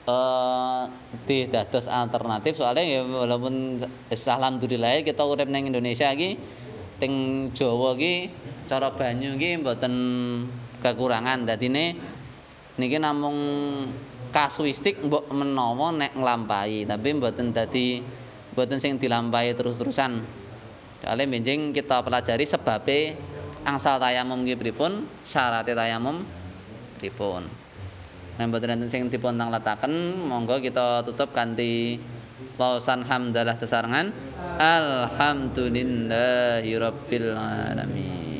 eh 0.02 1.46
dados 1.46 1.86
alternatif 1.86 2.58
soalnya 2.58 2.82
ya 2.82 3.00
walaupun 3.06 3.78
alhamdulillah 4.10 5.06
kita 5.06 5.22
urip 5.22 5.46
ning 5.46 5.70
Indonesia 5.70 6.10
iki 6.10 6.36
teng 6.98 7.48
Jawa 7.54 7.94
iki 7.94 8.30
cara 8.66 8.90
banyu 8.92 9.38
iki 9.38 9.62
mboten 9.62 9.94
kekurangan. 10.82 11.46
Dadine 11.46 11.96
niki 12.76 12.98
namung 12.98 13.38
kasuistik 14.32 15.04
mbok 15.04 15.28
menawa 15.30 15.92
nek 15.92 16.16
nglampahi 16.16 16.88
tapi 16.88 17.08
mboten 17.12 17.52
dadi 17.52 18.00
Mboten 18.52 18.84
sing 18.84 19.00
dilampahi 19.00 19.56
terus-terusan. 19.56 20.20
Kali 21.00 21.24
benjing 21.24 21.72
kita 21.72 22.04
pelajari 22.04 22.44
sebabe 22.44 23.16
angsal 23.64 23.96
tayamum 23.96 24.44
nggih 24.44 24.60
pripun, 24.60 25.08
syaratnya 25.24 25.72
tayamum 25.72 26.20
pripun. 27.00 27.48
Nah, 28.36 28.44
mboten 28.44 28.76
enten 28.76 28.92
sing 28.92 29.08
dipun 29.08 29.40
tangletaken, 29.40 30.20
monggo 30.28 30.60
kita 30.60 31.00
tutup 31.00 31.32
kanthi 31.32 31.96
lausan 32.60 33.08
hamdalah 33.08 33.56
sesarengan. 33.56 34.12
Alhamdulillahirabbil 34.60 37.32
alamin. 37.32 38.31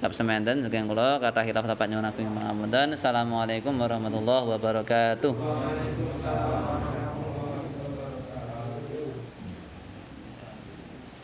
Sekap 0.00 0.16
semanten 0.16 0.64
saking 0.64 0.88
kula 0.88 1.20
kathah 1.20 1.44
hilaf 1.44 1.68
lapak 1.68 1.92
nyuwun 1.92 2.08
agung. 2.08 2.32
Assalamualaikum 2.72 3.76
warahmatullahi 3.76 4.48
wabarakatuh. 4.56 5.32